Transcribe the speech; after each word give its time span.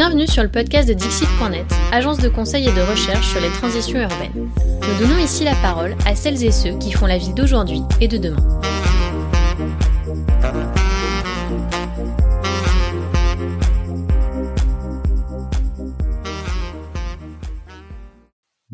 Bienvenue 0.00 0.26
sur 0.26 0.42
le 0.42 0.48
podcast 0.48 0.88
de 0.88 0.94
Dixit.net, 0.94 1.66
agence 1.92 2.20
de 2.20 2.30
conseil 2.30 2.66
et 2.66 2.72
de 2.72 2.80
recherche 2.80 3.28
sur 3.28 3.38
les 3.38 3.50
transitions 3.50 4.00
urbaines. 4.00 4.48
Nous 4.56 4.98
donnons 4.98 5.18
ici 5.18 5.44
la 5.44 5.54
parole 5.56 5.94
à 6.06 6.16
celles 6.16 6.42
et 6.42 6.52
ceux 6.52 6.78
qui 6.78 6.90
font 6.90 7.04
la 7.04 7.18
ville 7.18 7.34
d'aujourd'hui 7.34 7.82
et 8.00 8.08
de 8.08 8.16
demain. 8.16 8.60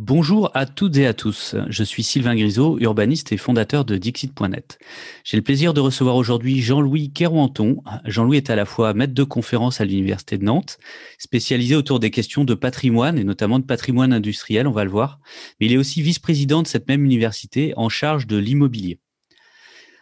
Bonjour 0.08 0.52
à 0.54 0.66
toutes 0.66 0.98
et 0.98 1.06
à 1.08 1.14
tous. 1.14 1.56
Je 1.68 1.82
suis 1.82 2.04
Sylvain 2.04 2.36
Grisot, 2.36 2.78
urbaniste 2.78 3.32
et 3.32 3.36
fondateur 3.36 3.84
de 3.84 3.96
Dixit.net. 3.96 4.78
J'ai 5.24 5.36
le 5.36 5.42
plaisir 5.42 5.74
de 5.74 5.80
recevoir 5.80 6.14
aujourd'hui 6.14 6.62
Jean-Louis 6.62 7.10
Kerouanton. 7.12 7.82
Jean-Louis 8.04 8.36
est 8.36 8.48
à 8.48 8.54
la 8.54 8.66
fois 8.66 8.94
maître 8.94 9.14
de 9.14 9.24
conférence 9.24 9.80
à 9.80 9.84
l'Université 9.84 10.38
de 10.38 10.44
Nantes, 10.44 10.78
spécialisé 11.18 11.74
autour 11.74 11.98
des 11.98 12.12
questions 12.12 12.44
de 12.44 12.54
patrimoine 12.54 13.18
et 13.18 13.24
notamment 13.24 13.58
de 13.58 13.64
patrimoine 13.64 14.12
industriel, 14.12 14.68
on 14.68 14.72
va 14.72 14.84
le 14.84 14.90
voir. 14.90 15.18
Mais 15.58 15.66
il 15.66 15.72
est 15.72 15.76
aussi 15.76 16.02
vice-président 16.02 16.62
de 16.62 16.68
cette 16.68 16.86
même 16.86 17.04
université 17.04 17.72
en 17.76 17.88
charge 17.88 18.28
de 18.28 18.36
l'immobilier. 18.36 19.00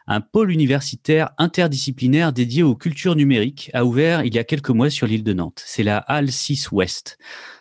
Un 0.06 0.20
pôle 0.20 0.52
universitaire 0.52 1.30
interdisciplinaire 1.38 2.34
dédié 2.34 2.62
aux 2.62 2.76
cultures 2.76 3.16
numériques 3.16 3.70
a 3.72 3.86
ouvert 3.86 4.22
il 4.22 4.34
y 4.34 4.38
a 4.38 4.44
quelques 4.44 4.68
mois 4.68 4.90
sur 4.90 5.06
l'île 5.06 5.24
de 5.24 5.32
Nantes. 5.32 5.62
C'est 5.64 5.82
la 5.82 5.96
Halle 5.96 6.30
6 6.30 6.72
Ouest. 6.72 7.16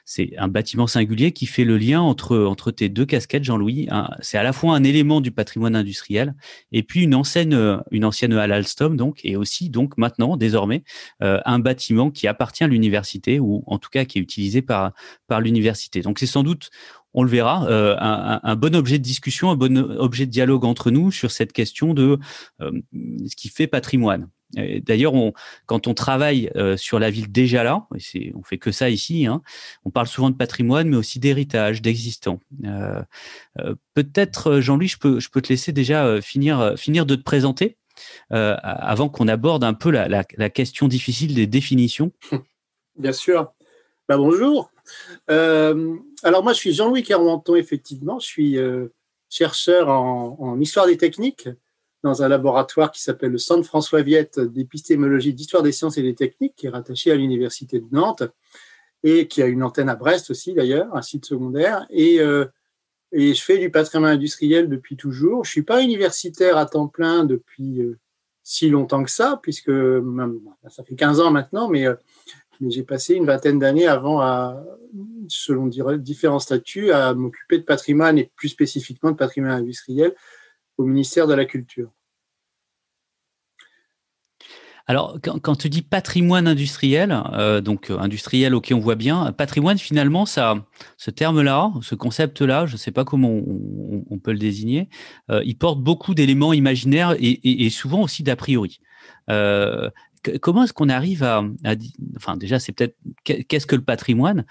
C'est 0.06 0.32
un 0.38 0.48
bâtiment 0.48 0.88
singulier 0.88 1.32
qui 1.32 1.46
fait 1.46 1.64
le 1.64 1.78
lien 1.78 2.02
entre, 2.02 2.38
entre 2.38 2.72
tes 2.72 2.90
deux 2.90 3.06
casquettes, 3.06 3.44
Jean-Louis. 3.44 3.88
C'est 4.22 4.38
à 4.38 4.44
la 4.44 4.54
fois 4.54 4.76
un 4.76 4.84
élément 4.84 5.22
du 5.22 5.32
patrimoine 5.32 5.76
industriel 5.76 6.36
et 6.72 6.84
puis 6.84 7.04
une 7.04 7.16
ancienne, 7.16 7.82
une 7.92 8.06
ancienne 8.06 8.34
donc, 8.96 9.20
et 9.24 9.36
aussi, 9.36 9.70
donc, 9.70 9.98
maintenant, 9.98 10.38
désormais, 10.38 10.84
euh, 11.22 11.40
un 11.46 11.60
bâtiment 11.60 12.12
qui 12.12 12.28
appartient 12.28 12.64
à 12.64 12.68
l'université 12.68 13.40
ou 13.40 13.64
en 13.68 13.78
tout 13.78 13.90
cas 13.90 14.06
qui 14.06 14.20
est 14.20 14.22
utilisé 14.22 14.62
par, 14.62 14.94
par 15.28 15.42
l'université. 15.42 16.02
Donc, 16.02 16.20
c'est 16.20 16.26
sans 16.26 16.44
doute, 16.44 16.70
on 17.14 17.24
le 17.24 17.30
verra, 17.30 17.68
euh, 17.68 17.96
un, 18.00 18.56
bon 18.56 18.76
objet 18.76 18.98
de 18.98 19.04
discussion, 19.04 19.52
un 19.52 19.56
bon 19.56 19.78
objet 19.78 20.26
de 20.26 20.32
dialogue 20.32 20.66
entre 20.66 20.92
nous 20.92 21.12
sur 21.12 21.32
cette 21.32 21.54
question 21.54 21.94
de 21.94 22.20
euh, 22.62 22.72
ce 23.28 23.36
qui 23.36 23.50
fait 23.50 23.68
patrimoine. 23.68 24.30
D'ailleurs, 24.56 25.14
quand 25.66 25.88
on 25.88 25.94
travaille 25.94 26.52
euh, 26.56 26.78
sur 26.78 27.00
la 27.00 27.10
ville 27.10 27.32
déjà 27.32 27.64
là, 27.64 27.88
et 28.14 28.32
on 28.36 28.44
fait 28.44 28.58
que 28.58 28.72
ça 28.72 28.90
ici, 28.90 29.26
hein, 29.26 29.42
on 29.86 29.90
parle 29.90 30.08
souvent 30.08 30.30
de 30.30 30.36
patrimoine, 30.36 30.90
mais 30.90 30.98
aussi 30.98 31.20
d'héritage, 31.20 31.82
d'existant. 31.82 32.40
Peut-être, 33.94 34.60
Jean-Louis, 34.60 34.88
je 34.88 34.98
peux, 34.98 35.20
te 35.20 35.50
laisser 35.50 35.72
déjà 35.72 36.22
finir, 36.22 36.76
de 36.76 37.16
te 37.16 37.24
présenter 37.24 37.78
avant 38.30 39.10
qu'on 39.10 39.28
aborde 39.28 39.64
un 39.64 39.74
peu 39.74 39.92
la, 39.92 40.24
question 40.50 40.88
difficile 40.88 41.36
des 41.36 41.48
définitions. 41.48 42.12
Bien 42.96 43.14
sûr. 43.14 43.52
Bah, 44.08 44.18
bonjour. 44.18 44.70
Euh, 45.30 45.96
alors 46.24 46.44
moi, 46.44 46.54
je 46.54 46.60
suis 46.60 46.74
Jean-Louis 46.74 47.04
Carmenton, 47.04 47.56
effectivement. 47.56 48.20
Je 48.20 48.26
suis 48.26 48.58
euh, 48.58 48.94
chercheur 49.30 49.90
en, 49.90 50.60
histoire 50.60 50.86
des 50.86 50.98
techniques 50.98 51.50
dans 52.04 52.22
un 52.22 52.28
laboratoire 52.28 52.92
qui 52.92 53.02
s'appelle 53.02 53.32
le 53.32 53.38
Centre 53.38 53.66
François 53.66 54.02
Viette 54.02 54.40
d'épistémologie 54.40 55.34
d'histoire 55.34 55.64
des 55.64 55.72
sciences 55.72 55.98
et 55.98 56.02
des 56.02 56.16
techniques, 56.16 56.54
qui 56.56 56.68
est 56.68 56.70
rattaché 56.70 57.12
à 57.12 57.16
l'Université 57.16 57.80
de 57.80 57.88
Nantes 57.92 58.24
et 59.04 59.28
qui 59.28 59.42
a 59.42 59.48
une 59.48 59.64
antenne 59.64 59.90
à 59.90 59.96
Brest 59.96 60.30
aussi 60.30 60.54
d'ailleurs, 60.54 60.94
un 60.96 61.02
site 61.02 61.26
secondaire. 61.26 61.86
Et, 61.90 62.20
euh, 62.20 62.46
je 63.12 63.40
fais 63.42 63.58
du 63.58 63.70
patrimoine 63.70 64.12
industriel 64.12 64.68
depuis 64.70 64.98
toujours. 64.98 65.46
Je 65.46 65.52
suis 65.52 65.62
pas 65.62 65.84
universitaire 65.84 66.58
à 66.58 66.66
temps 66.66 66.88
plein 66.88 67.24
depuis 67.26 67.82
si 68.42 68.70
longtemps 68.70 69.04
que 69.04 69.12
ça, 69.12 69.40
puisque 69.42 69.72
ça 70.68 70.84
fait 70.84 70.96
15 70.96 71.20
ans 71.20 71.30
maintenant, 71.30 71.70
mais 71.70 71.86
mais 72.60 72.72
j'ai 72.72 72.84
passé 72.84 73.16
une 73.16 73.26
vingtaine 73.26 73.60
d'années 73.60 73.88
avant, 73.88 74.22
à, 74.22 74.64
selon 75.28 75.68
différents 75.68 76.40
statuts, 76.40 76.92
à 76.92 77.14
m'occuper 77.14 77.58
de 77.58 77.64
patrimoine 77.64 78.18
et 78.18 78.32
plus 78.36 78.50
spécifiquement 78.50 79.12
de 79.12 79.18
patrimoine 79.18 79.52
industriel 79.52 80.16
au 80.78 80.86
ministère 80.86 81.28
de 81.28 81.34
la 81.34 81.46
Culture. 81.46 81.92
Alors, 84.86 85.18
quand, 85.22 85.56
tu 85.56 85.70
dis 85.70 85.82
patrimoine 85.82 86.46
industriel, 86.46 87.18
euh, 87.32 87.62
donc 87.62 87.90
euh, 87.90 87.98
industriel, 88.00 88.54
ok, 88.54 88.74
on 88.76 88.80
voit 88.80 88.96
bien. 88.96 89.32
Patrimoine, 89.32 89.78
finalement, 89.78 90.26
ça, 90.26 90.66
ce 90.98 91.10
terme-là, 91.10 91.72
ce 91.82 91.96
concept-là, 91.96 92.66
je 92.66 92.74
ne 92.74 92.78
sais 92.78 92.92
pas 92.92 93.06
comment 93.06 93.30
on, 93.30 94.20
peut 94.20 94.34
le 94.34 94.40
désigner, 94.40 94.90
euh, 95.32 95.42
il 95.46 95.58
porte 95.58 95.80
beaucoup 95.80 96.14
d'éléments 96.14 96.52
imaginaires 96.52 97.16
et, 97.18 97.70
souvent 97.70 98.02
aussi 98.02 98.24
d'a 98.24 98.36
priori 98.36 98.80
comment 100.42 100.64
est-ce 100.64 100.72
qu'on 100.72 100.88
arrive 100.88 101.24
à, 101.24 101.44
enfin 102.16 102.38
déjà 102.38 102.58
c'est 102.58 102.72
peut-être 102.72 102.98
qu'est-ce 103.26 103.68
que 103.68 103.76
le 103.76 103.84
patrimoine 103.84 104.46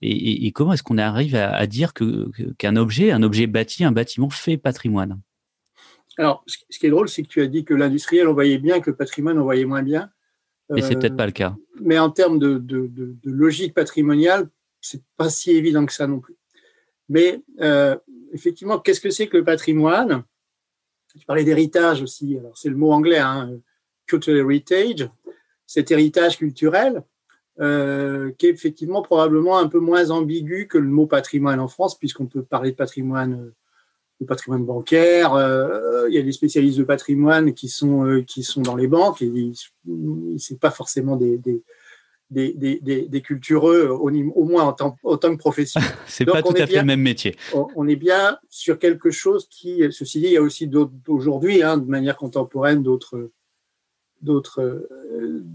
et, 0.00 0.52
comment 0.52 0.72
est-ce 0.72 0.84
qu'on 0.84 0.98
arrive 0.98 1.34
à, 1.34 1.66
dire 1.66 1.92
qu'un 1.94 2.76
objet, 2.76 3.10
un 3.10 3.24
objet 3.24 3.48
bâti, 3.48 3.82
un 3.84 3.90
bâtiment 3.90 4.30
fait 4.30 4.56
patrimoine? 4.56 5.20
Alors, 6.18 6.44
ce 6.46 6.78
qui 6.78 6.86
est 6.86 6.90
drôle, 6.90 7.08
c'est 7.08 7.22
que 7.22 7.28
tu 7.28 7.42
as 7.42 7.46
dit 7.46 7.64
que 7.64 7.74
l'industriel 7.74 8.28
on 8.28 8.32
voyait 8.32 8.58
bien, 8.58 8.80
que 8.80 8.90
le 8.90 8.96
patrimoine 8.96 9.38
on 9.38 9.44
voyait 9.44 9.64
moins 9.64 9.82
bien. 9.82 10.10
Mais 10.70 10.82
c'est 10.82 10.96
peut-être 10.96 11.16
pas 11.16 11.26
le 11.26 11.32
cas. 11.32 11.54
Euh, 11.56 11.80
mais 11.80 11.98
en 11.98 12.10
termes 12.10 12.38
de, 12.38 12.62
logique 13.24 13.74
patrimoniale, 13.74 14.48
c'est 14.80 15.02
pas 15.16 15.28
si 15.28 15.52
évident 15.52 15.84
que 15.86 15.92
ça 15.92 16.06
non 16.06 16.20
plus. 16.20 16.36
Mais 17.08 17.42
euh, 17.60 17.96
effectivement, 18.32 18.78
qu'est-ce 18.78 19.00
que 19.00 19.10
c'est 19.10 19.28
que 19.28 19.36
le 19.36 19.44
patrimoine? 19.44 20.24
Tu 21.18 21.24
parlais 21.24 21.44
d'héritage 21.44 22.02
aussi. 22.02 22.36
Alors 22.38 22.56
c'est 22.58 22.68
le 22.68 22.76
mot 22.76 22.92
anglais. 22.92 23.18
Hein, 23.18 23.58
cultural 24.06 24.38
heritage, 24.38 25.08
cet 25.66 25.90
héritage 25.90 26.38
culturel, 26.38 27.02
euh, 27.60 28.32
qui 28.38 28.46
est 28.46 28.50
effectivement 28.50 29.02
probablement 29.02 29.58
un 29.58 29.68
peu 29.68 29.80
moins 29.80 30.10
ambigu 30.10 30.68
que 30.68 30.78
le 30.78 30.88
mot 30.88 31.06
patrimoine 31.06 31.60
en 31.60 31.68
France, 31.68 31.98
puisqu'on 31.98 32.26
peut 32.26 32.42
parler 32.42 32.70
de 32.70 32.76
patrimoine, 32.76 33.52
de 34.20 34.26
patrimoine 34.26 34.64
bancaire. 34.64 35.34
Euh, 35.34 36.06
il 36.08 36.14
y 36.14 36.18
a 36.18 36.22
des 36.22 36.32
spécialistes 36.32 36.78
de 36.78 36.84
patrimoine 36.84 37.52
qui 37.54 37.68
sont 37.68 38.06
euh, 38.06 38.22
qui 38.22 38.42
sont 38.42 38.62
dans 38.62 38.76
les 38.76 38.86
banques 38.86 39.22
et 39.22 39.52
c'est 40.38 40.58
pas 40.58 40.70
forcément 40.70 41.16
des, 41.16 41.38
des 41.38 41.62
des, 42.28 42.54
des, 42.54 43.06
des, 43.06 43.20
cultureux, 43.20 43.86
au, 43.88 44.10
au 44.10 44.44
moins 44.44 44.64
en 44.64 44.72
tant, 44.72 44.90
que 44.90 45.36
profession. 45.36 45.80
c'est 46.08 46.24
pas 46.24 46.42
tout 46.42 46.54
à 46.56 46.66
fait 46.66 46.78
le 46.78 46.84
même 46.84 47.00
métier. 47.00 47.36
On, 47.54 47.86
est 47.86 47.94
bien 47.94 48.38
sur 48.50 48.80
quelque 48.80 49.12
chose 49.12 49.46
qui, 49.48 49.84
ceci 49.92 50.18
dit, 50.18 50.26
il 50.26 50.32
y 50.32 50.36
a 50.36 50.42
aussi 50.42 50.68
aujourd'hui, 51.06 51.62
hein, 51.62 51.76
de 51.76 51.88
manière 51.88 52.16
contemporaine, 52.16 52.82
d'autres 52.82 53.30
d'autres 54.26 54.88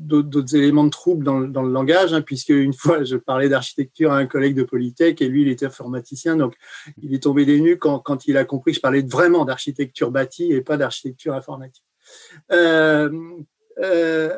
d'autres 0.01 0.55
éléments 0.55 0.85
de 0.85 0.89
trouble 0.89 1.23
dans, 1.23 1.41
dans 1.41 1.61
le 1.61 1.71
langage, 1.71 2.13
hein, 2.13 2.21
puisque 2.21 2.49
une 2.49 2.73
fois 2.73 3.03
je 3.03 3.17
parlais 3.17 3.49
d'architecture 3.49 4.11
à 4.11 4.17
un 4.17 4.25
collègue 4.25 4.55
de 4.55 4.63
Polytech 4.63 5.21
et 5.21 5.27
lui 5.27 5.43
il 5.43 5.49
était 5.49 5.65
informaticien, 5.65 6.35
donc 6.35 6.55
il 7.01 7.13
est 7.13 7.23
tombé 7.23 7.45
des 7.45 7.59
nues 7.61 7.77
quand, 7.77 7.99
quand 7.99 8.27
il 8.27 8.37
a 8.37 8.45
compris 8.45 8.71
que 8.71 8.77
je 8.77 8.81
parlais 8.81 9.01
vraiment 9.01 9.45
d'architecture 9.45 10.09
bâtie 10.09 10.51
et 10.51 10.61
pas 10.61 10.77
d'architecture 10.77 11.33
informatique. 11.35 11.83
Euh, 12.51 13.11
euh, 13.79 14.35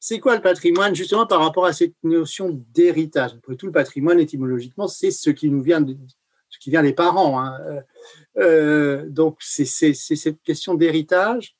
c'est 0.00 0.20
quoi 0.20 0.36
le 0.36 0.42
patrimoine 0.42 0.94
justement 0.94 1.26
par 1.26 1.40
rapport 1.40 1.66
à 1.66 1.72
cette 1.72 1.96
notion 2.02 2.62
d'héritage? 2.72 3.32
Après 3.36 3.56
tout, 3.56 3.66
le 3.66 3.72
patrimoine 3.72 4.20
étymologiquement 4.20 4.88
c'est 4.88 5.10
ce 5.10 5.30
qui 5.30 5.50
nous 5.50 5.62
vient 5.62 5.80
de, 5.80 5.96
ce 6.48 6.58
qui 6.58 6.70
vient 6.70 6.82
des 6.82 6.94
parents. 6.94 7.40
Hein. 7.40 7.58
Euh, 8.38 9.06
donc 9.08 9.38
c'est 9.40 9.66
cette 9.94 10.42
question 10.42 10.74
d'héritage 10.74 11.56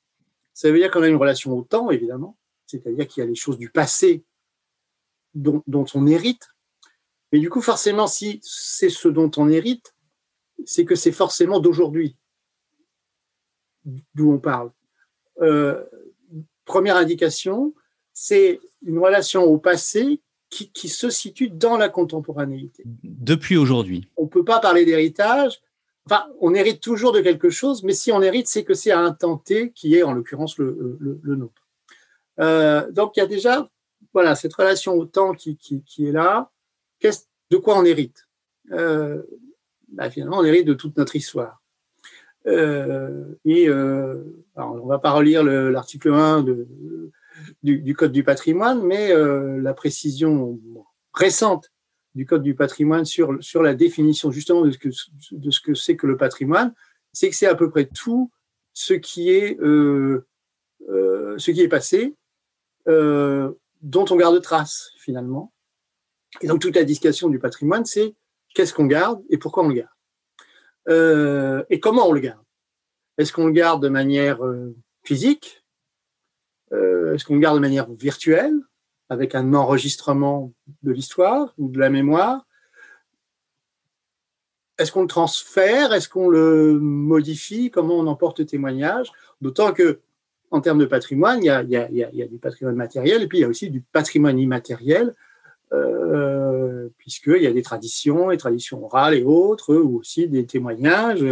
ça 0.57 0.71
veut 0.71 0.79
dire 0.79 0.91
qu'on 0.91 1.03
a 1.03 1.09
une 1.09 1.17
relation 1.17 1.53
au 1.53 1.61
temps, 1.61 1.91
évidemment, 1.91 2.39
c'est-à-dire 2.65 3.07
qu'il 3.07 3.23
y 3.23 3.27
a 3.27 3.29
les 3.29 3.35
choses 3.35 3.59
du 3.59 3.69
passé 3.69 4.25
dont, 5.35 5.63
on 5.69 6.07
hérite. 6.07 6.49
Mais 7.31 7.41
du 7.41 7.51
coup, 7.51 7.61
forcément, 7.61 8.07
si 8.07 8.41
c'est 8.43 8.89
ce 8.89 9.09
dont 9.09 9.31
on 9.37 9.51
hérite, 9.51 9.95
c'est 10.65 10.87
que 10.87 10.95
c'est 10.95 11.13
forcément 11.13 11.61
d'aujourd'hui 11.61 12.17
d'où 14.15 14.33
on 14.33 14.39
parle. 14.39 14.73
Euh, 15.43 15.85
première 16.65 16.97
indication, 16.97 17.75
c'est 18.15 18.59
une 18.81 18.99
relation 18.99 19.43
au 19.43 19.59
passé 19.59 20.23
qui, 20.49 20.73
qui, 20.73 20.89
se 20.89 21.11
situe 21.11 21.51
dans 21.51 21.77
la 21.77 21.91
contemporanéité. 21.91 22.83
Depuis 23.05 23.59
aujourd'hui. 23.59 24.09
On 24.17 24.25
ne 24.25 24.31
peut 24.31 24.45
pas 24.45 24.61
parler 24.61 24.87
d'héritage 24.87 25.61
Enfin, 26.09 26.27
on 26.41 26.55
hérite 26.55 26.81
toujours 26.81 27.13
de 27.13 27.21
quelque 27.21 27.51
chose, 27.51 27.83
mais 27.83 27.93
si 27.93 28.13
on 28.13 28.23
hérite, 28.23 28.47
c'est 28.47 28.63
que 28.63 28.75
c'est 28.75 28.93
à 28.93 29.01
un 29.01 29.13
temps 29.13 29.39
T 29.39 29.73
qui 29.73 29.97
est 29.97 30.05
en 30.05 30.13
l'occurrence 30.13 30.57
le, 30.59 31.21
nôtre. 31.25 31.67
Euh, 32.39 32.91
donc 32.93 33.17
il 33.17 33.21
y 33.21 33.23
a 33.23 33.27
déjà 33.27 33.69
voilà 34.13 34.35
cette 34.35 34.55
relation 34.55 34.95
au 34.95 35.07
temps 35.07 35.33
qui, 35.33 35.59
est 35.99 36.13
là. 36.13 36.51
de 37.51 37.57
quoi 37.57 37.77
on 37.77 37.85
hérite? 37.85 38.29
Euh, 38.71 39.23
bah, 39.89 40.09
Finalement, 40.11 40.39
on 40.39 40.45
hérite 40.45 40.67
de 40.67 40.75
toute 40.75 40.97
notre 40.97 41.17
histoire. 41.17 41.61
Euh, 42.47 43.25
et 43.45 43.69
alors, 43.69 44.81
on 44.81 44.87
va 44.87 45.01
pas 45.01 45.11
relire 45.11 45.43
l'article 45.43 46.13
1 46.13 46.45
du, 47.65 47.95
Code 47.97 48.13
du 48.13 48.23
patrimoine, 48.23 48.81
mais 48.81 49.13
la 49.61 49.75
précision 49.75 50.61
récente 51.13 51.73
du 52.17 52.25
Code 52.25 52.43
du 52.43 52.55
patrimoine 52.55 53.05
sur, 53.05 53.63
la 53.63 53.75
définition 53.75 54.33
justement 54.33 54.63
de 54.63 54.71
ce 54.71 55.61
que, 55.61 55.75
c'est 55.75 55.97
que 55.97 56.07
le 56.07 56.17
patrimoine, 56.17 56.75
c'est 57.13 57.29
que 57.29 57.37
c'est 57.37 57.47
à 57.47 57.55
peu 57.55 57.71
près 57.71 57.85
tout 57.85 58.31
ce 58.73 58.95
qui 58.95 59.31
est, 59.31 59.61
euh, 59.61 60.27
euh, 60.89 61.37
ce 61.37 61.51
qui 61.51 61.61
est 61.61 61.69
passé, 61.69 62.15
euh, 62.89 63.53
dont 63.83 64.07
on 64.11 64.17
garde 64.17 64.41
trace 64.41 64.93
finalement. 64.97 65.53
Et 66.41 66.47
donc, 66.47 66.63
toute 66.63 66.75
la 66.75 66.85
discussion 66.85 67.29
du 67.29 67.39
patrimoine, 67.39 67.85
c'est 67.85 68.15
qu'est-ce 68.55 68.73
qu'on 68.73 68.87
garde 68.87 69.23
et 69.29 69.37
pourquoi 69.37 69.65
on 69.65 69.69
le 69.69 69.75
garde. 69.75 71.67
Et 71.69 71.81
comment 71.81 72.09
on 72.09 72.13
le 72.13 72.21
garde? 72.21 72.45
Est-ce 73.19 73.33
qu'on 73.33 73.47
le 73.47 73.53
garde 73.53 73.83
de 73.83 73.89
manière 73.89 74.39
physique? 75.05 75.65
Est-ce 76.71 77.25
qu'on 77.27 77.35
le 77.35 77.41
garde 77.41 77.57
de 77.57 77.61
manière 77.61 77.91
virtuelle, 77.91 78.55
avec 79.09 79.35
un 79.35 79.55
enregistrement 79.55 80.53
de 80.83 80.93
l'histoire 80.93 81.55
ou 81.59 81.69
de 81.69 81.79
la 81.79 81.91
mémoire. 81.91 82.47
Est-ce 84.79 84.93
qu'on 84.93 85.03
le 85.03 85.09
transfère? 85.09 85.93
Est-ce 85.93 86.09
qu'on 86.09 86.29
le 86.29 86.79
modifie? 86.79 87.71
Comment 87.71 87.95
on 87.95 88.07
emporte 88.07 88.45
témoignage? 88.47 89.11
D'autant 89.41 89.73
que, 89.73 90.01
en 90.51 90.61
termes 90.61 90.79
de 90.79 90.87
patrimoine, 90.87 91.43
il 91.43 91.47
y, 91.47 91.51
a, 91.51 92.27
du 92.27 92.39
patrimoine 92.39 92.77
matériel 92.77 93.23
et 93.23 93.27
puis 93.27 93.39
il 93.39 93.41
y 93.43 93.45
a 93.45 93.49
aussi 93.49 93.71
du 93.71 93.81
patrimoine 93.81 94.39
immatériel 94.39 95.15
euh, 95.73 96.89
puisqu'il 96.99 97.43
y 97.43 97.47
a 97.47 97.53
des 97.53 97.63
traditions, 97.63 98.31
des 98.31 98.37
traditions 98.37 98.85
orales 98.85 99.15
et 99.15 99.25
autres, 99.25 99.75
ou 99.75 99.99
aussi 99.99 100.29
des 100.29 100.47
témoignages 100.47 101.25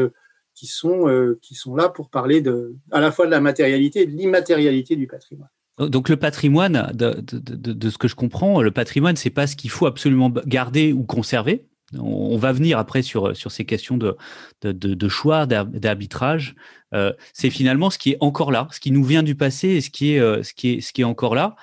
qui 0.54 0.66
sont, 0.66 1.08
euh, 1.08 1.38
qui 1.42 1.54
sont 1.54 1.76
là 1.76 1.88
pour 1.88 2.08
parler 2.08 2.40
de, 2.40 2.74
à 2.90 3.00
la 3.00 3.12
fois 3.12 3.26
de 3.26 3.30
la 3.30 3.40
matérialité 3.40 4.02
et 4.02 4.06
de 4.06 4.16
l'immatérialité 4.16 4.96
du 4.96 5.06
patrimoine. 5.06 5.50
Donc 5.78 6.08
le 6.08 6.16
patrimoine, 6.16 6.92
de, 6.94 7.90
ce 7.90 7.98
que 7.98 8.08
je 8.08 8.14
comprends, 8.14 8.62
le 8.62 8.70
patrimoine, 8.70 9.16
c'est 9.16 9.30
pas 9.30 9.46
ce 9.46 9.56
qu'il 9.56 9.70
faut 9.70 9.86
absolument 9.86 10.30
garder 10.46 10.92
ou 10.92 11.02
conserver. 11.02 11.66
On 11.98 12.36
va 12.36 12.52
venir 12.52 12.78
après 12.78 13.02
sur, 13.02 13.34
ces 13.34 13.64
questions 13.64 13.98
de, 13.98 15.08
choix, 15.08 15.46
d'arbitrage. 15.46 16.54
Euh, 16.94 17.12
c'est 17.32 17.50
finalement 17.50 17.90
ce 17.90 17.98
qui 17.98 18.12
est 18.12 18.16
encore 18.20 18.52
là, 18.52 18.68
ce 18.70 18.78
qui 18.78 18.92
nous 18.92 19.04
vient 19.04 19.22
du 19.22 19.34
passé 19.34 19.68
et 19.68 19.80
ce 19.80 19.90
qui 19.90 20.14
est, 20.14 20.20
euh, 20.20 20.42
ce 20.44 20.54
qui 20.54 20.74
est, 20.74 20.80
ce 20.80 20.92
qui 20.92 21.00
est 21.02 21.04
encore 21.04 21.34
là. 21.34 21.56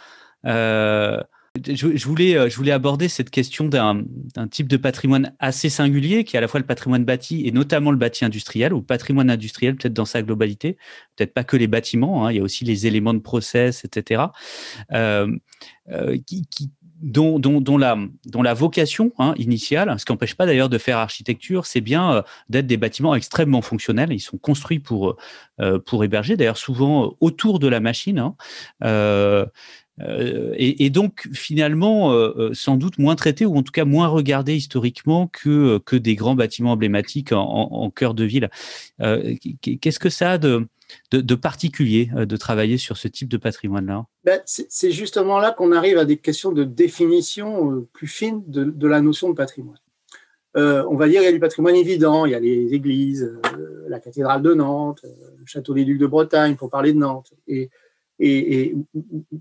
Euh, 0.46 1.22
je, 1.60 2.06
voulais, 2.06 2.38
euh, 2.38 2.50
je 2.50 2.56
voulais 2.56 2.72
aborder 2.72 3.10
cette 3.10 3.30
question 3.30 3.68
d'un 3.68 4.06
type 4.50 4.68
de 4.68 4.78
patrimoine 4.78 5.34
assez 5.40 5.70
singulier, 5.70 6.24
qui 6.24 6.36
est 6.36 6.38
à 6.38 6.42
la 6.42 6.48
fois 6.48 6.60
le 6.60 6.66
patrimoine 6.66 7.04
bâti 7.04 7.46
et 7.46 7.52
notamment 7.52 7.92
le 7.92 7.98
bâti 7.98 8.24
industriel, 8.24 8.74
ou 8.74 8.82
patrimoine 8.82 9.30
industriel 9.30 9.76
peut-être 9.76 9.94
dans 9.94 10.06
sa 10.06 10.22
globalité, 10.22 10.78
peut-être 11.16 11.34
pas 11.34 11.44
que 11.44 11.58
les 11.58 11.68
bâtiments, 11.68 12.26
hein, 12.26 12.32
il 12.32 12.38
y 12.38 12.40
a 12.40 12.44
aussi 12.44 12.64
les 12.64 12.88
éléments 12.88 13.14
de 13.14 13.20
process, 13.20 13.84
etc., 13.84 14.24
euh, 14.94 15.28
euh, 15.92 16.18
dont, 17.02 17.78
la, 17.78 18.54
vocation 18.54 19.12
hein, 19.18 19.34
initiale, 19.38 19.94
ce 19.98 20.06
qui 20.06 20.12
n'empêche 20.12 20.36
pas 20.36 20.46
d'ailleurs 20.46 20.70
de 20.70 20.78
faire 20.78 21.00
architecture, 21.00 21.66
c'est 21.66 21.82
bien 21.82 22.24
d'être 22.48 22.68
des 22.68 22.78
bâtiments 22.78 23.16
extrêmement 23.16 23.64
fonctionnels. 23.64 24.14
Ils 24.14 24.20
sont 24.20 24.38
construits 24.38 24.78
pour, 24.78 25.18
héberger, 26.04 26.38
d'ailleurs 26.38 26.60
souvent 26.60 27.16
autour 27.20 27.58
de 27.58 27.68
la 27.68 27.80
machine. 27.80 28.20
Hein, 28.20 28.36
et, 30.58 30.90
donc 30.90 31.28
finalement 31.34 32.12
euh, 32.12 32.34
euh, 32.38 32.50
sans 32.54 32.78
doute 32.78 32.98
moins 32.98 33.16
traité 33.16 33.46
ou 33.46 33.56
en 33.56 33.64
tout 33.64 33.72
cas 33.72 33.86
moins 33.86 34.08
regardé 34.08 34.56
historiquement 34.56 35.28
que, 35.28 35.80
que 35.80 35.96
des 35.96 36.16
grands 36.16 36.36
bâtiments 36.36 36.74
emblématiques 36.74 37.32
en, 37.34 37.92
cœur 37.92 38.14
de 38.14 38.24
ville. 38.24 38.50
Qu'est-ce 39.00 40.00
que 40.00 40.10
ça 40.10 40.32
a 40.32 40.38
de, 40.38 40.68
de, 41.12 41.36
particulier 41.36 42.10
de 42.16 42.38
travailler 42.38 42.78
sur 42.78 42.98
ce 42.98 43.08
type 43.08 43.28
de 43.28 43.38
patrimoine-là? 43.38 44.06
Ben, 44.24 44.42
C'est 44.46 44.92
justement 44.92 45.40
là 45.40 45.52
qu'on 45.52 45.72
arrive 45.72 45.98
à 45.98 46.06
des 46.06 46.18
questions 46.18 46.52
de 46.52 46.64
définition 46.64 47.86
plus 47.94 48.08
fines 48.08 48.44
de, 48.48 48.88
la 48.88 49.02
notion 49.02 49.30
de 49.30 49.36
patrimoine. 49.36 49.80
on 50.56 50.96
va 50.96 51.08
dire 51.08 51.20
qu'il 51.20 51.26
y 51.26 51.32
a 51.32 51.34
du 51.34 51.40
patrimoine 51.40 51.76
évident, 51.76 52.26
il 52.26 52.32
y 52.32 52.36
a 52.36 52.40
les 52.40 52.74
églises, 52.74 53.40
la 53.88 54.00
cathédrale 54.00 54.42
de 54.42 54.54
Nantes, 54.54 55.04
le 55.04 55.46
château 55.46 55.74
des 55.74 55.86
Ducs 55.86 56.00
de 56.00 56.08
Bretagne, 56.08 56.56
pour 56.56 56.70
parler 56.70 56.94
de 56.94 57.00
Nantes. 57.00 57.34
Et, 58.24 58.76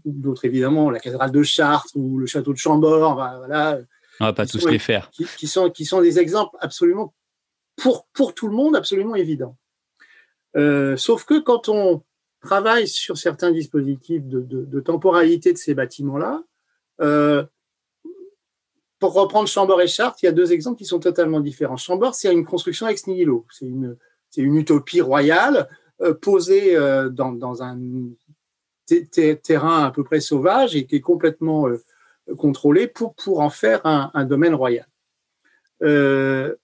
d'autres 0.04 0.44
évidemment, 0.44 0.90
la 0.90 1.00
cathédrale 1.00 1.32
de 1.32 1.42
Chartres 1.42 1.92
ou 1.94 2.18
le 2.18 2.26
château 2.26 2.52
de 2.52 2.58
Chambord. 2.58 3.14
Voilà, 3.14 3.80
on 4.20 4.26
va 4.26 4.32
pas 4.34 4.46
tous 4.46 4.66
les 4.66 4.78
faire. 4.78 5.10
Qui, 5.10 5.46
sont, 5.46 5.70
qui 5.70 5.86
sont 5.86 6.02
des 6.02 6.18
exemples 6.18 6.56
absolument, 6.60 7.14
pour, 7.76 8.06
pour 8.12 8.34
tout 8.34 8.48
le 8.48 8.54
monde, 8.54 8.76
absolument 8.76 9.14
évidents. 9.14 9.56
Euh, 10.56 10.96
sauf 10.96 11.24
que 11.24 11.38
quand 11.38 11.68
on 11.68 12.02
travaille 12.42 12.86
sur 12.86 13.16
certains 13.16 13.50
dispositifs 13.50 14.24
de, 14.24 14.40
de, 14.42 14.80
temporalité 14.80 15.52
de 15.52 15.58
ces 15.58 15.74
bâtiments-là, 15.74 16.42
euh, 17.00 17.44
pour 18.98 19.14
reprendre 19.14 19.48
Chambord 19.48 19.80
et 19.80 19.88
Chartres, 19.88 20.18
il 20.22 20.26
y 20.26 20.28
a 20.28 20.32
deux 20.32 20.52
exemples 20.52 20.76
qui 20.76 20.84
sont 20.84 21.00
totalement 21.00 21.40
différents. 21.40 21.78
Chambord, 21.78 22.14
c'est 22.14 22.32
une 22.32 22.44
construction 22.44 22.88
ex 22.88 23.06
nihilo. 23.06 23.46
C'est 23.50 23.66
une, 23.66 23.96
une 24.36 24.56
utopie 24.56 25.00
royale 25.00 25.68
euh, 26.02 26.12
posée 26.12 26.76
dans, 27.10 27.32
dans, 27.32 27.62
un 27.62 27.78
terrain 29.42 29.84
à 29.84 29.90
peu 29.90 30.04
près 30.04 30.20
sauvage 30.20 30.76
et 30.76 30.86
qui 30.86 30.96
est 30.96 31.00
complètement 31.00 31.68
euh, 31.68 31.82
contrôlé 32.36 32.86
pour, 32.86 33.14
pour 33.14 33.40
en 33.40 33.50
faire 33.50 33.80
un, 33.84 34.24
domaine 34.24 34.54
royal. 34.54 34.86
Euh, 35.82 36.54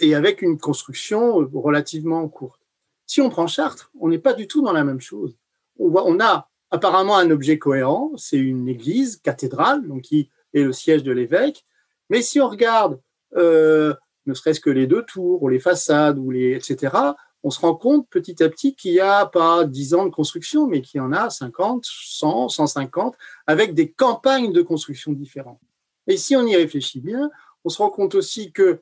et 0.00 0.14
avec 0.14 0.42
une 0.42 0.58
construction 0.58 1.48
relativement 1.52 2.26
courte. 2.28 2.60
Si 3.06 3.20
on 3.20 3.28
prend 3.28 3.46
Chartres, 3.46 3.90
on 3.98 4.08
n'est 4.08 4.18
pas 4.18 4.34
du 4.34 4.46
tout 4.46 4.62
dans 4.62 4.72
la 4.72 4.84
même 4.84 5.00
chose. 5.00 5.36
On, 5.78 5.88
voit, 5.88 6.06
on 6.06 6.20
a 6.20 6.48
apparemment 6.70 7.16
un 7.16 7.30
objet 7.30 7.58
cohérent, 7.58 8.12
c'est 8.16 8.38
une 8.38 8.68
église, 8.68 9.16
cathédrale, 9.16 9.86
donc 9.86 10.02
qui 10.02 10.30
est 10.54 10.62
le 10.62 10.72
siège 10.72 11.02
de 11.02 11.12
l'évêque. 11.12 11.64
Mais 12.08 12.22
si 12.22 12.40
on 12.40 12.48
regarde 12.48 13.00
euh, 13.36 13.94
ne 14.26 14.34
serait-ce 14.34 14.60
que 14.60 14.70
les 14.70 14.86
deux 14.86 15.02
tours, 15.02 15.42
ou 15.42 15.48
les 15.48 15.58
façades, 15.58 16.18
ou 16.18 16.30
les, 16.30 16.52
etc., 16.52 16.94
on 17.42 17.50
se 17.50 17.60
rend 17.60 17.74
compte 17.74 18.08
petit 18.10 18.42
à 18.42 18.48
petit 18.48 18.74
qu'il 18.74 18.92
n'y 18.92 19.00
a 19.00 19.26
pas 19.26 19.64
10 19.64 19.94
ans 19.94 20.04
de 20.04 20.10
construction, 20.10 20.66
mais 20.66 20.82
qu'il 20.82 20.98
y 20.98 21.00
en 21.00 21.12
a 21.12 21.30
50, 21.30 21.84
100, 21.84 22.48
150, 22.48 23.16
avec 23.46 23.74
des 23.74 23.90
campagnes 23.90 24.52
de 24.52 24.62
construction 24.62 25.12
différentes. 25.12 25.60
Et 26.06 26.16
si 26.16 26.36
on 26.36 26.46
y 26.46 26.56
réfléchit 26.56 27.00
bien, 27.00 27.30
on 27.64 27.68
se 27.68 27.78
rend 27.78 27.90
compte 27.90 28.14
aussi 28.14 28.52
que 28.52 28.80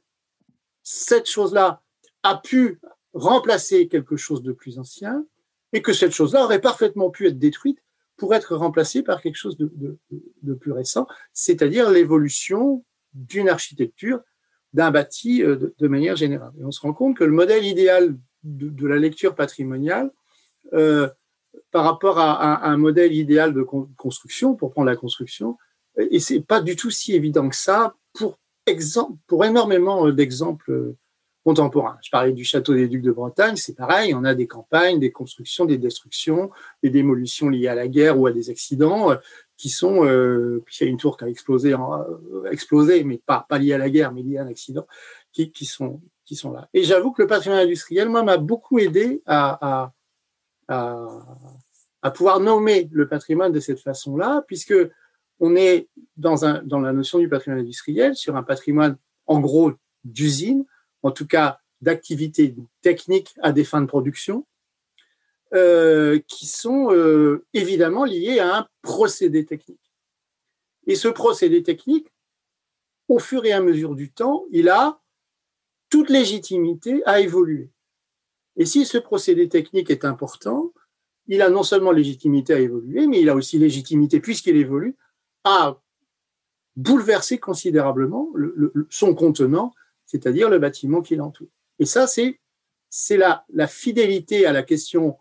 cette 0.82 1.28
chose-là 1.28 1.82
a 2.22 2.36
pu 2.36 2.80
remplacer 3.12 3.88
quelque 3.88 4.16
chose 4.16 4.42
de 4.42 4.52
plus 4.52 4.78
ancien 4.78 5.24
et 5.72 5.82
que 5.82 5.92
cette 5.92 6.12
chose-là 6.12 6.44
aurait 6.44 6.60
parfaitement 6.60 7.10
pu 7.10 7.26
être 7.26 7.38
détruite 7.38 7.78
pour 8.16 8.34
être 8.34 8.56
remplacée 8.56 9.02
par 9.02 9.22
quelque 9.22 9.36
chose 9.36 9.56
de, 9.56 9.70
de 10.42 10.54
plus 10.54 10.72
récent, 10.72 11.06
c'est-à-dire 11.32 11.90
l'évolution 11.90 12.84
d'une 13.12 13.48
architecture, 13.48 14.20
d'un 14.72 14.90
bâti 14.90 15.42
euh, 15.42 15.72
de, 15.78 15.88
manière 15.88 16.16
générale. 16.16 16.52
Et 16.60 16.64
on 16.64 16.70
se 16.70 16.80
rend 16.80 16.92
compte 16.92 17.16
que 17.16 17.24
le 17.24 17.32
modèle 17.32 17.64
idéal 17.64 18.16
de, 18.44 18.86
la 18.86 18.96
lecture 18.96 19.34
patrimoniale 19.34 20.10
euh, 20.72 21.08
par 21.70 21.84
rapport 21.84 22.18
à, 22.18 22.66
un 22.66 22.76
modèle 22.76 23.12
idéal 23.12 23.52
de 23.52 23.62
construction, 23.62 24.54
pour 24.54 24.70
prendre 24.70 24.86
la 24.86 24.96
construction, 24.96 25.56
et 25.98 26.20
c'est 26.20 26.40
pas 26.40 26.60
du 26.60 26.76
tout 26.76 26.90
si 26.90 27.14
évident 27.14 27.48
que 27.48 27.56
ça 27.56 27.94
pour, 28.12 28.38
pour 29.26 29.44
énormément 29.44 30.08
d'exemples 30.10 30.94
contemporains. 31.44 31.98
Je 32.02 32.10
parlais 32.10 32.32
du 32.32 32.44
château 32.44 32.74
des 32.74 32.88
Ducs 32.88 33.02
de 33.02 33.10
Bretagne, 33.10 33.56
c'est 33.56 33.74
pareil, 33.74 34.14
on 34.14 34.24
a 34.24 34.34
des 34.34 34.46
campagnes, 34.46 35.00
des 35.00 35.10
constructions, 35.10 35.64
des 35.64 35.78
destructions, 35.78 36.50
des 36.82 36.90
démolitions 36.90 37.48
liées 37.48 37.68
à 37.68 37.74
la 37.74 37.88
guerre 37.88 38.18
ou 38.18 38.26
à 38.26 38.32
des 38.32 38.50
accidents 38.50 39.16
qui 39.58 39.68
sont, 39.70 40.06
euh, 40.06 40.64
il 40.80 40.84
y 40.84 40.86
a 40.86 40.90
une 40.90 40.96
tour 40.96 41.16
qui 41.16 41.24
a 41.24 41.28
explosé, 41.28 41.74
euh, 41.74 42.50
explosé 42.50 43.02
mais 43.04 43.18
pas, 43.18 43.44
pas 43.48 43.58
liée 43.58 43.74
à 43.74 43.78
la 43.78 43.90
guerre, 43.90 44.12
mais 44.12 44.22
liée 44.22 44.38
à 44.38 44.44
un 44.44 44.46
accident, 44.46 44.86
qui, 45.32 45.50
qui 45.50 45.66
sont, 45.66 46.00
sont 46.36 46.52
là. 46.52 46.68
Et 46.74 46.82
j'avoue 46.82 47.12
que 47.12 47.22
le 47.22 47.28
patrimoine 47.28 47.60
industriel, 47.60 48.08
moi, 48.08 48.22
m'a 48.22 48.36
beaucoup 48.36 48.78
aidé 48.78 49.22
à, 49.26 49.92
à, 50.68 51.10
à, 52.02 52.10
pouvoir 52.10 52.40
nommer 52.40 52.88
le 52.92 53.08
patrimoine 53.08 53.52
de 53.52 53.60
cette 53.60 53.80
façon-là, 53.80 54.44
puisque 54.46 54.74
on 55.40 55.56
est 55.56 55.88
dans, 56.16 56.44
un, 56.44 56.62
dans 56.62 56.80
la 56.80 56.92
notion 56.92 57.18
du 57.18 57.28
patrimoine 57.28 57.60
industriel 57.60 58.16
sur 58.16 58.36
un 58.36 58.42
patrimoine, 58.42 58.96
en 59.26 59.40
gros, 59.40 59.72
d'usine, 60.04 60.64
en 61.02 61.10
tout 61.10 61.26
cas 61.26 61.60
d'activités 61.80 62.54
techniques 62.82 63.34
à 63.42 63.52
des 63.52 63.64
fins 63.64 63.80
de 63.80 63.86
production, 63.86 64.46
euh, 65.54 66.18
qui 66.26 66.46
sont 66.46 66.92
euh, 66.92 67.46
évidemment 67.54 68.04
liées 68.04 68.40
à 68.40 68.58
un 68.58 68.68
procédé 68.82 69.46
technique. 69.46 69.80
Et 70.86 70.94
ce 70.94 71.08
procédé 71.08 71.62
technique, 71.62 72.12
au 73.08 73.18
fur 73.18 73.44
et 73.44 73.52
à 73.52 73.60
mesure 73.60 73.94
du 73.94 74.10
temps, 74.10 74.44
il 74.50 74.68
a 74.68 75.00
toute 75.90 76.10
légitimité 76.10 77.02
à 77.06 77.20
évoluer. 77.20 77.70
Et 78.56 78.66
si 78.66 78.84
ce 78.84 78.98
procédé 78.98 79.48
technique 79.48 79.90
est 79.90 80.04
important, 80.04 80.72
il 81.26 81.42
a 81.42 81.50
non 81.50 81.62
seulement 81.62 81.92
légitimité 81.92 82.54
à 82.54 82.58
évoluer, 82.58 83.06
mais 83.06 83.20
il 83.20 83.28
a 83.28 83.34
aussi 83.34 83.58
légitimité, 83.58 84.20
puisqu'il 84.20 84.56
évolue, 84.56 84.96
à 85.44 85.80
bouleverser 86.76 87.38
considérablement 87.38 88.32
son 88.90 89.14
contenant, 89.14 89.74
c'est-à-dire 90.06 90.48
le 90.48 90.58
bâtiment 90.58 91.02
qui 91.02 91.16
l'entoure. 91.16 91.48
Et 91.78 91.86
ça, 91.86 92.06
c'est, 92.06 92.40
la, 93.16 93.44
la 93.50 93.66
fidélité 93.66 94.46
à 94.46 94.52
la 94.52 94.62
question 94.62 95.18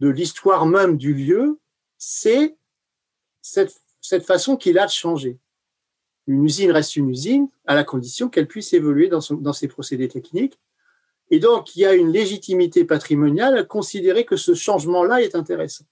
de 0.00 0.08
l'histoire 0.08 0.66
même 0.66 0.96
du 0.96 1.14
lieu, 1.14 1.60
c'est 1.98 2.56
cette 3.42 4.24
façon 4.24 4.56
qu'il 4.56 4.78
a 4.78 4.86
de 4.86 4.90
changer 4.90 5.38
une 6.30 6.44
usine 6.44 6.70
reste 6.70 6.96
une 6.96 7.10
usine 7.10 7.48
à 7.66 7.74
la 7.74 7.84
condition 7.84 8.28
qu'elle 8.28 8.46
puisse 8.46 8.72
évoluer 8.72 9.08
dans, 9.08 9.20
dans 9.30 9.52
ses 9.52 9.68
procédés 9.68 10.08
techniques. 10.08 10.58
Et 11.30 11.38
donc, 11.38 11.76
il 11.76 11.80
y 11.80 11.86
a 11.86 11.94
une 11.94 12.12
légitimité 12.12 12.84
patrimoniale 12.84 13.56
à 13.58 13.64
considérer 13.64 14.24
que 14.24 14.36
ce 14.36 14.54
changement-là 14.54 15.22
est 15.22 15.34
intéressant. 15.34 15.84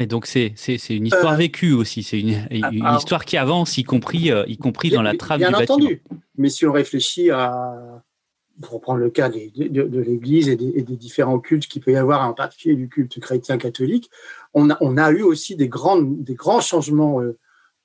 Et 0.00 0.06
donc 0.06 0.26
c'est 0.26 0.54
une 0.90 1.06
histoire 1.06 1.36
vécue 1.36 1.72
aussi, 1.72 2.04
c'est 2.04 2.20
une, 2.20 2.46
ah, 2.62 2.96
histoire 2.96 3.24
qui 3.24 3.36
avance, 3.36 3.78
y 3.78 3.82
compris, 3.82 4.30
y 4.46 4.56
compris 4.56 4.90
dans 4.90 5.02
la 5.02 5.16
trame 5.16 5.40
bien 5.40 5.50
du 5.50 5.56
entendu. 5.56 6.02
Mais 6.36 6.50
si 6.50 6.64
on 6.64 6.72
réfléchit 6.72 7.30
à, 7.30 8.00
pour 8.60 8.74
reprendre 8.74 9.00
le 9.00 9.10
cas 9.10 9.28
de, 9.28 10.00
l'Église 10.00 10.48
et, 10.48 10.56
des, 10.56 10.96
différents 10.96 11.40
cultes 11.40 11.66
qu'il 11.66 11.82
peut 11.82 11.92
y 11.92 11.96
avoir, 11.96 12.28
en 12.28 12.32
particulier 12.32 12.76
du 12.76 12.88
culte 12.88 13.18
chrétien 13.18 13.58
catholique, 13.58 14.08
on 14.54 14.70
a, 14.70 14.78
on 14.80 14.96
a 14.96 15.10
eu 15.10 15.22
aussi 15.22 15.56
des, 15.56 15.68
grandes, 15.68 16.22
des 16.22 16.34
grands 16.34 16.60
changements, 16.60 17.20
euh, 17.20 17.36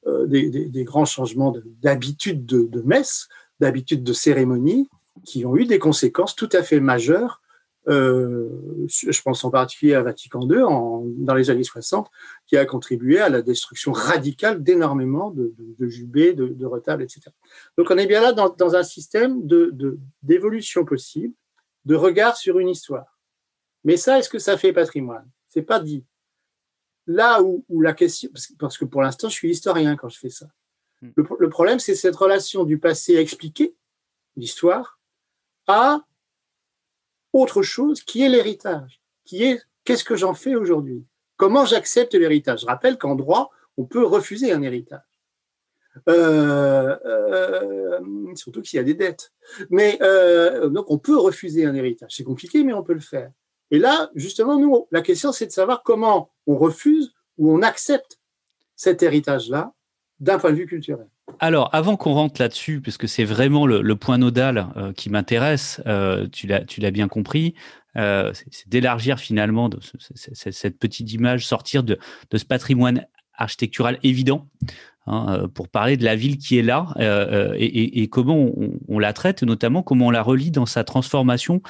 euh, 0.08 0.26
des, 0.28 0.84
grands 0.84 1.06
changements 1.06 1.54
d'habitude 1.82 2.46
de, 2.46 2.64
de, 2.64 2.82
messe, 2.82 3.28
d'habitude 3.60 4.04
de 4.04 4.14
cérémonie, 4.14 4.90
qui 5.26 5.46
ont 5.46 5.56
eu 5.56 5.66
des 5.66 5.80
conséquences 5.80 6.36
tout 6.36 6.50
à 6.52 6.64
fait 6.64 6.80
majeures 6.80 7.42
euh, 7.90 8.48
je 8.88 9.22
pense 9.22 9.44
en 9.44 9.52
particulier 9.52 9.94
à 9.94 10.02
Vatican 10.02 10.48
II 10.48 10.62
en, 10.62 11.04
dans 11.18 11.34
les 11.34 11.50
années 11.50 11.64
60, 11.64 12.10
qui 12.48 12.56
a 12.56 12.66
contribué 12.66 13.20
à 13.20 13.30
la 13.30 13.42
destruction 13.42 13.92
radicale 13.92 14.64
d'énormément 14.64 15.32
de, 15.32 15.54
de, 15.58 15.76
de, 15.78 15.88
jubés, 15.90 16.34
de, 16.34 16.48
de, 16.48 16.66
retables, 16.66 17.04
etc. 17.04 17.22
Donc 17.78 17.88
on 17.92 17.98
est 17.98 18.08
bien 18.08 18.22
là 18.22 18.32
dans, 18.32 18.50
dans 18.50 18.76
un 18.76 18.84
système 18.84 19.42
d'évolution 20.22 20.86
possible, 20.86 21.34
de 21.86 21.96
regard 21.96 22.38
sur 22.38 22.60
une 22.60 22.70
histoire. 22.70 23.20
Mais 23.84 23.98
ça, 23.98 24.18
est-ce 24.18 24.30
que 24.30 24.40
ça 24.40 24.58
fait 24.58 24.72
patrimoine? 24.72 25.30
C'est 25.50 25.64
pas 25.64 25.80
dit. 25.80 26.06
Là 27.08 27.42
où, 27.42 27.66
où, 27.70 27.82
la 27.82 27.94
question, 27.94 28.30
parce 28.60 28.78
que 28.78 28.86
pour 28.86 29.02
l'instant, 29.02 29.30
je 29.30 29.34
suis 29.34 29.50
historien 29.50 29.96
quand 29.96 30.10
je 30.10 30.20
fais 30.20 30.30
ça. 30.30 30.48
Hmm. 31.02 31.10
Le, 31.16 31.26
le 31.40 31.50
problème, 31.50 31.80
c'est 31.80 31.96
cette 31.96 32.16
relation 32.16 32.64
du 32.64 32.78
passé 32.80 33.16
expliqué, 33.16 33.76
l'histoire, 34.36 35.00
à 35.68 36.02
autre 37.34 37.62
chose 37.62 38.02
qui 38.04 38.22
est 38.22 38.30
l'héritage, 38.30 39.02
qui 39.26 39.44
est 39.44 39.62
qu'est-ce 39.84 40.04
que 40.04 40.16
j'en 40.16 40.34
fais 40.34 40.56
aujourd'hui? 40.56 41.06
Comment 41.36 41.66
j'accepte 41.66 42.14
l'héritage? 42.14 42.62
Je 42.62 42.66
rappelle 42.66 42.98
qu'en 42.98 43.16
droit, 43.16 43.50
on 43.78 43.86
peut 43.86 44.06
refuser 44.06 44.52
un 44.52 44.62
héritage. 44.62 45.02
Euh, 46.10 46.98
euh, 47.06 48.00
surtout 48.36 48.64
s'il 48.64 48.78
y 48.78 48.80
a 48.80 48.84
des 48.84 48.94
dettes. 48.94 49.32
Mais 49.70 49.98
euh, 50.02 50.70
donc 50.70 50.90
on 50.90 50.98
peut 50.98 51.18
refuser 51.18 51.66
un 51.66 51.76
héritage. 51.76 52.16
C'est 52.16 52.24
compliqué, 52.24 52.64
mais 52.64 52.74
on 52.74 52.84
peut 52.84 52.94
le 52.94 53.00
faire. 53.00 53.32
Et 53.74 53.80
là, 53.80 54.12
justement, 54.14 54.60
nous, 54.60 54.88
la 54.92 55.02
question, 55.02 55.32
c'est 55.32 55.48
de 55.48 55.52
savoir 55.52 55.82
comment 55.82 56.30
on 56.46 56.56
refuse 56.56 57.12
ou 57.40 57.52
on 57.52 57.64
accepte 57.64 58.20
cet 58.76 59.02
héritage-là 59.02 59.74
d'un 60.20 60.38
point 60.38 60.52
de 60.52 60.58
vue 60.58 60.68
culturel. 60.68 61.08
Alors, 61.40 61.74
avant 61.74 61.98
qu'on 61.98 62.14
rentre 62.14 62.40
là-dessus, 62.40 62.82
puisque 62.82 63.08
c'est 63.10 63.24
vraiment 63.24 63.66
le, 63.66 63.96
point 63.96 64.20
nodal 64.20 64.68
euh, 64.78 64.94
qui 64.94 65.10
m'intéresse, 65.10 65.82
euh, 65.88 66.28
tu 66.32 66.46
l'as 66.46 66.92
bien 66.92 67.08
compris, 67.08 67.56
euh, 67.98 68.32
c'est 68.52 68.70
d'élargir 68.70 69.20
finalement 69.20 69.72
cette 70.14 70.78
petite 70.78 71.12
image, 71.12 71.48
sortir 71.48 71.82
de, 71.84 71.98
ce 72.32 72.46
patrimoine 72.46 73.08
architectural 73.36 74.00
évident 74.04 74.48
hein, 75.08 75.48
pour 75.54 75.70
parler 75.70 75.98
de 75.98 76.04
la 76.04 76.16
ville 76.16 76.38
qui 76.38 76.58
est 76.58 76.62
là 76.62 76.94
et, 77.58 78.08
comment 78.10 78.50
on, 78.88 79.00
la 79.00 79.14
traite, 79.14 79.44
notamment 79.44 79.84
comment 79.84 80.08
on 80.08 80.12
la 80.12 80.22
relie 80.22 80.52
dans 80.52 80.66
sa 80.66 80.84
transformation. 80.84 81.62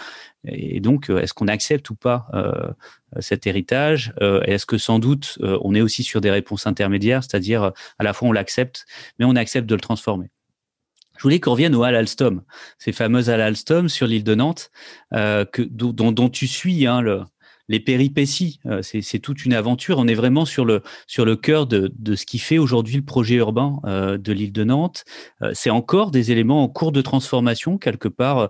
Et 0.46 0.80
donc, 0.80 1.10
est-ce 1.10 1.34
qu'on 1.34 1.48
accepte 1.48 1.90
ou 1.90 1.96
pas 1.96 2.28
cet 3.20 3.48
héritage 3.48 4.14
Est-ce 4.20 4.66
que 4.66 4.78
sans 4.78 5.00
doute 5.00 5.38
on 5.42 5.74
est 5.74 5.82
aussi 5.82 6.04
sur 6.04 6.22
des 6.22 6.32
réponses 6.32 6.68
intermédiaires, 6.68 7.24
c'est-à-dire 7.24 7.72
à 7.98 8.04
la 8.04 8.14
fois 8.14 8.28
on 8.28 8.34
l'accepte, 8.34 8.86
mais 9.20 9.26
on 9.26 9.36
accepte 9.36 9.68
de 9.68 9.76
le 9.76 9.82
transformer? 9.82 10.30
Je 11.18 11.24
voulais 11.24 11.40
qu'on 11.40 11.52
revienne 11.52 11.76
aux 11.76 11.84
Halles 11.84 11.96
Alstom, 11.96 12.44
ces 12.80 12.92
fameuses 12.92 13.30
Halles 13.30 13.42
Alstom 13.42 13.88
sur 13.88 14.08
l'île 14.08 14.24
de 14.24 14.36
Nantes, 14.36 14.72
euh, 15.14 15.46
que, 15.46 15.62
dont, 15.62 16.12
dont, 16.12 16.30
tu 16.30 16.48
suis 16.48 16.88
hein, 16.88 17.02
le, 17.02 17.22
les 17.70 17.80
péripéties. 17.80 18.60
Euh, 18.66 18.82
c'est 18.82 19.20
toute 19.20 19.46
une 19.46 19.54
aventure. 19.54 19.98
On 19.98 20.08
est 20.08 20.14
vraiment 20.14 20.46
sur 20.46 20.66
le, 20.66 20.82
sur 21.08 21.26
le 21.26 21.36
cœur 21.36 21.68
de, 21.68 21.92
de 21.98 22.16
ce 22.16 22.26
qui 22.26 22.40
fait 22.40 22.58
aujourd'hui 22.58 22.98
le 22.98 23.04
projet 23.04 23.36
urbain 23.36 23.80
euh, 23.86 24.18
de 24.18 24.34
l'île 24.34 24.52
de 24.52 24.64
Nantes. 24.64 25.06
Euh, 25.42 25.52
c'est 25.54 25.70
encore 25.70 26.12
des 26.12 26.32
éléments 26.32 26.64
en 26.64 26.68
cours 26.68 26.92
de 26.92 27.02
transformation, 27.02 27.78
quelque 27.78 28.08
part 28.08 28.50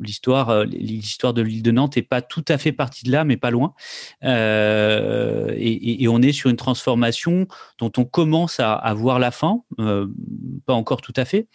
l'histoire 0.00 0.64
l'histoire 0.64 1.34
de 1.34 1.42
l'île 1.42 1.62
de 1.62 1.70
Nantes 1.70 1.98
est 1.98 2.02
pas 2.02 2.22
tout 2.22 2.44
à 2.48 2.56
fait 2.56 2.72
partie 2.72 3.04
de 3.04 3.12
là 3.12 3.24
mais 3.24 3.36
pas 3.36 3.50
loin 3.50 3.74
et, 4.22 6.06
on 6.08 6.22
est 6.22 6.32
sur 6.32 6.48
une 6.48 6.56
transformation 6.56 7.46
dont 7.78 7.92
on 7.98 8.06
commence 8.06 8.60
à, 8.60 8.94
voir 8.94 9.18
la 9.18 9.30
fin 9.30 9.60
pas 10.64 10.72
encore 10.72 11.02
tout 11.02 11.12
à 11.16 11.26
fait 11.26 11.48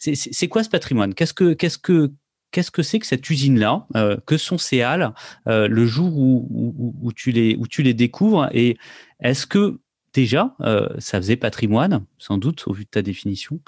c'est 0.00 0.48
quoi 0.48 0.64
ce 0.64 0.68
patrimoine? 0.68 1.14
Qu'est-ce 1.14 1.34
que 1.34 1.52
qu'est-ce 1.52 1.78
que 1.78 2.10
qu'est-ce 2.54 2.70
que 2.70 2.84
c'est 2.84 3.00
que 3.00 3.06
cette 3.06 3.28
usine-là 3.28 3.86
euh, 3.96 4.16
Que 4.26 4.36
sont 4.36 4.58
ces 4.58 4.80
halles 4.80 5.12
euh, 5.48 5.66
le 5.66 5.86
jour 5.86 6.16
où, 6.16 7.12
tu 7.14 7.32
les, 7.32 7.94
découvres 7.94 8.48
Et 8.52 8.78
est-ce 9.18 9.44
que 9.46 9.80
déjà, 10.12 10.54
euh, 10.60 10.88
ça 11.00 11.18
faisait 11.18 11.34
patrimoine, 11.34 12.04
sans 12.18 12.38
doute, 12.38 12.62
au 12.68 12.72
vu 12.72 12.84
de 12.84 12.88
ta 12.88 13.02
définition. 13.02 13.58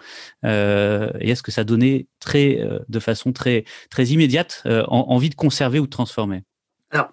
Et 0.45 1.31
est-ce 1.31 1.43
que 1.43 1.51
ça 1.51 1.65
donnait 1.65 2.07
de 2.25 3.01
façon 3.01 3.33
très, 3.33 3.65
immédiate 3.99 4.63
envie 4.87 5.31
de 5.31 5.35
conserver 5.35 5.81
ou 5.81 5.87
de 5.87 5.91
transformer? 5.91 6.45
Alors, 6.91 7.11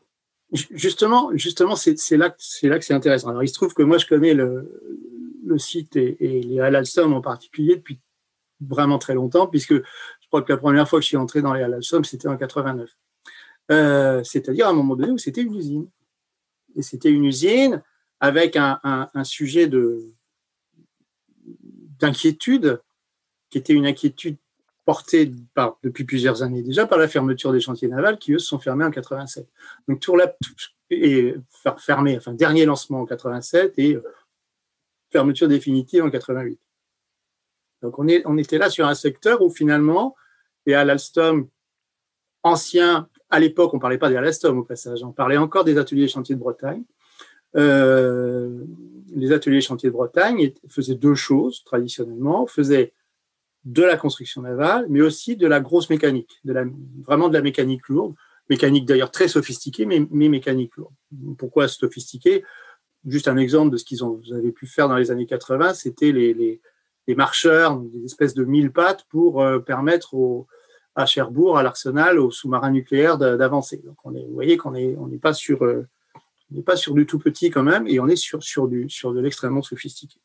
justement, 0.51 1.31
justement 1.33 1.75
c'est 1.75 2.17
là, 2.17 2.29
que 2.29 2.35
c'est 2.37 2.93
intéressant. 2.93 3.29
Alors, 3.29 3.43
il 3.43 3.47
se 3.47 3.55
trouve 3.55 3.73
que 3.73 3.81
moi, 3.81 3.97
je 3.97 4.05
connais 4.05 4.35
le, 4.35 4.69
site 5.57 5.95
et, 5.95 6.17
les 6.19 6.59
Halal 6.59 6.85
en 6.99 7.21
particulier 7.21 7.77
depuis 7.77 7.99
vraiment 8.61 8.99
très 8.99 9.15
longtemps, 9.15 9.47
puisque 9.47 9.73
crois 10.33 10.41
que 10.41 10.51
la 10.51 10.57
première 10.57 10.89
fois 10.89 10.97
que 10.97 11.03
je 11.03 11.09
suis 11.09 11.17
entré 11.17 11.43
dans 11.43 11.53
les 11.53 11.61
Halal 11.61 11.75
Alstom, 11.75 12.03
c'était 12.03 12.27
en 12.27 12.37
89. 12.37 12.89
C'est-à-dire 14.23 14.65
à 14.65 14.71
un 14.71 14.73
moment 14.73 14.95
donné 14.95 15.11
où 15.11 15.19
c'était 15.19 15.43
une 15.43 15.53
usine. 15.53 15.87
Et 16.75 16.81
c'était 16.81 17.11
une 17.11 17.23
usine 17.23 17.83
avec 18.19 18.55
un, 18.57 19.09
sujet 19.23 19.69
d'inquiétude, 21.99 22.81
qui 23.51 23.59
était 23.59 23.73
une 23.73 23.85
inquiétude 23.85 24.37
portée 24.85 25.31
par, 25.53 25.77
depuis 25.83 26.03
plusieurs 26.03 26.41
années 26.41 26.63
déjà 26.63 26.87
par 26.87 26.97
la 26.97 27.07
fermeture 27.07 27.53
des 27.53 27.59
chantiers 27.59 27.87
navals 27.87 28.17
qui, 28.17 28.33
eux, 28.33 28.39
se 28.39 28.47
sont 28.47 28.57
fermés 28.59 28.85
en 28.85 28.91
87. 28.91 29.47
Donc, 29.87 29.99
tour 29.99 30.17
la, 30.17 30.35
et 30.89 31.35
fermé, 31.77 32.17
enfin, 32.17 32.33
dernier 32.33 32.65
lancement 32.65 33.01
en 33.01 33.05
87 33.05 33.75
et 33.77 33.93
euh, 33.93 34.03
fermeture 35.11 35.47
définitive 35.47 36.03
en 36.03 36.09
88. 36.09 36.59
Donc, 37.83 37.99
on, 37.99 38.07
est, 38.07 38.23
on 38.25 38.37
était 38.37 38.57
là 38.57 38.71
sur 38.71 38.87
un 38.87 38.95
secteur 38.95 39.41
où 39.43 39.51
finalement, 39.51 40.15
et 40.65 40.75
à 40.75 40.83
l'Alstom, 40.83 41.47
ancien, 42.43 43.09
à 43.29 43.39
l'époque, 43.39 43.73
on 43.73 43.77
ne 43.77 43.81
parlait 43.81 43.97
pas 43.97 44.09
des 44.09 44.15
Alstom 44.15 44.59
au 44.59 44.63
passage, 44.63 45.03
on 45.03 45.11
parlait 45.11 45.37
encore 45.37 45.63
des 45.63 45.77
ateliers 45.77 46.07
chantiers 46.07 46.35
de 46.35 46.39
Bretagne, 46.39 46.83
euh, 47.55 48.63
les 49.15 49.31
ateliers 49.31 49.61
chantiers 49.61 49.89
de 49.89 49.93
Bretagne 49.93 50.53
faisaient 50.67 50.95
deux 50.95 51.15
choses 51.15 51.63
traditionnellement, 51.63 52.47
faisaient 52.47 52.93
de 53.65 53.83
la 53.83 53.95
construction 53.95 54.41
navale, 54.41 54.87
mais 54.89 55.01
aussi 55.01 55.35
de 55.35 55.47
la 55.47 55.59
grosse 55.59 55.89
mécanique, 55.89 56.39
de 56.43 56.53
la, 56.53 56.65
vraiment 57.01 57.29
de 57.29 57.33
la 57.33 57.41
mécanique 57.41 57.87
lourde, 57.87 58.15
mécanique 58.49 58.85
d'ailleurs 58.85 59.11
très 59.11 59.27
sophistiquée, 59.27 59.85
mais, 59.85 59.99
mécanique 60.11 60.75
lourde. 60.75 60.93
Pourquoi 61.37 61.67
sophistiquée? 61.67 62.43
Juste 63.05 63.27
un 63.27 63.37
exemple 63.37 63.71
de 63.71 63.77
ce 63.77 63.85
qu'ils 63.85 64.03
avez 64.33 64.51
pu 64.51 64.65
faire 64.65 64.89
dans 64.89 64.97
les 64.97 65.11
années 65.11 65.25
80, 65.25 65.75
c'était 65.75 66.11
les, 66.11 66.61
les, 67.07 67.15
marcheurs, 67.15 67.77
des 67.77 68.05
espèces 68.05 68.33
de 68.33 68.43
mille 68.43 68.71
pattes 68.71 69.05
pour 69.09 69.41
euh, 69.41 69.59
permettre 69.59 70.15
à 70.95 71.05
Cherbourg, 71.05 71.57
à 71.57 71.63
l'arsenal, 71.63 72.19
aux 72.19 72.31
sous-marins 72.31 72.71
nucléaires 72.71 73.17
d'avancer. 73.17 73.81
Donc 73.83 73.97
vous 74.03 74.33
voyez 74.33 74.57
qu'on 74.57 74.71
n'est 74.71 74.95
on 74.97 75.07
n'est 75.07 75.17
pas 75.17 75.33
sur 75.33 75.63
euh, 75.63 75.87
n'est 76.53 76.61
pas 76.61 76.75
sur 76.75 76.93
du 76.93 77.05
tout 77.05 77.19
petit 77.19 77.49
quand 77.49 77.63
même, 77.63 77.87
et 77.87 77.99
on 77.99 78.07
est 78.07 78.15
sur, 78.15 78.67
du, 78.67 78.89
sur 78.89 79.13
de 79.13 79.19
l'extrêmement 79.19 79.61
sophistiqué. 79.61 80.19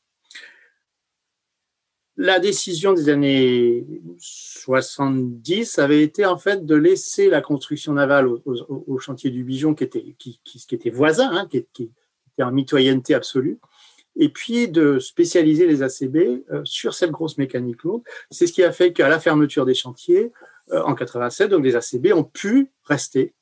La 2.16 2.40
décision 2.40 2.94
des 2.94 3.08
années 3.08 3.86
70 4.18 5.78
avait 5.78 6.02
été 6.02 6.26
en 6.26 6.36
fait 6.36 6.66
de 6.66 6.74
laisser 6.74 7.30
la 7.30 7.40
construction 7.40 7.92
navale 7.92 8.26
au, 8.26 8.98
chantier 8.98 9.30
du 9.30 9.44
Bijon, 9.44 9.74
qui 9.74 9.84
était, 9.84 10.16
qui, 10.18 10.40
qui, 10.42 10.74
était 10.74 10.90
voisin, 10.90 11.30
hein, 11.30 11.46
qui, 11.48 11.64
qui, 11.72 11.92
était 12.32 12.42
en 12.42 12.50
mitoyenneté 12.50 13.14
absolue, 13.14 13.60
et 14.16 14.28
puis 14.28 14.68
de 14.68 14.98
spécialiser 14.98 15.66
les 15.66 15.82
ACB 15.82 16.44
euh, 16.50 16.64
sur 16.64 16.94
cette 16.94 17.10
grosse 17.10 17.38
mécanique 17.38 17.82
lourde. 17.82 18.02
C'est 18.30 18.46
ce 18.46 18.52
qui 18.52 18.62
a 18.62 18.72
fait 18.72 18.92
qu'à 18.92 19.08
la 19.08 19.20
fermeture 19.20 19.64
des 19.64 19.74
chantiers, 19.74 20.32
euh, 20.72 20.82
en 20.82 20.94
87, 20.94 21.50
donc 21.50 21.64
les 21.64 21.76
ACB 21.76 22.12
ont 22.14 22.24
pu 22.24 22.70
rester 22.84 23.34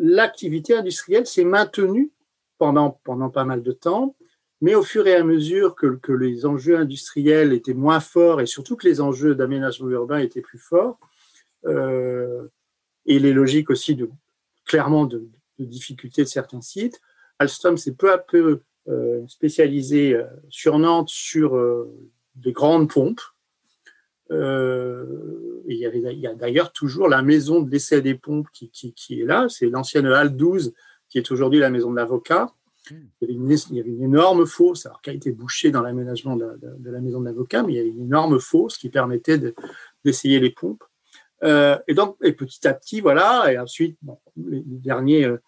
l'activité 0.00 0.74
industrielle 0.74 1.26
s'est 1.26 1.44
maintenue 1.44 2.10
pendant, 2.58 3.00
pendant 3.04 3.28
pas 3.28 3.44
mal 3.44 3.62
de 3.62 3.72
temps, 3.72 4.16
mais 4.62 4.74
au 4.74 4.82
fur 4.82 5.06
et 5.06 5.14
à 5.14 5.22
mesure 5.22 5.74
que, 5.74 5.96
que, 5.96 6.12
les 6.12 6.46
enjeux 6.46 6.76
industriels 6.76 7.52
étaient 7.52 7.74
moins 7.74 8.00
forts 8.00 8.40
et 8.40 8.46
surtout 8.46 8.76
que 8.76 8.88
les 8.88 9.00
enjeux 9.00 9.34
d'aménagement 9.34 9.90
urbain 9.90 10.18
étaient 10.18 10.40
plus 10.40 10.58
forts, 10.58 10.98
euh, 11.66 12.48
et 13.06 13.18
les 13.18 13.32
logiques 13.32 13.70
aussi 13.70 13.94
de 13.94 14.10
clairement 14.64 15.04
de, 15.04 15.28
de 15.58 15.64
difficultés 15.64 16.22
de 16.22 16.28
certains 16.28 16.62
sites, 16.62 17.00
Alstom 17.38 17.76
s'est 17.76 17.94
peu 17.94 18.12
à 18.12 18.18
peu 18.18 18.62
euh, 18.90 19.26
spécialisé 19.28 20.14
euh, 20.14 20.24
sur 20.48 20.78
Nantes 20.78 21.08
sur 21.08 21.56
euh, 21.56 21.90
des 22.34 22.52
grandes 22.52 22.90
pompes. 22.90 23.22
Euh, 24.30 25.62
il 25.66 25.76
y, 25.76 25.86
avait, 25.86 26.00
il 26.12 26.20
y 26.20 26.26
a 26.26 26.34
d'ailleurs 26.34 26.72
toujours 26.72 27.08
la 27.08 27.22
maison 27.22 27.60
de 27.60 27.70
l'essai 27.70 28.00
des 28.00 28.14
pompes 28.14 28.48
qui, 28.52 28.70
qui, 28.70 28.92
qui 28.92 29.20
est 29.20 29.24
là. 29.24 29.46
C'est 29.48 29.68
l'ancienne 29.68 30.06
Halle 30.06 30.36
12 30.36 30.72
qui 31.08 31.18
est 31.18 31.30
aujourd'hui 31.30 31.60
la 31.60 31.70
maison 31.70 31.90
de 31.90 31.96
l'avocat. 31.96 32.52
Il 32.90 32.96
y, 33.20 33.80
avait 33.80 33.90
une, 33.90 34.02
énorme 34.02 34.46
fosse, 34.46 34.86
alors 34.86 35.02
qui 35.02 35.10
a 35.10 35.12
été 35.12 35.30
bouchée 35.32 35.70
dans 35.70 35.82
l'aménagement 35.82 36.36
de, 36.36 36.58
la 36.82 37.00
maison 37.00 37.20
de 37.20 37.26
l'avocat, 37.26 37.62
mais 37.62 37.74
il 37.74 37.76
y 37.76 37.78
avait 37.78 37.90
une 37.90 38.02
énorme 38.02 38.40
fosse 38.40 38.78
qui 38.78 38.88
permettait 38.88 39.38
d'essayer 40.04 40.40
les 40.40 40.50
pompes. 40.50 40.82
Euh, 41.42 41.78
et 41.86 41.94
donc, 41.94 42.16
et 42.22 42.32
petit 42.32 42.66
à 42.66 42.74
petit, 42.74 43.00
voilà, 43.00 43.52
et 43.52 43.58
ensuite, 43.58 43.98
les, 44.36 44.62
derniers, 44.64 45.24
euh, 45.24 45.40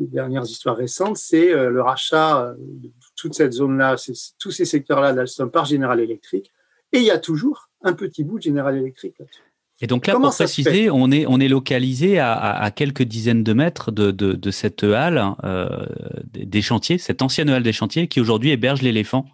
les 0.00 0.06
dernières 0.06 0.44
histoires 0.44 0.76
récentes, 0.76 1.18
c'est 1.18 1.52
euh, 1.52 1.70
le 1.70 1.82
rachat 1.82 2.54
de 2.58 2.90
toute 3.16 3.34
cette 3.34 3.52
zone-là, 3.52 3.96
tous 4.38 4.50
ces 4.50 4.64
secteurs-là 4.64 5.12
d'Alstom 5.12 5.50
par 5.50 5.66
General 5.66 6.00
Electric. 6.00 6.50
Et 6.92 6.98
il 6.98 7.04
y 7.04 7.10
a 7.10 7.18
toujours 7.18 7.68
un 7.82 7.92
petit 7.92 8.24
bout 8.24 8.38
de 8.38 8.44
General 8.44 8.76
Electric 8.76 9.18
là-dessus. 9.18 9.42
Et 9.82 9.86
donc 9.86 10.06
là, 10.06 10.14
pour 10.14 10.30
préciser, 10.30 10.90
on 10.90 11.10
est, 11.10 11.24
on 11.26 11.40
est 11.40 11.48
localisé 11.48 12.18
à, 12.18 12.34
à, 12.34 12.70
quelques 12.70 13.02
dizaines 13.02 13.42
de 13.42 13.52
mètres 13.54 13.90
de, 13.90 14.10
de, 14.10 14.34
de 14.34 14.50
cette 14.50 14.84
halle 14.84 15.34
euh, 15.42 15.86
des 16.34 16.60
chantiers, 16.60 16.98
cette 16.98 17.22
ancienne 17.22 17.48
halle 17.48 17.62
des 17.62 17.72
chantiers 17.72 18.06
qui 18.06 18.20
aujourd'hui 18.20 18.50
héberge 18.50 18.82
l'éléphant, 18.82 19.24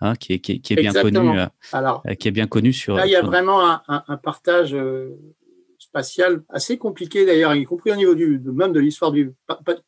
hein, 0.00 0.14
qui, 0.14 0.32
est, 0.32 0.38
qui, 0.38 0.62
qui, 0.62 0.72
est, 0.72 0.76
bien 0.76 0.94
connu, 0.94 1.38
euh, 1.38 1.46
Alors, 1.72 2.02
qui 2.18 2.28
est 2.28 2.30
bien 2.32 2.46
connu 2.46 2.72
sur. 2.72 2.96
Là, 2.96 3.06
il 3.06 3.12
y 3.12 3.16
a 3.16 3.22
vraiment 3.22 3.68
un, 3.68 3.82
un, 3.86 4.02
un 4.08 4.16
partage 4.16 4.74
euh, 4.74 5.10
spatial 5.92 6.42
assez 6.48 6.78
compliqué 6.78 7.26
d'ailleurs, 7.26 7.54
y 7.54 7.64
compris 7.64 7.92
au 7.92 7.96
niveau 7.96 8.14
du, 8.14 8.40
même 8.44 8.72
de 8.72 8.80
l'histoire 8.80 9.12
du 9.12 9.34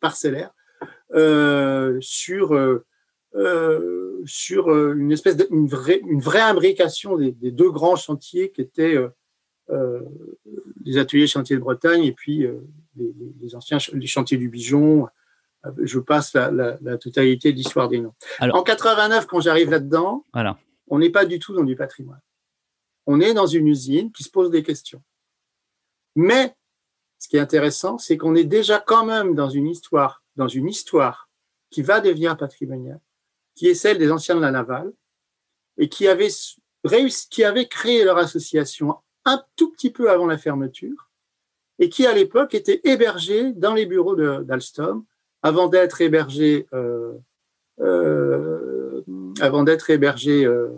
parcellaire, 0.00 0.54
euh, 1.14 1.98
sur 2.00 2.54
euh, 2.54 4.22
sur 4.26 4.68
une 4.68 5.10
espèce 5.10 5.36
de, 5.36 5.46
une 5.50 5.66
vraie, 5.66 6.00
une 6.06 6.20
vraie 6.20 6.40
imbrication 6.40 7.16
des, 7.16 7.32
des 7.32 7.50
deux 7.50 7.70
grands 7.70 7.96
chantiers 7.96 8.52
qui 8.52 8.60
étaient 8.60 8.96
euh, 9.70 10.00
les 10.84 10.98
ateliers 10.98 11.26
chantiers 11.26 11.56
de 11.56 11.62
Bretagne 11.62 12.04
et 12.04 12.12
puis 12.12 12.44
euh, 12.44 12.60
les, 13.40 13.54
anciens 13.54 13.78
les 13.94 14.06
chantiers 14.06 14.36
du 14.36 14.50
Bijon. 14.50 15.08
Euh, 15.64 15.70
je 15.82 15.98
passe 15.98 16.34
la, 16.34 16.98
totalité 16.98 17.52
de 17.52 17.56
l'histoire 17.56 17.88
des 17.88 18.00
noms. 18.00 18.12
en 18.40 18.62
89, 18.62 19.26
quand 19.26 19.40
j'arrive 19.40 19.70
là-dedans, 19.70 20.24
voilà. 20.34 20.58
on 20.88 20.98
n'est 20.98 21.10
pas 21.10 21.24
du 21.24 21.38
tout 21.38 21.54
dans 21.54 21.64
du 21.64 21.76
patrimoine. 21.76 22.20
On 23.06 23.20
est 23.20 23.32
dans 23.32 23.46
une 23.46 23.66
usine 23.66 24.12
qui 24.12 24.22
se 24.22 24.30
pose 24.30 24.50
des 24.50 24.62
questions. 24.62 25.02
Mais 26.14 26.54
ce 27.18 27.28
qui 27.28 27.36
est 27.36 27.40
intéressant, 27.40 27.98
c'est 27.98 28.16
qu'on 28.16 28.34
est 28.34 28.44
déjà 28.44 28.78
quand 28.78 29.04
même 29.04 29.34
dans 29.34 29.48
une 29.48 29.66
histoire, 29.66 30.22
dans 30.36 30.48
une 30.48 30.68
histoire 30.68 31.28
qui 31.70 31.82
va 31.82 32.00
devenir 32.00 32.36
patrimoniale, 32.36 33.00
qui 33.54 33.68
est 33.68 33.74
celle 33.74 33.98
des 33.98 34.10
anciens 34.10 34.36
de 34.36 34.40
la 34.40 34.50
navale, 34.50 34.92
et 35.78 35.88
qui 35.88 36.06
avait 36.06 36.28
réussi, 36.84 37.28
qui 37.28 37.44
avait 37.44 37.66
créé 37.66 38.04
leur 38.04 38.18
association 38.18 38.96
un 39.24 39.42
tout 39.56 39.72
petit 39.72 39.90
peu 39.90 40.10
avant 40.10 40.26
la 40.26 40.38
fermeture 40.38 41.10
et 41.78 41.88
qui, 41.88 42.06
à 42.06 42.12
l'époque, 42.12 42.54
était 42.54 42.80
hébergé 42.84 43.52
dans 43.52 43.74
les 43.74 43.86
bureaux 43.86 44.14
d'Alstom 44.14 45.04
avant 45.42 45.68
d'être 45.68 46.00
hébergé, 46.00 46.66
euh, 46.72 47.12
euh, 47.80 49.02
avant 49.40 49.64
d'être 49.64 49.90
hébergé 49.90 50.44
euh, 50.44 50.70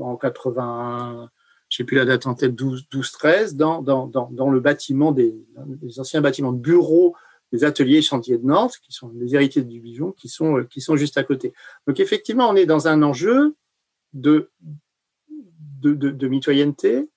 en 0.00 0.16
80, 0.16 1.30
je 1.74 1.78
sais 1.78 1.84
plus 1.84 1.96
la 1.96 2.04
date 2.04 2.28
en 2.28 2.34
tête, 2.34 2.54
12, 2.54 2.86
12 2.88 3.10
13, 3.10 3.56
dans, 3.56 3.82
le 3.82 4.60
bâtiment 4.60 5.10
des, 5.10 5.34
anciens 5.98 6.20
bâtiments 6.20 6.52
de 6.52 6.60
bureaux 6.60 7.16
des 7.50 7.64
ateliers 7.64 8.00
chantiers 8.00 8.38
de 8.38 8.46
Nantes, 8.46 8.76
qui 8.80 8.92
sont 8.92 9.10
les 9.16 9.34
héritiers 9.34 9.62
du 9.62 9.80
Bijon, 9.80 10.12
qui 10.12 10.28
sont, 10.28 10.64
qui 10.70 10.80
sont 10.80 10.94
juste 10.94 11.18
à 11.18 11.24
côté. 11.24 11.52
Donc 11.88 11.98
effectivement, 11.98 12.48
on 12.48 12.54
est 12.54 12.64
dans 12.64 12.86
un 12.86 13.02
enjeu 13.02 13.56
de, 14.12 14.52
de, 15.82 15.94
de, 15.94 16.28
mitoyenneté, 16.28 17.10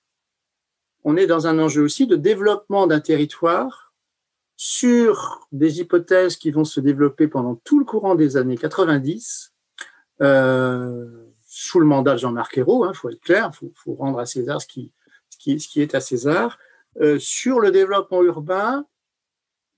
on 1.04 1.16
est 1.16 1.28
dans 1.28 1.46
un 1.46 1.60
enjeu 1.60 1.82
aussi 1.82 2.08
de 2.08 2.16
développement 2.16 2.88
d'un 2.88 2.98
territoire 2.98 3.94
sur 4.56 5.46
des 5.52 5.78
hypothèses 5.78 6.36
qui 6.36 6.50
vont 6.50 6.64
se 6.64 6.80
développer 6.80 7.28
pendant 7.28 7.54
tout 7.62 7.78
le 7.78 7.84
courant 7.84 8.16
des 8.16 8.36
années 8.36 8.58
90, 8.58 9.54
euh, 10.20 11.27
sous 11.60 11.80
le 11.80 11.86
mandat 11.86 12.12
de 12.12 12.18
Jean-Marc 12.18 12.56
Ayrault, 12.56 12.84
il 12.84 12.88
hein, 12.88 12.92
faut 12.92 13.10
être 13.10 13.20
clair, 13.20 13.50
il 13.62 13.70
faut, 13.74 13.94
rendre 13.94 14.20
à 14.20 14.26
César 14.26 14.62
ce 14.62 14.66
qui, 14.68 14.92
est 15.74 15.94
à 15.96 16.00
César, 16.00 16.56
euh, 17.00 17.18
sur 17.18 17.58
le 17.58 17.72
développement 17.72 18.22
urbain 18.22 18.86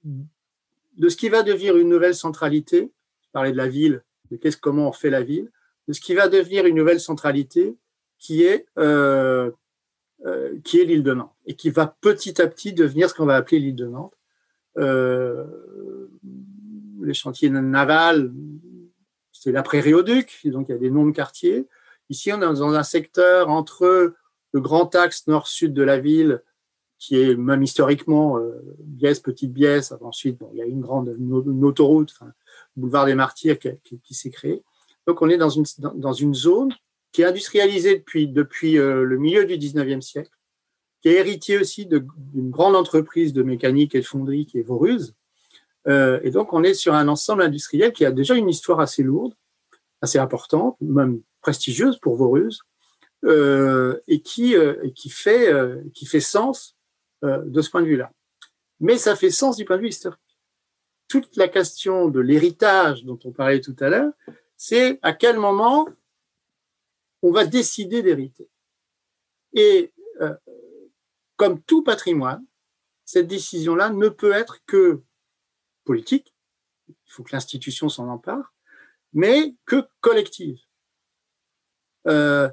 de 0.04 1.08
ce 1.08 1.16
qui 1.16 1.30
va 1.30 1.42
devenir 1.42 1.78
une 1.78 1.88
nouvelle 1.88 2.14
centralité, 2.14 2.92
je 3.22 3.28
parlais 3.32 3.52
de 3.52 3.56
la 3.56 3.66
ville, 3.66 4.04
de 4.30 4.36
qu'est-ce, 4.36 4.58
comment 4.58 4.90
on 4.90 4.92
fait 4.92 5.08
la 5.08 5.22
ville, 5.22 5.50
de 5.88 5.94
ce 5.94 6.02
qui 6.02 6.14
va 6.14 6.28
devenir 6.28 6.66
une 6.66 6.76
nouvelle 6.76 7.00
centralité 7.00 7.74
qui 8.18 8.42
est 8.42 8.66
euh, 8.76 9.50
euh, 10.26 10.58
qui 10.62 10.82
est 10.82 10.84
l'île 10.84 11.02
de 11.02 11.14
Nantes 11.14 11.34
et 11.46 11.56
qui 11.56 11.70
va 11.70 11.86
petit 11.86 12.42
à 12.42 12.46
petit 12.46 12.74
devenir 12.74 13.08
ce 13.08 13.14
qu'on 13.14 13.24
va 13.24 13.36
appeler 13.36 13.58
l'île 13.58 13.76
de 13.76 13.86
Nantes. 13.86 14.18
Les 17.02 17.14
chantiers 17.14 17.48
navals, 17.48 18.30
c'est 19.40 19.52
la 19.52 19.62
prairie 19.62 19.94
au 19.94 20.02
Duc, 20.02 20.38
donc 20.44 20.68
il 20.68 20.72
y 20.72 20.74
a 20.74 20.78
des 20.78 20.90
noms 20.90 21.06
de 21.06 21.12
quartiers. 21.12 21.66
Ici, 22.10 22.30
on 22.30 22.36
est 22.36 22.40
dans 22.40 22.62
un 22.62 22.82
secteur 22.82 23.48
entre 23.48 24.14
le 24.52 24.60
grand 24.60 24.94
axe 24.94 25.26
nord-sud 25.28 25.72
de 25.72 25.82
la 25.82 25.98
ville, 25.98 26.42
qui 26.98 27.18
est 27.18 27.34
même 27.36 27.62
historiquement 27.62 28.36
euh, 28.36 28.60
Petite 29.24 29.54
Biesse. 29.54 29.94
Ensuite, 30.02 30.36
bon, 30.38 30.50
il 30.52 30.58
y 30.58 30.62
a 30.62 30.66
une 30.66 30.82
grande 30.82 31.16
autoroute, 31.62 32.12
boulevard 32.76 33.06
des 33.06 33.14
Martyrs, 33.14 33.58
qui, 33.58 34.14
s'est 34.14 34.28
créé. 34.28 34.62
Donc, 35.06 35.22
on 35.22 35.30
est 35.30 35.38
dans 35.38 35.48
une, 35.48 35.64
dans, 35.94 36.12
une 36.12 36.34
zone 36.34 36.74
qui 37.10 37.22
est 37.22 37.24
industrialisé 37.24 37.96
depuis, 37.96 38.28
depuis 38.28 38.76
euh, 38.76 39.04
le 39.04 39.16
milieu 39.16 39.46
du 39.46 39.56
19e 39.56 40.02
siècle, 40.02 40.36
qui 41.00 41.08
est 41.08 41.14
héritier 41.14 41.56
aussi 41.56 41.86
d'une 41.86 42.50
grande 42.50 42.76
entreprise 42.76 43.32
de 43.32 43.42
mécanique 43.42 43.94
et 43.94 44.00
de 44.00 44.06
fonderie 44.06 44.44
qui 44.44 44.58
est 44.58 44.62
Voruse. 44.62 45.14
Euh, 45.88 46.20
et 46.22 46.30
donc, 46.30 46.52
on 46.52 46.62
est 46.62 46.74
sur 46.74 46.94
un 46.94 47.08
ensemble 47.08 47.42
industriel 47.42 47.92
qui 47.92 48.04
a 48.04 48.10
déjà 48.10 48.34
une 48.34 48.48
histoire 48.48 48.80
assez 48.80 49.02
lourde, 49.02 49.34
assez 50.02 50.18
importante, 50.18 50.76
même 50.80 51.22
prestigieuse 51.40 51.98
pour 51.98 52.16
Voruse, 52.16 52.62
euh, 53.24 54.00
et, 54.08 54.20
qui, 54.20 54.56
euh, 54.56 54.90
qui, 54.94 55.10
fait, 55.10 55.52
euh, 55.52 55.82
qui 55.94 56.06
fait 56.06 56.20
sens 56.20 56.76
euh, 57.24 57.42
de 57.44 57.60
ce 57.60 57.70
point 57.70 57.82
de 57.82 57.86
vue-là. 57.86 58.12
Mais 58.80 58.96
ça 58.96 59.16
fait 59.16 59.30
sens 59.30 59.56
du 59.56 59.64
point 59.64 59.76
de 59.76 59.82
vue 59.82 59.88
historique. 59.88 60.20
Toute 61.08 61.36
la 61.36 61.48
question 61.48 62.08
de 62.08 62.20
l'héritage 62.20 63.04
dont 63.04 63.18
on 63.24 63.32
parlait 63.32 63.60
tout 63.60 63.76
à 63.80 63.88
l'heure, 63.88 64.12
c'est 64.56 64.98
à 65.02 65.12
quel 65.12 65.38
moment 65.38 65.88
on 67.22 67.30
va 67.30 67.44
décider 67.44 68.02
d'hériter. 68.02 68.48
Et 69.52 69.92
comme 71.36 71.60
tout 71.62 71.82
patrimoine, 71.82 72.44
cette 73.04 73.26
décision-là 73.26 73.90
ne 73.90 74.08
peut 74.08 74.32
être 74.32 74.58
que 74.66 75.02
politique, 75.90 76.32
il 76.88 76.94
faut 77.08 77.24
que 77.24 77.32
l'institution 77.32 77.88
s'en 77.88 78.06
empare, 78.06 78.54
mais 79.12 79.56
que 79.66 79.88
collective. 80.00 80.56
Euh, 82.06 82.48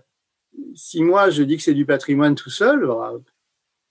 si 0.73 1.03
moi 1.03 1.29
je 1.29 1.43
dis 1.43 1.55
que 1.57 1.61
c'est 1.61 1.75
du 1.75 1.85
patrimoine 1.85 2.33
tout 2.33 2.49
seul, 2.49 2.87
bah, 2.87 3.13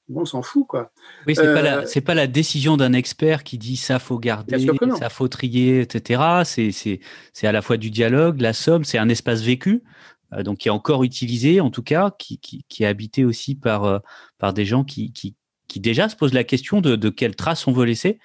on 0.09 0.25
s'en 0.25 0.43
fout 0.43 0.67
quoi. 0.67 0.91
Oui, 1.29 1.37
c'est 1.37 1.55
pas 1.55 1.63
la 1.63 1.85
euh, 1.85 2.01
pas 2.05 2.15
la 2.15 2.27
décision 2.27 2.77
d'un 2.77 2.93
expert 2.93 3.45
qui 3.45 3.57
dit 3.57 3.77
ça 3.77 4.01
faut 4.01 4.19
garder, 4.19 4.67
ça 4.99 5.11
faut 5.11 5.29
trier, 5.29 5.83
etc. 5.83 6.43
C'est 6.45 6.73
c'est 6.73 6.99
c'est 7.33 7.47
à 7.47 7.53
la 7.53 7.63
fois 7.63 7.77
du 7.77 7.93
dialogue, 7.93 8.41
la 8.41 8.53
somme, 8.53 8.83
c'est 8.83 8.99
un 8.99 9.09
espace 9.09 9.43
vécu. 9.43 9.85
Euh, 10.33 10.43
donc 10.43 10.59
qui 10.59 10.67
est 10.67 10.73
encore 10.73 11.05
utilisé 11.05 11.61
en 11.61 11.71
tout 11.71 11.85
cas, 11.85 12.11
qui, 12.19 12.41
qui, 12.41 12.65
qui 12.69 12.83
est 12.83 12.87
habité 12.87 13.25
aussi 13.25 13.55
par, 13.55 13.85
euh, 13.85 14.01
par 14.39 14.53
des 14.53 14.65
gens 14.65 14.83
qui, 14.83 15.13
qui, 15.13 15.37
qui 15.69 15.79
déjà 15.79 16.09
se 16.09 16.17
posent 16.17 16.35
la 16.35 16.43
question 16.43 16.81
de, 16.81 16.97
de 16.97 17.11
quelle 17.11 17.37
trace 17.37 17.69
on 17.69 17.73
veut 17.73 17.85
laisser. 17.85 18.19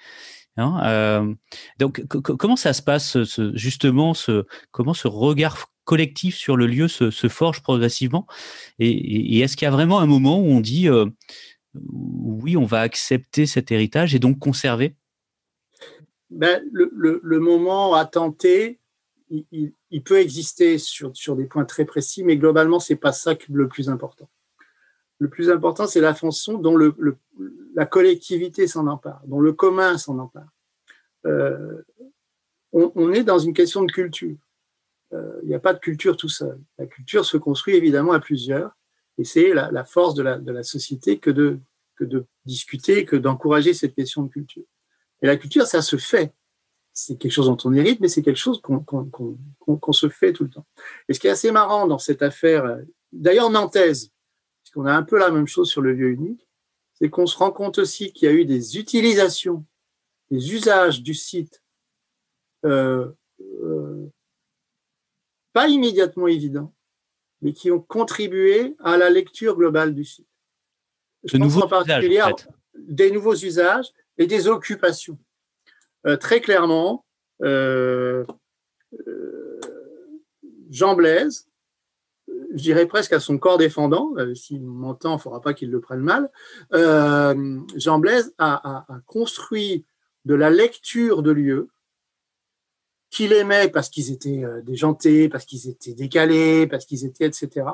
Hein, 0.58 0.80
euh, 0.84 1.34
donc 1.78 2.04
comment 2.06 2.56
ça 2.56 2.74
se 2.74 2.82
passe 2.82 3.16
justement 3.54 4.12
ce 4.12 4.44
comment 4.70 4.92
ce 4.92 5.08
regard 5.08 5.70
collectif 5.84 6.36
sur 6.36 6.56
le 6.56 6.66
lieu 6.66 6.88
se, 6.88 7.10
forge 7.28 7.62
progressivement? 7.62 8.26
Et, 8.78 9.40
est-ce 9.40 9.56
qu'il 9.56 9.64
y 9.64 9.68
a 9.68 9.70
vraiment 9.70 10.00
un 10.00 10.06
moment 10.06 10.38
où 10.38 10.46
on 10.46 10.60
dit 10.60 10.88
euh, 10.88 11.06
oui 11.74 12.56
on 12.56 12.66
va 12.66 12.80
accepter 12.80 13.46
cet 13.46 13.72
héritage 13.72 14.14
et 14.14 14.18
donc 14.18 14.38
conserver? 14.38 14.94
Ben, 16.28 16.62
le, 16.72 17.38
moment 17.40 17.94
à 17.94 18.04
tenter 18.04 18.80
il, 19.30 19.72
il, 19.90 20.02
peut 20.02 20.18
exister 20.18 20.78
sur, 20.78 21.16
sur 21.16 21.36
des 21.36 21.46
points 21.46 21.64
très 21.64 21.84
précis, 21.84 22.22
mais 22.22 22.36
globalement, 22.36 22.80
c'est 22.80 22.96
pas 22.96 23.12
ça 23.12 23.34
le 23.48 23.68
plus 23.68 23.88
important. 23.88 24.28
Le 25.22 25.28
plus 25.28 25.50
important, 25.50 25.86
c'est 25.86 26.00
la 26.00 26.14
façon 26.14 26.58
dont 26.58 26.76
la 27.76 27.86
collectivité 27.86 28.66
s'en 28.66 28.88
empare, 28.88 29.22
dont 29.28 29.38
le 29.38 29.52
commun 29.52 29.96
s'en 29.96 30.18
empare. 30.18 30.48
Euh, 31.26 31.80
on, 32.72 33.12
est 33.12 33.22
dans 33.22 33.38
une 33.38 33.54
question 33.54 33.84
de 33.84 33.92
culture. 33.92 34.36
Euh, 35.12 35.38
il 35.44 35.48
n'y 35.48 35.54
a 35.54 35.60
pas 35.60 35.74
de 35.74 35.78
culture 35.78 36.16
tout 36.16 36.28
seul. 36.28 36.58
La 36.76 36.86
culture 36.86 37.24
se 37.24 37.36
construit 37.36 37.76
évidemment 37.76 38.10
à 38.14 38.18
plusieurs, 38.18 38.72
et 39.16 39.22
c'est 39.22 39.54
la, 39.54 39.84
force 39.84 40.14
de 40.14 40.24
la, 40.24 40.62
société 40.64 41.20
que 41.20 41.30
de, 41.30 41.60
que 41.94 42.02
de 42.02 42.26
discuter, 42.44 43.04
que 43.04 43.14
d'encourager 43.14 43.74
cette 43.74 43.94
question 43.94 44.24
de 44.24 44.28
culture. 44.28 44.64
Et 45.22 45.28
la 45.28 45.36
culture, 45.36 45.68
ça 45.68 45.82
se 45.82 45.98
fait 45.98 46.34
c'est 46.92 47.16
quelque 47.16 47.32
chose 47.32 47.46
dont 47.46 47.56
on 47.64 47.72
hérite, 47.72 48.00
mais 48.00 48.08
c'est 48.08 48.22
quelque 48.22 48.40
chose 48.40 48.60
qu'on 48.60 49.92
se 49.92 50.08
fait 50.08 50.32
tout 50.32 50.42
le 50.42 50.50
temps. 50.50 50.66
Et 51.08 51.14
ce 51.14 51.20
qui 51.20 51.28
est 51.28 51.30
assez 51.30 51.52
marrant 51.52 51.86
dans 51.86 51.98
cette 51.98 52.22
affaire, 52.22 52.80
d'ailleurs 53.12 53.50
nantaise, 53.50 54.12
puisqu'on 54.72 54.86
a 54.86 54.94
un 54.94 55.02
peu 55.02 55.18
la 55.18 55.30
même 55.30 55.46
chose 55.46 55.68
sur 55.68 55.82
le 55.82 55.92
lieu 55.92 56.08
unique, 56.08 56.48
c'est 56.94 57.10
qu'on 57.10 57.26
se 57.26 57.36
rend 57.36 57.52
compte 57.52 57.78
aussi 57.78 58.12
qu'il 58.12 58.28
y 58.28 58.32
a 58.32 58.34
eu 58.34 58.44
des 58.44 58.78
utilisations, 58.78 59.64
des 60.30 60.54
usages 60.54 61.02
du 61.02 61.14
site 61.14 61.62
euh, 62.64 63.12
pas 65.52 65.68
immédiatement 65.68 66.26
évidents, 66.26 66.72
mais 67.42 67.52
qui 67.52 67.70
ont 67.70 67.80
contribué 67.80 68.74
à 68.78 68.96
la 68.96 69.10
lecture 69.10 69.56
globale 69.56 69.94
du 69.94 70.04
site. 70.04 70.28
Je 71.24 71.36
pense 71.36 71.56
en 71.56 71.68
particulier 71.68 72.22
des 72.74 73.10
nouveaux 73.10 73.34
usages 73.34 73.92
et 74.16 74.26
des 74.26 74.48
occupations. 74.48 75.18
Euh, 76.06 76.16
très 76.16 76.40
clairement, 76.40 77.04
euh, 77.42 78.24
euh, 79.06 79.60
Jean 80.70 80.94
Blaise, 80.94 81.48
je 82.54 82.62
dirais 82.62 82.86
presque 82.86 83.12
à 83.12 83.20
son 83.20 83.38
corps 83.38 83.58
défendant, 83.58 84.14
s'il 84.34 84.62
m'entend, 84.62 85.12
il 85.12 85.16
ne 85.16 85.20
faudra 85.20 85.40
pas 85.40 85.54
qu'il 85.54 85.70
le 85.70 85.80
prenne 85.80 86.00
mal, 86.00 86.30
Jean 87.76 87.98
Blaise 87.98 88.34
a, 88.38 88.86
construit 89.06 89.84
de 90.24 90.34
la 90.34 90.50
lecture 90.50 91.22
de 91.22 91.30
lieux 91.30 91.68
qu'il 93.10 93.32
aimait 93.32 93.68
parce 93.68 93.88
qu'ils 93.88 94.10
étaient 94.10 94.44
déjantés, 94.62 95.28
parce 95.28 95.44
qu'ils 95.44 95.68
étaient 95.68 95.94
décalés, 95.94 96.66
parce 96.66 96.86
qu'ils 96.86 97.04
étaient, 97.04 97.26
etc., 97.26 97.66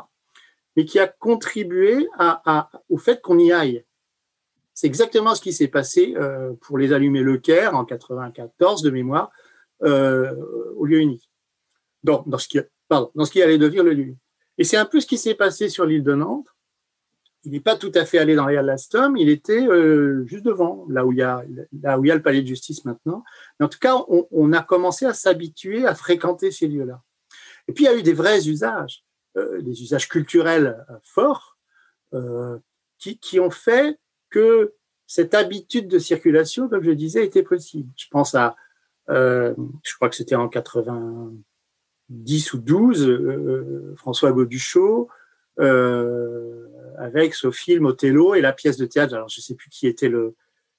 mais 0.76 0.84
qui 0.84 0.98
a 0.98 1.08
contribué 1.08 2.06
au 2.88 2.98
fait 2.98 3.20
qu'on 3.20 3.38
y 3.38 3.52
aille. 3.52 3.84
C'est 4.80 4.86
exactement 4.86 5.34
ce 5.34 5.40
qui 5.40 5.52
s'est 5.52 5.66
passé 5.66 6.14
euh, 6.16 6.52
pour 6.60 6.78
les 6.78 6.92
allumer 6.92 7.20
le 7.20 7.36
Caire 7.36 7.74
en 7.74 7.84
94 7.84 8.80
de 8.82 8.90
mémoire 8.90 9.32
euh, 9.82 10.32
au 10.76 10.84
lieu 10.84 11.00
unique. 11.00 11.28
Dans 12.04 12.22
ce 12.38 12.46
qui, 12.46 12.60
pardon, 12.86 13.10
dans 13.16 13.24
ce 13.24 13.32
qui 13.32 13.42
allait 13.42 13.58
devenir 13.58 13.82
le 13.82 13.92
lieu 13.92 14.04
unique. 14.04 14.27
Et 14.58 14.64
c'est 14.64 14.76
un 14.76 14.84
peu 14.84 15.00
ce 15.00 15.06
qui 15.06 15.18
s'est 15.18 15.34
passé 15.34 15.68
sur 15.68 15.86
l'île 15.86 16.02
de 16.02 16.14
Nantes. 16.14 16.48
Il 17.44 17.52
n'est 17.52 17.60
pas 17.60 17.76
tout 17.76 17.92
à 17.94 18.04
fait 18.04 18.18
allé 18.18 18.34
dans 18.34 18.46
les 18.46 18.56
halles 18.56 18.66
d'Alstom, 18.66 19.16
il 19.16 19.28
était 19.28 19.66
euh, 19.66 20.26
juste 20.26 20.44
devant, 20.44 20.84
là 20.88 21.06
où, 21.06 21.12
il 21.12 21.18
y 21.18 21.22
a, 21.22 21.44
le 21.46 22.18
palais 22.18 22.42
de 22.42 22.46
justice 22.46 22.84
maintenant. 22.84 23.22
Mais 23.58 23.66
en 23.66 23.68
tout 23.68 23.78
cas, 23.78 23.94
on, 24.08 24.52
a 24.52 24.62
commencé 24.62 25.06
à 25.06 25.14
s'habituer 25.14 25.86
à 25.86 25.94
fréquenter 25.94 26.50
ces 26.50 26.66
lieux-là. 26.66 27.00
Et 27.68 27.72
puis, 27.72 27.84
il 27.84 27.86
y 27.86 27.90
a 27.90 27.96
eu 27.96 28.02
des 28.02 28.12
vrais 28.12 28.48
usages, 28.48 29.04
des 29.36 29.82
usages 29.82 30.08
culturels 30.08 30.84
forts, 31.02 31.56
qui, 32.98 33.40
ont 33.40 33.50
fait 33.50 33.98
que 34.30 34.74
cette 35.06 35.34
habitude 35.34 35.88
de 35.88 35.98
circulation, 35.98 36.68
comme 36.68 36.82
je 36.82 36.90
disais, 36.90 37.24
était 37.24 37.42
possible. 37.42 37.88
Je 37.96 38.06
pense 38.10 38.34
à, 38.34 38.56
euh, 39.10 39.54
je 39.82 39.94
crois 39.94 40.08
que 40.08 40.16
c'était 40.16 40.34
en 40.34 40.48
90 42.10 42.52
ou 42.54 42.58
12, 42.58 43.08
euh, 43.08 43.94
François 43.96 44.32
Goduchot, 44.32 45.08
euh, 45.60 46.66
avec 46.98 47.34
ce 47.34 47.50
film 47.50 47.86
Othello 47.86 48.34
et 48.34 48.40
la 48.40 48.52
pièce 48.52 48.76
de 48.76 48.86
théâtre. 48.86 49.14
Alors, 49.14 49.28
je 49.28 49.40
ne 49.40 49.42
sais 49.42 49.54
plus 49.54 49.70
qui 49.70 49.86
était 49.86 50.08
le, 50.08 50.34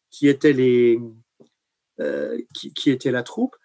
qui 0.09 0.27
était 0.27 0.53
les, 0.53 0.99
euh, 1.99 2.39
qui, 2.53 2.73
qui, 2.73 2.89
était 2.89 3.11
la 3.11 3.23
troupe. 3.23 3.55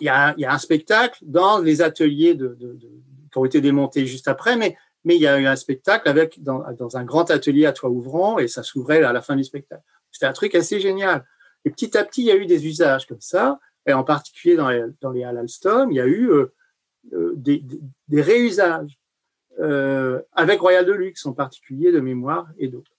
il, 0.00 0.06
y 0.06 0.08
a, 0.08 0.34
y 0.36 0.44
a 0.44 0.52
un 0.52 0.58
spectacle 0.58 1.18
dans 1.22 1.58
les 1.58 1.82
ateliers 1.82 2.36
qui 2.36 3.38
ont 3.38 3.44
été 3.44 3.60
démontés 3.60 4.06
juste 4.06 4.28
après, 4.28 4.56
mais 4.56 4.76
mais 5.04 5.16
il 5.16 5.20
y 5.20 5.26
a 5.26 5.38
eu 5.38 5.46
un 5.46 5.56
spectacle 5.56 6.08
avec 6.08 6.42
dans, 6.42 6.64
dans 6.72 6.96
un 6.96 7.04
grand 7.04 7.30
atelier 7.30 7.66
à 7.66 7.72
toit 7.72 7.90
ouvrant 7.90 8.38
et 8.38 8.48
ça 8.48 8.62
s'ouvrait 8.62 9.02
à 9.02 9.12
la 9.12 9.20
fin 9.20 9.36
du 9.36 9.44
spectacle. 9.44 9.82
C'était 10.10 10.26
un 10.26 10.32
truc 10.32 10.54
assez 10.54 10.80
génial. 10.80 11.26
Et 11.64 11.70
petit 11.70 11.96
à 11.96 12.04
petit, 12.04 12.22
il 12.22 12.26
y 12.26 12.30
a 12.30 12.36
eu 12.36 12.46
des 12.46 12.66
usages 12.66 13.06
comme 13.06 13.20
ça, 13.20 13.58
et 13.86 13.92
en 13.92 14.04
particulier 14.04 14.56
dans 14.56 14.68
les, 14.68 14.82
dans 15.00 15.10
les 15.10 15.24
Alstom, 15.24 15.90
il 15.90 15.96
y 15.96 16.00
a 16.00 16.06
eu 16.06 16.30
euh, 16.30 16.36
euh 16.36 16.52
des, 17.12 17.58
des, 17.58 17.80
des, 18.08 18.22
réusages 18.22 18.98
euh, 19.60 20.20
avec 20.32 20.60
Royal 20.60 20.84
de 20.84 20.92
Luxe 20.92 21.24
en 21.26 21.32
particulier 21.32 21.92
de 21.92 22.00
mémoire 22.00 22.46
et 22.58 22.68
d'autres. 22.68 22.90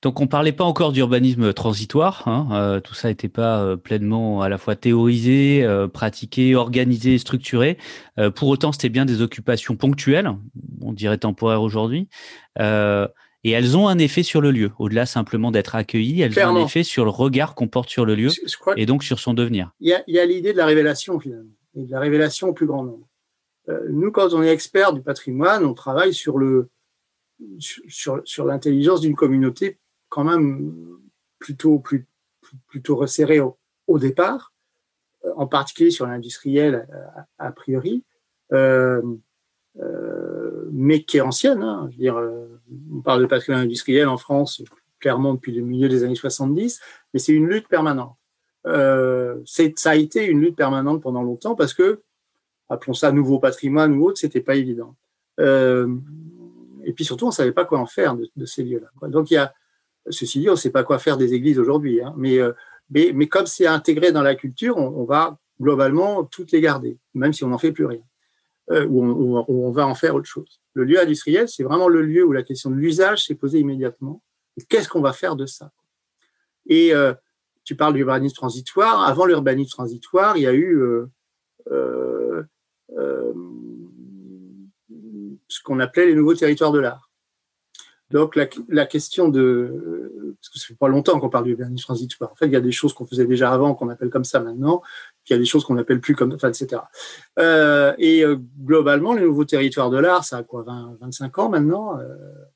Donc 0.00 0.20
on 0.20 0.28
parlait 0.28 0.52
pas 0.52 0.62
encore 0.62 0.92
d'urbanisme 0.92 1.52
transitoire, 1.52 2.22
hein, 2.28 2.46
euh, 2.52 2.78
tout 2.80 2.94
ça 2.94 3.08
n'était 3.08 3.28
pas 3.28 3.60
euh, 3.60 3.76
pleinement 3.76 4.42
à 4.42 4.48
la 4.48 4.56
fois 4.56 4.76
théorisé, 4.76 5.64
euh, 5.64 5.88
pratiqué, 5.88 6.54
organisé, 6.54 7.18
structuré. 7.18 7.78
Euh, 8.16 8.30
pour 8.30 8.46
autant, 8.46 8.70
c'était 8.70 8.90
bien 8.90 9.04
des 9.06 9.22
occupations 9.22 9.74
ponctuelles, 9.74 10.30
on 10.82 10.92
dirait 10.92 11.18
temporaires 11.18 11.62
aujourd'hui, 11.62 12.08
euh, 12.60 13.08
et 13.42 13.50
elles 13.50 13.76
ont 13.76 13.88
un 13.88 13.98
effet 13.98 14.22
sur 14.22 14.40
le 14.40 14.52
lieu. 14.52 14.70
Au-delà 14.78 15.04
simplement 15.04 15.50
d'être 15.50 15.74
accueillies, 15.74 16.20
elles 16.20 16.30
Clairement. 16.32 16.60
ont 16.60 16.62
un 16.62 16.66
effet 16.66 16.84
sur 16.84 17.02
le 17.04 17.10
regard 17.10 17.56
qu'on 17.56 17.66
porte 17.66 17.88
sur 17.88 18.04
le 18.04 18.14
lieu 18.14 18.28
et 18.76 18.86
donc 18.86 19.02
sur 19.02 19.18
son 19.18 19.34
devenir. 19.34 19.72
Il 19.80 19.88
y 19.88 19.94
a, 19.94 20.04
y 20.06 20.20
a 20.20 20.24
l'idée 20.26 20.52
de 20.52 20.58
la 20.58 20.66
révélation 20.66 21.18
finalement, 21.18 21.50
et 21.74 21.82
de 21.86 21.90
la 21.90 21.98
révélation 21.98 22.50
au 22.50 22.52
plus 22.52 22.66
grand 22.66 22.84
nombre. 22.84 23.07
Nous, 23.90 24.10
quand 24.10 24.32
on 24.32 24.42
est 24.42 24.48
expert 24.48 24.92
du 24.92 25.02
patrimoine, 25.02 25.64
on 25.64 25.74
travaille 25.74 26.14
sur 26.14 26.38
le 26.38 26.68
sur, 27.58 28.20
sur 28.24 28.44
l'intelligence 28.44 29.00
d'une 29.00 29.14
communauté 29.14 29.78
quand 30.08 30.24
même 30.24 30.98
plutôt, 31.38 31.82
plutôt 32.66 32.96
resserré 32.96 33.40
au, 33.40 33.58
au, 33.86 33.98
départ, 33.98 34.52
euh, 35.24 35.32
en 35.36 35.46
particulier 35.46 35.90
sur 35.90 36.06
l'industriel 36.06 36.86
a, 36.90 36.94
euh, 36.94 37.22
a, 37.38 37.52
priori, 37.52 38.04
euh, 38.52 39.02
euh, 39.80 40.68
mais 40.72 41.04
qui 41.04 41.18
est 41.18 41.20
ancienne. 41.20 41.62
Hein, 41.62 41.88
je 41.90 41.96
veux 41.96 42.02
dire, 42.02 42.20
on 42.92 43.02
parle 43.02 43.20
de 43.20 43.26
patrimoine 43.26 43.62
industriel 43.62 44.08
en 44.08 44.16
France 44.16 44.62
clairement 45.00 45.34
depuis 45.34 45.52
le 45.52 45.62
milieu 45.62 45.88
des 45.88 46.04
années 46.04 46.14
70, 46.14 46.80
mais 47.12 47.20
c'est 47.20 47.32
une 47.32 47.48
lutte 47.48 47.68
permanente. 47.68 48.16
Euh, 48.66 49.40
ça 49.44 49.90
a 49.90 49.94
été 49.94 50.26
une 50.26 50.40
lutte 50.40 50.56
permanente 50.56 51.02
pendant 51.02 51.22
longtemps 51.22 51.54
parce 51.54 51.72
que, 51.72 52.02
appelons 52.68 52.94
ça 52.94 53.12
nouveau 53.12 53.38
patrimoine 53.38 53.94
ou 53.94 54.06
autre, 54.06 54.18
c'était 54.18 54.40
pas 54.40 54.56
évident. 54.56 54.96
Euh, 55.40 55.94
et 56.84 56.92
puis 56.92 57.04
surtout, 57.04 57.26
on 57.26 57.30
savait 57.30 57.52
pas 57.52 57.64
quoi 57.64 57.78
en 57.78 57.86
faire 57.86 58.16
de, 58.16 58.44
ces 58.44 58.62
lieux-là. 58.62 59.08
Donc 59.08 59.30
il 59.30 59.34
y 59.34 59.38
a, 59.38 59.52
Ceci 60.10 60.40
dit, 60.40 60.50
on 60.50 60.56
sait 60.56 60.70
pas 60.70 60.84
quoi 60.84 60.98
faire 60.98 61.16
des 61.16 61.34
églises 61.34 61.58
aujourd'hui, 61.58 62.02
hein, 62.02 62.14
mais, 62.16 62.38
euh, 62.38 62.52
mais, 62.90 63.12
mais, 63.14 63.28
comme 63.28 63.46
c'est 63.46 63.66
intégré 63.66 64.12
dans 64.12 64.22
la 64.22 64.34
culture, 64.34 64.76
on, 64.76 65.04
va 65.04 65.38
globalement 65.60 66.24
toutes 66.24 66.52
les 66.52 66.60
garder, 66.60 66.98
même 67.14 67.32
si 67.32 67.44
on 67.44 67.48
n'en 67.48 67.58
fait 67.58 67.72
plus 67.72 67.86
rien, 67.86 68.02
euh, 68.70 68.86
ou, 68.86 69.44
on, 69.48 69.70
va 69.70 69.86
en 69.86 69.94
faire 69.94 70.14
autre 70.14 70.26
chose. 70.26 70.60
Le 70.74 70.84
lieu 70.84 71.00
industriel, 71.00 71.48
c'est 71.48 71.62
vraiment 71.62 71.88
le 71.88 72.02
lieu 72.02 72.24
où 72.24 72.32
la 72.32 72.42
question 72.42 72.70
de 72.70 72.76
l'usage 72.76 73.26
s'est 73.26 73.34
posée 73.34 73.58
immédiatement. 73.58 74.22
Qu'est-ce 74.68 74.88
qu'on 74.88 75.00
va 75.00 75.12
faire 75.12 75.36
de 75.36 75.46
ça? 75.46 75.70
Et 76.66 76.92
tu 77.64 77.76
parles 77.76 77.94
d'urbanisme 77.94 78.34
transitoire. 78.34 79.06
Avant 79.06 79.24
l'urbanisme 79.24 79.70
transitoire, 79.70 80.36
il 80.36 80.42
y 80.42 80.46
a 80.46 80.54
eu 80.54 80.82
ce 85.48 85.62
qu'on 85.62 85.80
appelait 85.80 86.06
les 86.06 86.14
nouveaux 86.14 86.34
territoires 86.34 86.72
de 86.72 86.78
l'art. 86.78 87.08
Donc 88.10 88.36
la, 88.36 88.46
la, 88.68 88.86
question 88.86 89.28
de, 89.28 90.34
parce 90.40 90.48
que 90.48 90.58
ça 90.58 90.66
fait 90.68 90.78
pas 90.78 90.88
longtemps 90.88 91.20
qu'on 91.20 91.28
parle 91.28 91.44
du 91.44 91.54
vernis 91.54 91.80
transitoire. 91.80 92.32
En 92.32 92.36
fait, 92.36 92.46
il 92.46 92.52
y 92.52 92.56
a 92.56 92.60
des 92.60 92.72
choses 92.72 92.94
qu'on 92.94 93.06
faisait 93.06 93.26
déjà 93.26 93.52
avant 93.52 93.74
qu'on 93.74 93.90
appelle 93.90 94.08
comme 94.08 94.24
ça 94.24 94.40
maintenant, 94.40 94.80
puis 95.24 95.30
il 95.30 95.32
y 95.32 95.36
a 95.36 95.38
des 95.38 95.44
choses 95.44 95.64
qu'on 95.64 95.76
appelle 95.76 96.00
plus 96.00 96.14
comme, 96.14 96.32
enfin, 96.32 96.48
etc. 96.48 96.80
Euh, 97.38 97.92
et 97.98 98.24
euh, 98.24 98.38
globalement, 98.60 99.12
les 99.12 99.22
nouveaux 99.22 99.44
territoires 99.44 99.90
de 99.90 99.98
l'art, 99.98 100.24
ça 100.24 100.38
a 100.38 100.42
quoi, 100.42 100.62
20, 100.62 100.96
25 101.00 101.38
ans 101.38 101.48
maintenant. 101.50 101.98
Euh, 101.98 102.14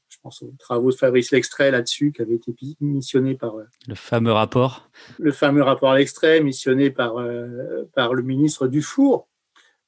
je 0.08 0.18
pense 0.22 0.42
aux 0.42 0.54
travaux 0.58 0.90
de 0.90 0.96
Fabrice 0.96 1.32
L'extrait 1.32 1.70
là-dessus, 1.70 2.12
qui 2.12 2.22
avait 2.22 2.34
été 2.34 2.54
missionné 2.80 3.34
par 3.34 3.58
euh, 3.58 3.64
le 3.88 3.94
fameux 3.94 4.32
rapport. 4.32 4.88
Le 5.18 5.32
fameux 5.32 5.62
rapport 5.62 5.94
L'extrait, 5.94 6.40
missionné 6.40 6.90
par 6.90 7.18
euh, 7.18 7.84
par 7.94 8.14
le 8.14 8.22
ministre 8.22 8.68
Dufour. 8.68 9.28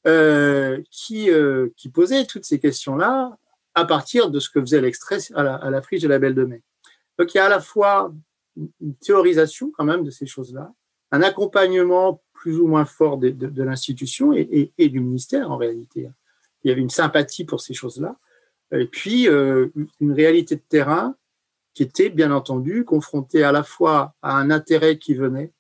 Euh, 0.06 0.82
qui, 0.90 1.30
euh, 1.30 1.68
qui 1.78 1.88
posait 1.88 2.26
toutes 2.26 2.44
ces 2.44 2.58
questions-là 2.58 3.38
à 3.74 3.86
partir 3.86 4.30
de 4.30 4.38
ce 4.38 4.50
que 4.50 4.60
faisait 4.60 4.82
l'extrait 4.82 5.16
à 5.34 5.70
la, 5.70 5.80
friche 5.80 6.02
de 6.02 6.08
la 6.08 6.18
Belle 6.18 6.34
de 6.34 6.44
Mai. 6.44 6.62
Donc 7.18 7.32
il 7.32 7.38
y 7.38 7.40
a 7.40 7.46
à 7.46 7.48
la 7.48 7.60
fois 7.60 8.12
une 8.54 8.94
théorisation 8.96 9.72
quand 9.74 9.84
même 9.84 10.04
de 10.04 10.10
ces 10.10 10.26
choses-là, 10.26 10.70
un 11.10 11.22
accompagnement 11.22 12.22
plus 12.34 12.58
ou 12.58 12.66
moins 12.66 12.84
fort 12.84 13.16
de, 13.16 13.62
l'institution 13.62 14.34
et, 14.34 14.72
du 14.76 15.00
ministère 15.00 15.50
en 15.50 15.56
réalité. 15.56 16.10
Il 16.62 16.68
y 16.68 16.70
avait 16.70 16.82
une 16.82 16.90
sympathie 16.90 17.46
pour 17.46 17.62
ces 17.62 17.72
choses-là, 17.72 18.14
et 18.72 18.86
puis 18.86 19.26
euh, 19.26 19.68
une 20.00 20.12
réalité 20.12 20.56
de 20.56 20.62
terrain 20.68 21.16
qui 21.72 21.82
était 21.82 22.10
bien 22.10 22.30
entendu 22.30 22.84
confrontée 22.84 23.42
à 23.42 23.52
la 23.52 23.62
fois 23.62 24.14
à 24.20 24.36
un 24.36 24.50
intérêt 24.50 24.98
qui 24.98 25.14
venait, 25.14 25.50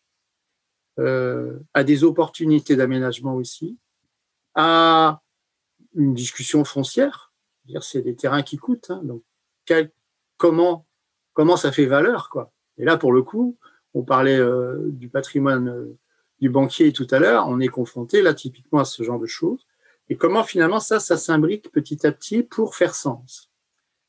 euh, 1.00 1.58
à 1.72 1.82
des 1.82 2.04
opportunités 2.04 2.76
d'aménagement 2.76 3.34
aussi, 3.34 3.78
à 4.54 5.20
une 5.94 6.14
discussion 6.14 6.64
foncière 6.64 7.34
c'est 7.80 8.02
des 8.02 8.14
terrains 8.14 8.42
qui 8.42 8.56
coûtent. 8.56 8.90
Hein, 8.90 9.00
donc, 9.04 9.22
quel, 9.64 9.90
comment, 10.36 10.86
comment 11.32 11.56
ça 11.56 11.72
fait 11.72 11.86
valeur, 11.86 12.28
quoi. 12.30 12.52
Et 12.78 12.84
là, 12.84 12.96
pour 12.96 13.12
le 13.12 13.22
coup, 13.22 13.56
on 13.94 14.02
parlait 14.02 14.38
euh, 14.38 14.78
du 14.90 15.08
patrimoine 15.08 15.68
euh, 15.68 15.96
du 16.40 16.48
banquier 16.50 16.92
tout 16.92 17.06
à 17.10 17.18
l'heure. 17.18 17.46
On 17.48 17.60
est 17.60 17.68
confronté 17.68 18.20
là 18.20 18.34
typiquement 18.34 18.80
à 18.80 18.84
ce 18.84 19.02
genre 19.02 19.20
de 19.20 19.26
choses. 19.26 19.66
Et 20.08 20.16
comment 20.16 20.42
finalement 20.42 20.80
ça, 20.80 21.00
ça 21.00 21.16
s'imbrique 21.16 21.70
petit 21.70 22.06
à 22.06 22.12
petit 22.12 22.42
pour 22.42 22.74
faire 22.74 22.94
sens. 22.94 23.50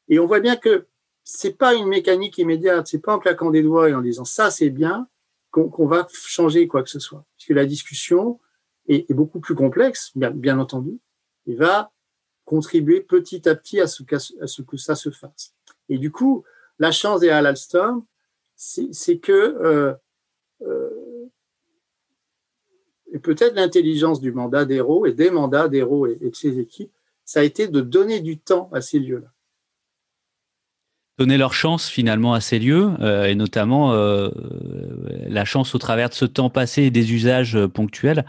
Et 0.09 0.19
on 0.19 0.25
voit 0.25 0.39
bien 0.39 0.55
que 0.55 0.87
c'est 1.23 1.57
pas 1.57 1.75
une 1.75 1.87
mécanique 1.87 2.37
immédiate. 2.37 2.87
C'est 2.87 2.99
pas 2.99 3.15
en 3.15 3.19
claquant 3.19 3.51
des 3.51 3.61
doigts 3.61 3.89
et 3.89 3.93
en 3.93 4.01
disant 4.01 4.25
ça 4.25 4.49
c'est 4.49 4.71
bien 4.71 5.07
qu'on 5.51 5.69
qu 5.69 5.87
va 5.87 6.07
changer 6.11 6.67
quoi 6.67 6.83
que 6.83 6.89
ce 6.89 6.99
soit. 6.99 7.23
Parce 7.37 7.47
que 7.47 7.53
la 7.53 7.65
discussion 7.65 8.39
est 8.87 9.13
beaucoup 9.13 9.39
plus 9.39 9.55
complexe, 9.55 10.11
bien, 10.15 10.31
bien 10.31 10.59
entendu, 10.59 10.99
et 11.47 11.55
va 11.55 11.91
contribuer 12.45 13.01
petit 13.01 13.47
à 13.49 13.55
petit 13.55 13.79
à 13.79 13.87
ce, 13.87 14.03
à 14.41 14.47
ce 14.47 14.61
que 14.61 14.77
ça 14.77 14.95
se 14.95 15.09
fasse. 15.09 15.53
Et 15.89 15.97
du 15.97 16.11
coup, 16.11 16.43
la 16.79 16.91
chance 16.91 17.21
des 17.21 17.29
Halal 17.29 17.47
Alstom, 17.47 18.05
c'est 18.55 19.17
que 19.17 19.31
euh, 19.31 19.93
euh, 20.61 21.29
et 23.11 23.19
peut-être 23.19 23.55
l'intelligence 23.55 24.21
du 24.21 24.31
mandat 24.31 24.65
d'héros 24.65 25.05
et 25.05 25.13
des 25.13 25.29
mandats 25.29 25.67
d'héros 25.67 26.07
et, 26.07 26.17
et, 26.21 26.29
de 26.29 26.35
ses 26.35 26.59
équipes 26.59 26.91
ça 27.25 27.39
a 27.39 27.43
été 27.43 27.67
de 27.67 27.81
donner 27.81 28.21
du 28.21 28.39
temps 28.39 28.69
à 28.71 28.81
ces 28.81 28.99
lieux-là 28.99 29.34
donner 31.17 31.37
leur 31.37 31.53
chance 31.53 31.87
finalement 31.87 32.33
à 32.33 32.41
ces 32.41 32.59
lieux 32.59 32.91
euh, 32.99 33.25
et 33.25 33.35
notamment 33.35 33.93
euh, 33.93 34.29
la 35.27 35.45
chance 35.45 35.73
au 35.73 35.77
travers 35.77 36.09
de 36.09 36.13
ce 36.13 36.25
temps 36.25 36.49
passé 36.49 36.83
et 36.83 36.91
des 36.91 37.13
usages 37.13 37.55
euh, 37.55 37.67
ponctuels 37.69 38.25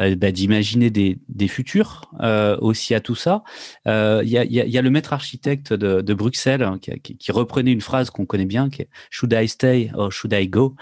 euh, 0.00 0.16
bah, 0.16 0.32
d'imaginer 0.32 0.90
des, 0.90 1.18
des 1.28 1.46
futurs 1.46 2.10
euh, 2.20 2.56
aussi 2.60 2.94
à 2.94 3.00
tout 3.00 3.14
ça. 3.14 3.44
Il 3.86 4.28
y 4.28 4.38
a, 4.38 4.44
y, 4.44 4.78
a, 4.78 4.82
le 4.82 4.90
maître 4.90 5.12
architecte 5.12 5.72
de, 5.72 6.00
de 6.00 6.14
Bruxelles 6.14 6.62
hein, 6.62 6.78
qui, 6.80 7.16
qui, 7.16 7.32
reprenait 7.32 7.70
une 7.70 7.80
phrase 7.80 8.10
qu'on 8.10 8.26
connaît 8.26 8.46
bien, 8.46 8.68
qui 8.68 8.82
est 8.82 8.88
Should 9.10 9.32
I 9.32 9.46
stay 9.46 9.90
or 9.94 10.10
should 10.10 10.32
I 10.32 10.48
go? 10.48 10.74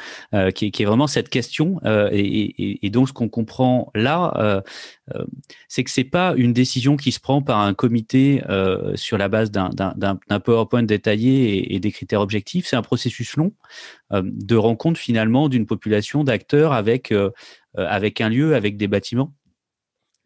Qui, 0.55 0.71
qui, 0.71 0.83
est 0.83 0.87
vraiment 0.87 1.07
cette 1.07 1.29
question 1.29 1.81
et, 1.85 2.21
et, 2.21 2.87
et, 2.87 2.91
donc 2.91 3.09
ce 3.09 3.13
qu'on 3.13 3.29
comprend 3.29 3.91
là, 3.95 4.63
c'est 5.69 5.83
que 5.83 5.91
c'est 5.91 6.05
pas 6.05 6.35
une 6.37 6.53
décision 6.53 6.97
qui 6.97 7.11
se 7.11 7.19
prend 7.19 7.43
par 7.43 7.59
un 7.59 7.75
comité 7.75 8.43
sur 8.95 9.19
la 9.19 9.29
base 9.29 9.51
d'un 9.51 10.41
PowerPoint 10.45 10.85
détaillé 10.85 11.75
et, 11.75 11.81
des 11.81 11.91
critères 11.91 12.21
objectifs. 12.21 12.67
C'est 12.67 12.77
un 12.77 12.83
processus 12.83 13.37
long 13.37 13.53
de 14.13 14.57
rencontre 14.57 15.01
finalement 15.01 15.49
d'une 15.49 15.67
population 15.67 16.25
d'acteurs 16.25 16.73
avec 16.73 17.13
euh, 17.79 17.87
avec 17.89 18.21
un 18.21 18.29
lieu, 18.29 18.55
avec 18.55 18.77
des 18.77 18.87
bâtiments. 18.87 19.33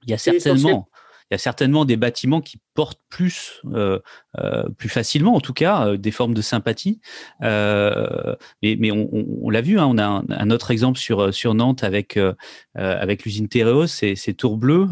Il 0.05 0.11
y 0.11 0.15
a 0.15 0.19
certainement, 0.19 0.89
il 1.31 1.35
y 1.35 1.37
a 1.37 1.39
certainement 1.39 1.85
des 1.85 1.97
bâtiments 1.97 2.41
qui 2.41 2.61
portent 2.77 3.01
plus, 3.09 3.63
euh, 3.73 3.99
euh, 4.39 4.69
plus 4.77 4.91
facilement, 4.91 5.35
en 5.35 5.41
tout 5.41 5.55
cas, 5.55 5.87
euh, 5.87 5.97
des 5.97 6.11
formes 6.11 6.35
de 6.35 6.43
sympathie. 6.43 7.01
Euh, 7.43 8.37
mais, 8.63 8.77
mais 8.79 8.91
on, 8.93 9.09
on, 9.43 9.49
l'a 9.49 9.63
vu, 9.63 9.79
hein, 9.79 9.87
on 9.87 9.97
a 9.97 10.05
un, 10.05 10.25
un, 10.29 10.51
autre 10.51 10.71
exemple 10.71 10.99
sur, 10.99 11.33
sur 11.33 11.55
Nantes 11.55 11.83
avec, 11.83 12.19
euh, 12.19 12.35
avec 12.75 13.25
l'usine 13.25 13.49
ces, 13.87 14.17
ces 14.17 14.35
tours 14.35 14.59
bleues 14.59 14.89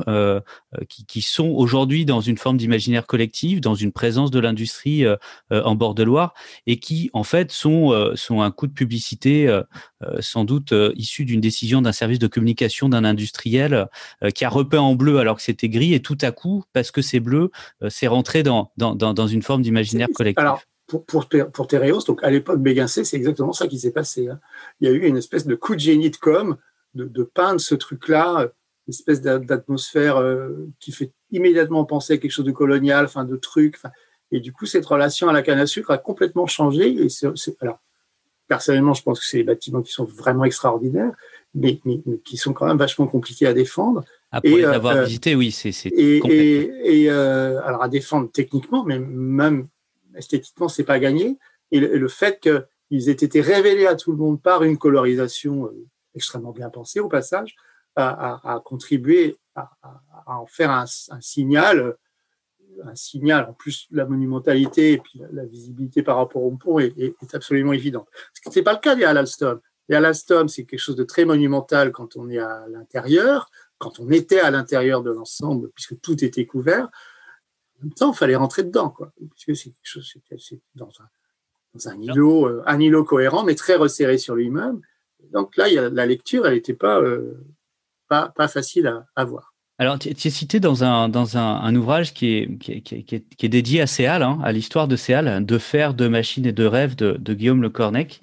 qui, 0.89 1.05
qui, 1.05 1.21
sont 1.21 1.49
aujourd'hui 1.49 2.07
dans 2.07 2.23
une 2.23 2.39
forme 2.39 2.57
d'imaginaire 2.57 3.07
collectif, 3.07 3.61
dans 3.61 3.75
une 3.75 3.93
présence 3.93 4.31
de 4.31 4.41
l'industrie 4.41 5.05
en 5.51 5.75
bord 5.75 5.95
de 5.95 6.03
Loire, 6.03 6.33
et 6.67 6.79
qui, 6.79 7.11
en 7.13 7.25
fait, 7.25 7.53
sont, 7.53 8.13
sont 8.15 8.41
un 8.41 8.51
coup 8.51 8.67
de 8.67 8.73
publicité 8.73 9.61
sans 10.21 10.45
doute 10.45 10.73
issu 10.97 11.27
d'une 11.27 11.41
décision 11.41 11.83
d'un 11.83 11.93
service 11.93 12.19
de 12.19 12.27
communication 12.27 12.89
d'un 12.89 13.05
industriel 13.05 13.89
qui 14.35 14.45
a 14.45 14.49
repeint 14.49 14.81
en 14.81 14.95
bleu 14.95 15.19
alors 15.19 15.37
que 15.37 15.43
c'était 15.43 15.69
gris, 15.69 15.93
et 15.93 16.01
tout 16.01 16.19
à 16.23 16.31
coup, 16.33 16.65
parce 16.73 16.91
que 16.91 17.03
c'est 17.03 17.21
bleu, 17.21 17.51
c'est 17.89 18.07
rentré 18.07 18.43
dans 18.43 18.73
dans, 18.77 18.95
dans, 18.95 19.27
une 19.27 19.43
forme 19.43 19.63
d'imaginaire 19.63 20.09
collectif. 20.15 20.41
Alors, 20.41 20.63
pour, 20.87 21.05
pour, 21.07 21.29
pour 21.29 21.67
donc 21.67 22.23
à 22.23 22.31
l'époque 22.31 22.61
Béguincé, 22.61 23.05
c'est 23.05 23.17
exactement 23.17 23.53
ça 23.53 23.67
qui 23.67 23.79
s'est 23.79 23.93
passé. 23.93 24.29
Hein. 24.29 24.41
Il 24.81 24.89
y 24.89 24.93
a 24.93 24.95
eu 24.95 25.07
une 25.07 25.17
espèce 25.17 25.47
de 25.47 25.55
coup 25.55 25.75
de 25.75 25.81
génie 25.81 26.11
de 26.11 26.17
com, 26.17 26.57
de, 26.95 27.05
de 27.05 27.23
peindre 27.23 27.61
ce 27.61 27.75
truc-là, 27.75 28.49
une 28.87 28.93
espèce 28.93 29.23
d'atmosphère 29.23 30.19
euh, 30.19 30.69
qui 30.81 30.93
fait 30.93 31.13
immédiatement 31.31 31.85
penser 31.85 32.15
à 32.15 32.17
quelque 32.19 32.31
chose 32.31 32.45
de 32.45 32.53
colonial, 32.53 33.07
enfin 33.07 33.25
de 33.25 33.37
truc. 33.37 33.79
Et 34.31 34.41
du 34.41 34.53
coup, 34.53 34.67
cette 34.67 34.85
relation 34.85 35.29
à 35.29 35.33
la 35.33 35.43
canne 35.43 35.59
à 35.59 35.67
sucre 35.67 35.91
a 35.91 35.99
complètement 35.99 36.47
changé. 36.47 36.89
Et 37.03 37.09
alors, 37.61 37.81
personnellement, 38.55 38.95
je 38.95 39.03
pense 39.03 39.19
que 39.21 39.27
c'est 39.27 39.39
des 39.39 39.45
bâtiments 39.45 39.83
qui 39.83 39.93
sont 39.93 40.05
vraiment 40.05 40.45
extraordinaires, 40.45 41.13
mais, 41.55 41.81
mais, 41.85 42.01
qui 42.25 42.37
sont 42.37 42.53
quand 42.53 42.67
même 42.67 42.79
vachement 42.79 43.09
compliqués 43.09 43.47
à 43.47 43.53
défendre. 43.53 44.05
Ah, 44.31 44.41
pour 44.41 44.57
les 44.57 44.65
avoir 44.65 44.97
euh, 44.97 45.05
visités, 45.05 45.35
oui, 45.35 45.51
c'est 45.51 45.71
et, 45.87 46.19
et, 46.29 47.03
et 47.03 47.11
euh, 47.11 47.61
alors 47.65 47.83
à 47.83 47.89
défendre 47.89 48.31
techniquement, 48.33 48.85
mais 48.85 48.99
même 48.99 49.69
esthétiquement, 50.17 50.69
c'est 50.69 50.85
pas 50.85 50.99
gagné. 50.99 51.37
Et 51.73 51.81
le, 51.81 51.99
le 51.99 52.09
fait 52.09 52.41
qu'ils 52.41 53.09
aient 53.09 53.23
été 53.29 53.41
révélés 53.41 53.87
à 53.87 53.97
tout 53.97 54.13
le 54.13 54.19
monde 54.19 54.41
par 54.41 54.63
une 54.63 54.79
colorisation 54.79 55.67
euh, 55.67 55.87
extrêmement 56.15 56.53
bien 56.53 56.71
pensée 56.71 57.01
au 57.01 57.09
passage, 57.09 57.57
a, 57.97 58.09
a, 58.09 58.55
a 58.55 58.61
contribué 58.61 59.37
à, 59.55 59.71
à, 59.83 60.39
en 60.39 60.47
faire 60.47 60.71
un, 60.71 60.85
un, 61.11 61.21
signal, 61.21 61.97
un 62.85 62.95
signal. 62.95 63.47
En 63.49 63.53
plus, 63.53 63.87
la 63.91 64.07
monumentalité 64.07 64.93
et 64.93 64.99
puis 64.99 65.21
la, 65.33 65.45
visibilité 65.45 66.03
par 66.03 66.17
rapport 66.17 66.43
au 66.43 66.51
pont 66.53 66.79
est, 66.79 67.15
absolument 67.33 67.73
évidente. 67.73 68.09
Ce 68.33 68.41
qui 68.41 68.49
n'était 68.49 68.63
pas 68.63 68.73
le 68.73 68.81
cas 68.81 68.95
des 68.95 69.05
Alstom. 69.05 69.61
Les 69.89 69.97
Alstom, 69.97 70.49
c'est 70.49 70.65
quelque 70.65 70.81
chose 70.81 70.97
de 70.97 71.05
très 71.05 71.25
monumental 71.25 71.93
quand 71.93 72.17
on 72.17 72.29
est 72.31 72.39
à 72.39 72.67
l'intérieur 72.69 73.51
quand 73.79 74.01
on 74.01 74.11
était 74.11 74.41
à 74.41 74.51
l'intérieur 74.51 75.03
de 75.03 75.11
l'ensemble, 75.11 75.71
puisque 75.75 76.01
tout 76.01 76.25
était 76.25 76.47
couvert, 76.47 76.85
en 76.85 77.85
même 77.85 77.93
temps, 77.93 78.13
il 78.13 78.17
fallait 78.17 78.37
rentrer 78.37 78.63
dedans, 78.63 78.95
puisque 79.33 79.57
c'est 79.57 79.71
quelque 79.71 79.77
chose, 79.83 80.15
c'est 80.39 80.61
dans 80.75 80.91
un, 81.01 81.99
euh, 82.17 82.63
un 82.67 82.81
îlot 82.81 83.05
cohérent, 83.05 83.45
mais 83.45 83.55
très 83.55 83.75
resserré 83.75 84.17
sur 84.17 84.37
lui-même. 84.37 84.81
Donc 85.33 85.57
là, 85.57 85.69
la 85.91 86.07
lecture, 86.07 86.47
elle 86.47 86.55
n'était 86.55 86.75
pas, 86.75 87.01
euh, 87.01 87.35
pas, 88.09 88.49
facile 88.49 89.05
à 89.17 89.25
voir. 89.25 89.54
Alors, 89.79 89.99
tu 89.99 90.09
es 90.09 90.31
cité 90.31 90.61
dans 90.61 90.85
un, 90.85 91.09
dans 91.09 91.37
un, 91.37 91.57
un 91.57 91.75
ouvrage 91.75 92.15
qui 92.15 92.29
est, 92.29 92.59
qui, 92.59 92.73
est, 92.73 92.81
qui, 92.81 93.47
est, 93.47 93.49
dédié 93.49 93.81
à 93.81 93.89
Céal, 93.89 94.23
hein, 94.23 94.39
à 94.45 94.53
l'histoire 94.53 94.87
de 94.87 94.95
Céal, 94.95 95.45
de 95.45 95.59
fer, 95.59 95.95
de 95.95 96.07
machines 96.07 96.47
et 96.47 96.53
de 96.53 96.65
rêves 96.65 96.95
de, 96.95 97.17
de 97.19 97.35
Guillaume 97.35 97.61
Le 97.61 97.71
Cornec. 97.71 98.21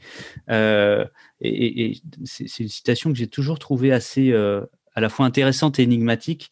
Euh, 0.50 1.06
et, 1.42 1.92
et 1.92 2.02
c'est 2.24 2.60
une 2.60 2.70
citation 2.70 3.12
que 3.12 3.18
j'ai 3.18 3.28
toujours 3.28 3.60
trouvée 3.60 3.92
assez, 3.92 4.32
euh, 4.32 4.62
à 4.96 5.02
la 5.02 5.10
fois 5.10 5.26
intéressante 5.26 5.80
et 5.80 5.84
énigmatique. 5.84 6.52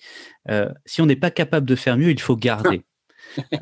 Euh, 0.49 0.69
si 0.85 1.01
on 1.01 1.05
n'est 1.05 1.15
pas 1.15 1.31
capable 1.31 1.65
de 1.65 1.75
faire 1.75 1.97
mieux, 1.97 2.12
il 2.12 2.19
faut 2.19 2.35
garder. 2.35 2.83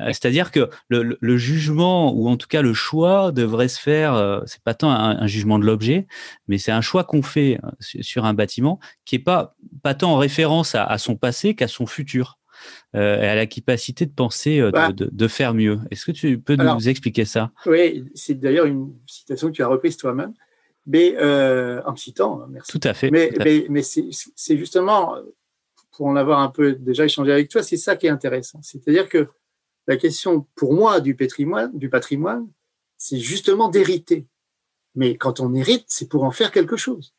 Euh, 0.00 0.08
c'est-à-dire 0.08 0.52
que 0.52 0.68
le, 0.88 1.18
le, 1.20 1.36
jugement 1.36 2.12
ou 2.12 2.28
en 2.28 2.36
tout 2.36 2.46
cas 2.46 2.62
le 2.62 2.74
choix 2.74 3.32
devrait 3.32 3.68
se 3.68 3.80
faire. 3.80 4.14
Euh, 4.14 4.40
c'est 4.46 4.62
pas 4.62 4.74
tant 4.74 4.90
un, 4.90 5.18
un 5.18 5.26
jugement 5.26 5.58
de 5.58 5.64
l'objet, 5.64 6.06
mais 6.46 6.58
c'est 6.58 6.72
un 6.72 6.80
choix 6.80 7.04
qu'on 7.04 7.22
fait 7.22 7.58
euh, 7.64 7.70
sur 7.80 8.24
un 8.24 8.34
bâtiment 8.34 8.78
qui 9.04 9.16
est 9.16 9.20
pas 9.20 9.56
pas 9.82 9.94
tant 9.94 10.12
en 10.12 10.16
référence 10.18 10.74
à, 10.74 10.84
à 10.84 10.98
son 10.98 11.16
passé 11.16 11.54
qu'à 11.54 11.68
son 11.68 11.86
futur 11.86 12.38
euh, 12.94 13.20
et 13.20 13.26
à 13.26 13.34
la 13.34 13.46
capacité 13.46 14.06
de 14.06 14.12
penser 14.12 14.60
euh, 14.60 14.70
bah, 14.70 14.92
de, 14.92 15.08
de, 15.10 15.28
faire 15.28 15.54
mieux. 15.54 15.78
Est-ce 15.90 16.06
que 16.06 16.12
tu 16.12 16.38
peux 16.38 16.56
alors, 16.58 16.76
nous 16.76 16.88
expliquer 16.88 17.24
ça? 17.24 17.50
Oui, 17.66 18.04
c'est 18.14 18.34
d'ailleurs 18.34 18.66
une 18.66 18.94
citation 19.06 19.48
que 19.48 19.52
tu 19.52 19.62
as 19.62 19.68
reprise 19.68 19.96
toi-même 19.96 20.32
mais 20.90 21.14
euh, 21.18 21.82
en 21.84 21.92
me 21.92 21.96
citant, 21.96 22.40
hein, 22.40 22.46
merci. 22.50 22.72
Tout 22.72 22.80
à 22.88 22.94
fait. 22.94 23.10
Mais, 23.10 23.30
mais, 23.44 23.66
mais 23.68 23.82
c'est 23.82 24.56
justement, 24.56 25.16
pour 25.92 26.06
en 26.06 26.16
avoir 26.16 26.38
un 26.38 26.48
peu 26.48 26.72
déjà 26.72 27.04
échangé 27.04 27.30
avec 27.30 27.50
toi, 27.50 27.62
c'est 27.62 27.76
ça 27.76 27.94
qui 27.94 28.06
est 28.06 28.10
intéressant. 28.10 28.60
C'est-à-dire 28.62 29.06
que 29.06 29.28
la 29.88 29.96
question, 29.96 30.46
pour 30.54 30.74
moi, 30.74 31.00
du 31.00 31.16
patrimoine, 31.16 32.48
c'est 32.98 33.18
justement 33.18 33.68
d'hériter. 33.68 34.26
Mais 34.94 35.16
quand 35.16 35.40
on 35.40 35.54
hérite, 35.54 35.86
c'est 35.88 36.08
pour 36.08 36.24
en 36.24 36.30
faire 36.30 36.52
quelque 36.52 36.76
chose. 36.76 37.14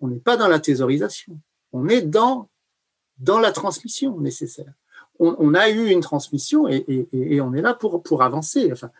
On 0.00 0.08
n'est 0.08 0.18
pas 0.18 0.36
dans 0.36 0.48
la 0.48 0.58
thésaurisation. 0.58 1.40
On 1.72 1.88
est 1.88 2.02
dans, 2.02 2.50
dans 3.18 3.38
la 3.38 3.52
transmission 3.52 4.18
nécessaire. 4.18 4.72
On, 5.20 5.54
a 5.54 5.70
eu 5.70 5.90
une 5.90 6.00
transmission 6.00 6.66
et, 6.66 7.40
on 7.40 7.54
est 7.54 7.62
là 7.62 7.74
pour, 7.74 8.02
pour 8.02 8.24
avancer. 8.24 8.72
Enfin, 8.72 8.90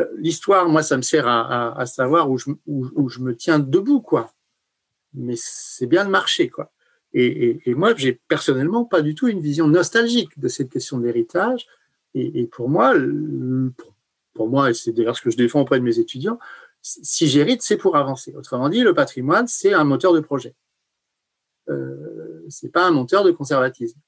euh, 0.00 0.06
l'histoire, 0.16 0.68
moi, 0.68 0.84
ça 0.84 0.96
me 0.96 1.02
sert 1.02 1.26
à, 1.26 1.84
savoir 1.86 2.30
où 2.30 2.38
je, 2.38 2.52
je, 3.08 3.18
me 3.18 3.34
tiens 3.34 3.58
debout, 3.58 4.00
quoi. 4.00 4.32
Mais 5.14 5.34
c'est 5.36 5.86
bien 5.86 6.04
de 6.04 6.10
marcher, 6.10 6.48
quoi. 6.48 6.70
Et, 7.14 7.48
et, 7.48 7.70
et 7.70 7.74
moi, 7.74 7.94
j'ai 7.96 8.20
personnellement 8.28 8.84
pas 8.84 9.02
du 9.02 9.14
tout 9.14 9.28
une 9.28 9.40
vision 9.40 9.68
nostalgique 9.68 10.38
de 10.38 10.48
cette 10.48 10.70
question 10.70 10.98
de 10.98 11.04
l'héritage. 11.04 11.66
Et, 12.14 12.46
pour 12.46 12.68
moi, 12.68 12.94
pour 14.34 14.48
moi, 14.48 14.70
et 14.70 14.74
c'est 14.74 14.92
d'ailleurs 14.92 15.16
ce 15.16 15.22
que 15.22 15.30
je 15.30 15.36
défends 15.36 15.62
auprès 15.62 15.78
de 15.78 15.84
mes 15.84 15.98
étudiants, 15.98 16.38
si 16.82 17.26
j'hérite, 17.28 17.62
c'est 17.62 17.76
pour 17.76 17.96
avancer. 17.96 18.34
Autrement 18.34 18.68
dit, 18.68 18.80
le 18.80 18.92
patrimoine, 18.92 19.46
c'est 19.46 19.72
un 19.72 19.84
moteur 19.84 20.12
de 20.12 20.20
projet. 20.20 20.54
Euh, 21.68 22.44
c'est 22.48 22.70
pas 22.70 22.86
un 22.86 22.90
moteur 22.90 23.24
de 23.24 23.30
conservatisme. 23.30 23.98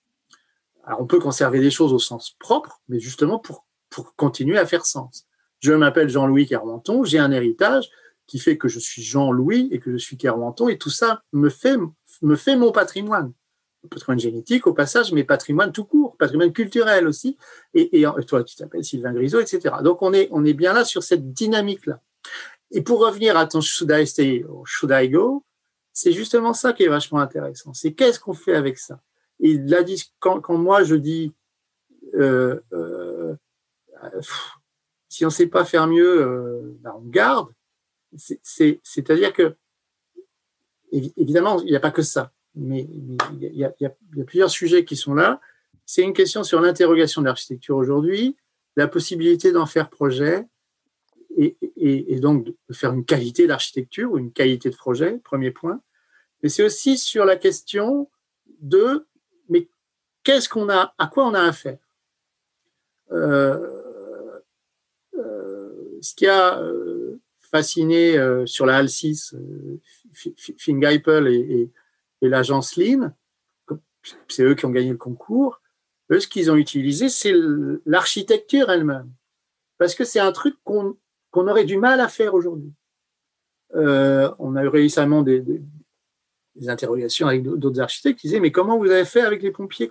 Alors, 0.84 1.00
on 1.00 1.06
peut 1.06 1.20
conserver 1.20 1.60
des 1.60 1.70
choses 1.70 1.92
au 1.92 1.98
sens 1.98 2.36
propre, 2.38 2.82
mais 2.88 3.00
justement 3.00 3.38
pour, 3.38 3.64
pour 3.88 4.14
continuer 4.16 4.58
à 4.58 4.66
faire 4.66 4.84
sens. 4.84 5.26
Je 5.60 5.72
m'appelle 5.72 6.10
Jean-Louis 6.10 6.46
Kerwanton, 6.46 7.04
j'ai 7.04 7.18
un 7.18 7.30
héritage 7.30 7.88
qui 8.26 8.38
fait 8.38 8.58
que 8.58 8.68
je 8.68 8.78
suis 8.78 9.02
Jean-Louis 9.02 9.68
et 9.70 9.78
que 9.78 9.92
je 9.92 9.96
suis 9.96 10.16
Kerwanton, 10.18 10.68
et 10.68 10.76
tout 10.76 10.90
ça 10.90 11.22
me 11.32 11.48
fait, 11.48 11.76
me 12.22 12.36
fait 12.36 12.56
mon 12.56 12.72
patrimoine. 12.72 13.32
Patrimoine 13.90 14.18
génétique, 14.18 14.66
au 14.66 14.72
passage, 14.72 15.12
mais 15.12 15.24
patrimoine 15.24 15.70
tout 15.70 15.84
court, 15.84 16.16
patrimoine 16.16 16.52
culturel 16.52 17.06
aussi. 17.06 17.36
Et, 17.74 18.00
et 18.00 18.06
toi, 18.26 18.42
tu 18.42 18.56
t'appelles 18.56 18.84
Sylvain 18.84 19.12
Grisot, 19.12 19.40
etc. 19.40 19.76
Donc, 19.82 20.00
on 20.00 20.12
est, 20.14 20.52
bien 20.54 20.72
là 20.72 20.84
sur 20.84 21.02
cette 21.02 21.32
dynamique-là. 21.34 22.00
Et 22.70 22.80
pour 22.80 23.00
revenir 23.00 23.36
à 23.36 23.46
ton 23.46 23.60
should 23.60 23.90
I 23.92 24.06
stay 24.06 24.42
or 24.48 24.66
should 24.66 24.90
I 24.90 25.10
go, 25.10 25.44
c'est 25.92 26.12
justement 26.12 26.54
ça 26.54 26.72
qui 26.72 26.84
est 26.84 26.88
vachement 26.88 27.20
intéressant. 27.20 27.74
C'est 27.74 27.92
qu'est-ce 27.92 28.18
qu'on 28.18 28.32
fait 28.32 28.56
avec 28.56 28.78
ça? 28.78 29.00
Et 29.40 29.58
là, 29.58 29.84
quand, 30.18 30.40
quand 30.40 30.56
moi 30.56 30.82
je 30.82 30.94
dis 30.94 31.34
euh, 32.14 32.60
euh, 32.72 33.34
si 35.08 35.24
on 35.24 35.28
ne 35.28 35.32
sait 35.32 35.46
pas 35.46 35.64
faire 35.64 35.86
mieux, 35.86 36.22
euh, 36.22 36.76
ben 36.80 36.94
on 36.96 37.08
garde. 37.08 37.48
C'est-à-dire 38.16 39.32
que, 39.32 39.56
évidemment, 41.16 41.60
il 41.60 41.70
n'y 41.70 41.76
a 41.76 41.80
pas 41.80 41.90
que 41.90 42.02
ça, 42.02 42.32
mais 42.54 42.88
il 43.40 43.56
y, 43.56 43.64
a, 43.64 43.94
plusieurs 44.26 44.50
sujets 44.50 44.84
qui 44.84 44.96
sont 44.96 45.14
là. 45.14 45.40
C'est 45.86 46.02
une 46.02 46.12
question 46.12 46.44
sur 46.44 46.60
l'interrogation 46.60 47.20
de 47.20 47.26
l'architecture 47.26 47.76
aujourd'hui, 47.76 48.36
la 48.76 48.88
possibilité 48.88 49.52
d'en 49.52 49.66
faire 49.66 49.90
projet 49.90 50.46
et, 51.36 51.56
donc 52.20 52.44
de 52.46 52.54
faire 52.72 52.92
une 52.92 53.04
qualité 53.04 53.46
d'architecture 53.46 54.12
ou 54.12 54.18
une 54.18 54.32
qualité 54.32 54.70
de 54.70 54.76
projet, 54.76 55.18
premier 55.24 55.50
point. 55.50 55.80
Mais 56.42 56.48
c'est 56.48 56.62
aussi 56.62 56.96
sur 56.96 57.24
la 57.24 57.36
question 57.36 58.08
de, 58.60 59.06
mais 59.48 59.68
qu'est-ce 60.22 60.48
qu'on 60.48 60.68
a, 60.68 60.94
à 60.98 61.06
quoi 61.08 61.26
on 61.26 61.34
a 61.34 61.42
affaire? 61.42 61.78
Ce 66.00 66.14
qui 66.14 66.26
a 66.26 66.62
fasciné 67.50 68.16
sur 68.46 68.66
la 68.66 68.76
HAL 68.76 68.88
6, 68.88 69.34
Finn 70.14 70.80
Geipel 70.80 71.28
et, 71.28 71.70
et 72.22 72.28
l'agence 72.28 72.76
Lean, 72.76 73.12
c'est 74.28 74.44
eux 74.44 74.54
qui 74.54 74.66
ont 74.66 74.70
gagné 74.70 74.90
le 74.90 74.96
concours, 74.96 75.60
eux, 76.10 76.20
ce 76.20 76.28
qu'ils 76.28 76.50
ont 76.50 76.56
utilisé, 76.56 77.08
c'est 77.08 77.32
l'architecture 77.86 78.70
elle-même. 78.70 79.10
Parce 79.78 79.94
que 79.94 80.04
c'est 80.04 80.20
un 80.20 80.32
truc 80.32 80.56
qu'on 80.64 80.96
aurait 81.32 81.64
du 81.64 81.78
mal 81.78 82.00
à 82.00 82.08
faire 82.08 82.34
aujourd'hui. 82.34 82.72
Euh, 83.74 84.32
on 84.38 84.56
a 84.56 84.64
eu 84.64 84.68
récemment 84.68 85.22
des, 85.22 85.42
interrogations 86.66 87.26
avec 87.26 87.42
d'autres 87.42 87.80
architectes 87.80 88.20
qui 88.20 88.28
disaient 88.28 88.40
Mais 88.40 88.52
comment 88.52 88.78
vous 88.78 88.90
avez 88.90 89.04
fait 89.04 89.22
avec 89.22 89.42
les 89.42 89.50
pompiers 89.50 89.90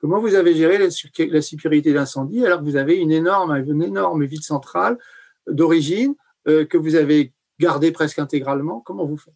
Comment 0.00 0.18
vous 0.18 0.34
avez 0.34 0.54
géré 0.54 0.78
la, 0.78 0.88
la 1.26 1.42
sécurité 1.42 1.92
d'incendie 1.92 2.44
alors 2.44 2.58
que 2.58 2.64
vous 2.64 2.76
avez 2.76 2.96
une 2.96 3.12
énorme, 3.12 3.52
une 3.52 3.82
énorme 3.82 4.24
ville 4.24 4.42
centrale 4.42 4.98
d'origine 5.46 6.14
euh, 6.48 6.64
que 6.64 6.76
vous 6.76 6.96
avez 6.96 7.32
gardée 7.58 7.92
presque 7.92 8.18
intégralement 8.18 8.80
Comment 8.80 9.04
vous 9.04 9.16
faites? 9.16 9.34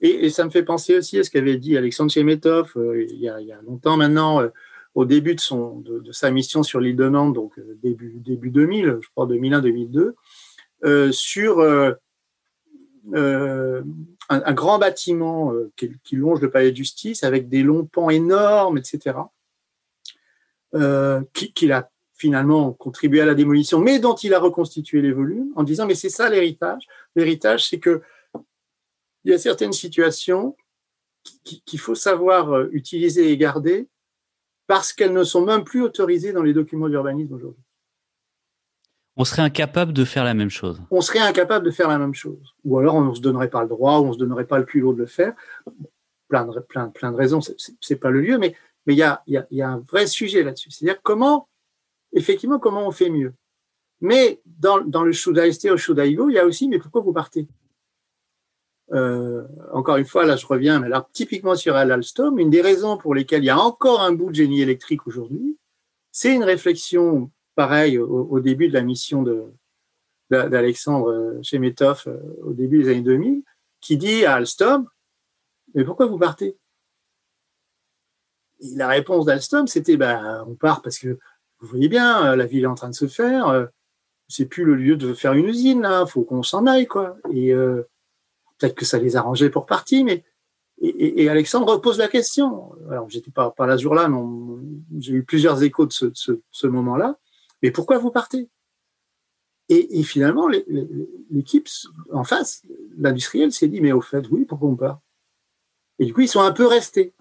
Et, 0.00 0.30
ça 0.30 0.44
me 0.44 0.50
fait 0.50 0.62
penser 0.62 0.96
aussi 0.96 1.18
à 1.18 1.24
ce 1.24 1.30
qu'avait 1.30 1.56
dit 1.56 1.76
Alexandre 1.76 2.10
Chemetov 2.10 2.72
euh, 2.76 3.04
il, 3.08 3.20
y 3.20 3.28
a, 3.28 3.60
longtemps 3.62 3.96
maintenant, 3.96 4.40
euh, 4.40 4.48
au 4.94 5.04
début 5.04 5.34
de, 5.34 5.40
son, 5.40 5.80
de, 5.80 6.10
sa 6.12 6.30
mission 6.30 6.62
sur 6.62 6.80
l'île 6.80 6.96
de 6.96 7.08
Nantes, 7.08 7.34
donc 7.34 7.58
euh, 7.58 7.78
début, 7.82 8.14
début 8.16 8.50
2000, 8.50 8.98
je 9.00 9.08
crois 9.10 9.26
2001-2002, 9.26 11.12
sur 11.12 11.60
un, 13.12 14.52
grand 14.52 14.78
bâtiment 14.78 15.52
qui, 15.76 15.92
qui, 16.02 16.16
longe 16.16 16.40
le 16.40 16.50
palais 16.50 16.70
de 16.70 16.76
justice 16.76 17.22
avec 17.22 17.48
des 17.48 17.62
longs 17.62 17.84
pans 17.84 18.10
énormes, 18.10 18.78
etc., 18.78 19.16
qu'il 21.34 21.72
a 21.72 21.90
finalement 22.20 22.72
contribué 22.72 23.22
à 23.22 23.24
la 23.24 23.34
démolition, 23.34 23.80
mais 23.80 23.98
dont 23.98 24.14
il 24.14 24.34
a 24.34 24.38
reconstitué 24.38 25.00
les 25.00 25.10
volumes 25.10 25.52
en 25.56 25.62
disant 25.62 25.86
mais 25.86 25.94
c'est 25.94 26.10
ça 26.10 26.28
l'héritage. 26.28 26.82
L'héritage, 27.16 27.68
c'est 27.68 27.78
que 27.78 28.02
il 29.24 29.32
y 29.32 29.34
a 29.34 29.38
certaines 29.38 29.72
situations 29.72 30.54
qu'il 31.64 31.80
faut 31.80 31.94
savoir 31.94 32.54
euh, 32.54 32.68
utiliser 32.72 33.30
et 33.30 33.36
garder 33.36 33.88
parce 34.66 34.92
qu'elles 34.92 35.12
ne 35.14 35.24
sont 35.24 35.44
même 35.44 35.64
plus 35.64 35.82
autorisées 35.82 36.32
dans 36.32 36.42
les 36.42 36.52
documents 36.52 36.88
d'urbanisme 36.88 37.34
aujourd'hui. 37.34 37.64
On 39.16 39.24
serait 39.24 39.42
incapable 39.42 39.92
de 39.92 40.04
faire 40.04 40.24
la 40.24 40.34
même 40.34 40.50
chose. 40.50 40.80
On 40.90 41.00
serait 41.00 41.18
incapable 41.18 41.64
de 41.64 41.70
faire 41.70 41.88
la 41.88 41.98
même 41.98 42.14
chose. 42.14 42.54
Ou 42.64 42.78
alors 42.78 42.94
on 42.94 43.02
ne 43.02 43.14
se 43.14 43.20
donnerait 43.20 43.50
pas 43.50 43.62
le 43.62 43.68
droit, 43.68 43.98
ou 43.98 44.04
on 44.04 44.08
ne 44.08 44.12
se 44.12 44.18
donnerait 44.18 44.46
pas 44.46 44.58
le 44.58 44.64
culot 44.64 44.92
de 44.92 44.98
le 44.98 45.06
faire. 45.06 45.34
Plein 46.28 46.44
de, 46.44 46.60
plein, 46.60 46.88
plein 46.88 47.12
de 47.12 47.16
raisons, 47.16 47.40
ce 47.40 47.52
n'est 47.90 47.98
pas 47.98 48.10
le 48.10 48.20
lieu, 48.20 48.38
mais 48.38 48.54
il 48.86 48.94
y, 48.94 49.02
a, 49.02 49.22
y, 49.26 49.36
a, 49.36 49.46
y 49.50 49.62
a 49.62 49.68
un 49.68 49.78
vrai 49.80 50.06
sujet 50.06 50.42
là-dessus. 50.42 50.70
C'est-à-dire 50.70 51.02
comment, 51.02 51.48
effectivement, 52.12 52.58
comment 52.58 52.86
on 52.86 52.90
fait 52.90 53.10
mieux? 53.10 53.34
Mais 54.00 54.40
dans, 54.46 54.80
dans 54.80 55.02
le 55.02 55.12
Shudaiste 55.12 55.66
au 55.66 55.76
Shudaigo, 55.76 56.28
il 56.28 56.34
y 56.34 56.38
a 56.38 56.46
aussi, 56.46 56.68
mais 56.68 56.78
pourquoi 56.78 57.02
vous 57.02 57.12
partez? 57.12 57.46
Euh, 58.92 59.46
encore 59.72 59.98
une 59.98 60.04
fois, 60.04 60.26
là 60.26 60.36
je 60.36 60.46
reviens, 60.46 60.80
mais 60.80 60.88
là 60.88 61.08
typiquement 61.12 61.54
sur 61.54 61.76
Alstom, 61.76 62.38
une 62.38 62.50
des 62.50 62.60
raisons 62.60 62.96
pour 62.96 63.14
lesquelles 63.14 63.44
il 63.44 63.46
y 63.46 63.50
a 63.50 63.58
encore 63.58 64.00
un 64.00 64.12
bout 64.12 64.30
de 64.30 64.34
génie 64.34 64.62
électrique 64.62 65.06
aujourd'hui, 65.06 65.58
c'est 66.10 66.34
une 66.34 66.42
réflexion 66.42 67.30
pareille 67.54 67.98
au, 67.98 68.40
début 68.40 68.68
de 68.68 68.72
la 68.72 68.82
mission 68.82 69.24
d'Alexandre 70.30 71.38
Chemetov 71.42 72.04
euh, 72.08 72.18
au 72.42 72.52
début 72.52 72.82
des 72.82 72.90
années 72.90 73.02
2000, 73.02 73.42
qui 73.80 73.96
dit 73.96 74.24
à 74.24 74.34
Alstom, 74.34 74.88
mais 75.74 75.84
pourquoi 75.84 76.06
vous 76.06 76.18
partez? 76.18 76.56
La 78.74 78.88
réponse 78.88 79.24
d'Alstom, 79.24 79.68
c'était, 79.68 79.96
bah, 79.96 80.44
on 80.48 80.54
part 80.54 80.82
parce 80.82 80.98
que 80.98 81.18
vous 81.60 81.68
voyez 81.68 81.88
bien, 81.88 82.34
la 82.36 82.46
ville 82.46 82.64
est 82.64 82.66
en 82.66 82.74
train 82.74 82.88
de 82.88 82.94
se 82.94 83.06
faire, 83.06 83.68
c'est 84.28 84.46
plus 84.46 84.64
le 84.64 84.74
lieu 84.74 84.96
de 84.96 85.12
faire 85.12 85.32
une 85.32 85.46
usine, 85.46 85.82
là, 85.82 86.06
faut 86.06 86.22
qu'on 86.22 86.42
s'en 86.42 86.66
aille, 86.66 86.86
quoi. 86.86 87.16
Et 87.32 87.52
euh, 87.52 87.82
Peut-être 88.60 88.74
que 88.74 88.84
ça 88.84 88.98
les 88.98 89.16
arrangeait 89.16 89.48
pour 89.48 89.64
partie, 89.64 90.04
mais 90.04 90.22
et, 90.82 91.28
Alexandre 91.28 91.78
pose 91.78 91.98
la 91.98 92.08
question. 92.08 92.72
Alors, 92.90 93.08
j'étais 93.08 93.30
pas, 93.30 93.50
pas 93.50 93.66
là 93.66 93.76
ce 93.76 93.82
jour-là, 93.82 94.08
mais 94.08 94.18
j'ai 94.98 95.12
eu 95.12 95.24
plusieurs 95.24 95.62
échos 95.62 95.86
de 95.86 95.92
ce, 95.92 96.66
moment-là. 96.66 97.18
Mais 97.62 97.70
pourquoi 97.70 97.98
vous 97.98 98.10
partez? 98.10 98.48
Et, 99.68 100.02
finalement, 100.02 100.48
l'équipe 101.30 101.68
en 102.12 102.24
face, 102.24 102.66
l'industriel, 102.96 103.52
s'est 103.52 103.68
dit, 103.68 103.80
mais 103.80 103.92
au 103.92 104.00
fait, 104.00 104.26
oui, 104.30 104.44
pourquoi 104.44 104.68
on 104.68 104.76
part? 104.76 105.00
Et 105.98 106.06
du 106.06 106.14
coup, 106.14 106.22
ils 106.22 106.28
sont 106.28 106.40
un 106.40 106.52
peu 106.52 106.66
restés. 106.66 107.14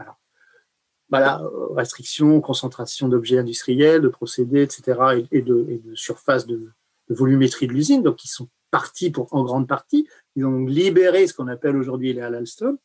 Voilà, 1.09 1.41
restriction, 1.71 2.39
concentration 2.41 3.07
d'objets 3.07 3.39
industriels, 3.39 4.01
de 4.01 4.09
procédés, 4.09 4.61
etc., 4.61 5.25
et, 5.31 5.41
de, 5.41 5.81
de, 5.83 5.95
surface 5.95 6.45
de, 6.45 6.69
de 7.09 7.15
volumétrie 7.15 7.67
de 7.67 7.73
l'usine. 7.73 8.03
Donc, 8.03 8.23
ils 8.23 8.29
sont 8.29 8.47
partis 8.71 9.09
pour, 9.11 9.33
en 9.33 9.43
grande 9.43 9.67
partie. 9.67 10.07
Ils 10.35 10.45
ont 10.45 10.65
libéré 10.65 11.27
ce 11.27 11.33
qu'on 11.33 11.47
appelle 11.47 11.75
aujourd'hui 11.75 12.13
les 12.13 12.21
Alstom, 12.21 12.77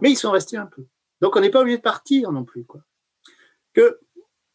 mais 0.00 0.10
ils 0.10 0.16
sont 0.16 0.30
restés 0.30 0.56
un 0.56 0.66
peu. 0.66 0.84
Donc 1.20 1.36
on 1.36 1.40
n'est 1.40 1.50
pas 1.50 1.60
obligé 1.60 1.78
de 1.78 1.82
partir 1.82 2.32
non 2.32 2.44
plus. 2.44 2.64
Quoi. 2.64 2.80
Que 3.74 3.98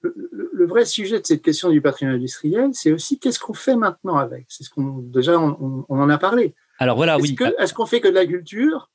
le, 0.02 0.66
vrai 0.66 0.86
sujet 0.86 1.20
de 1.20 1.26
cette 1.26 1.42
question 1.42 1.70
du 1.70 1.82
patrimoine 1.82 2.16
industriel, 2.16 2.70
c'est 2.74 2.92
aussi 2.92 3.20
qu'est-ce 3.20 3.40
qu'on 3.40 3.54
fait 3.54 3.76
maintenant 3.76 4.18
avec? 4.18 4.46
C'est 4.50 4.64
ce 4.64 4.70
qu'on 4.70 5.00
déjà 5.00 5.40
on, 5.40 5.86
en 5.88 6.10
a 6.10 6.18
parlé. 6.18 6.56
Alors 6.80 6.96
voilà, 6.96 7.18
est-ce 7.18 7.22
oui. 7.22 7.38
est-ce 7.60 7.74
qu'on 7.74 7.86
fait 7.86 8.02
que 8.02 8.08
de 8.08 8.14
la 8.14 8.26
culture? 8.26 8.90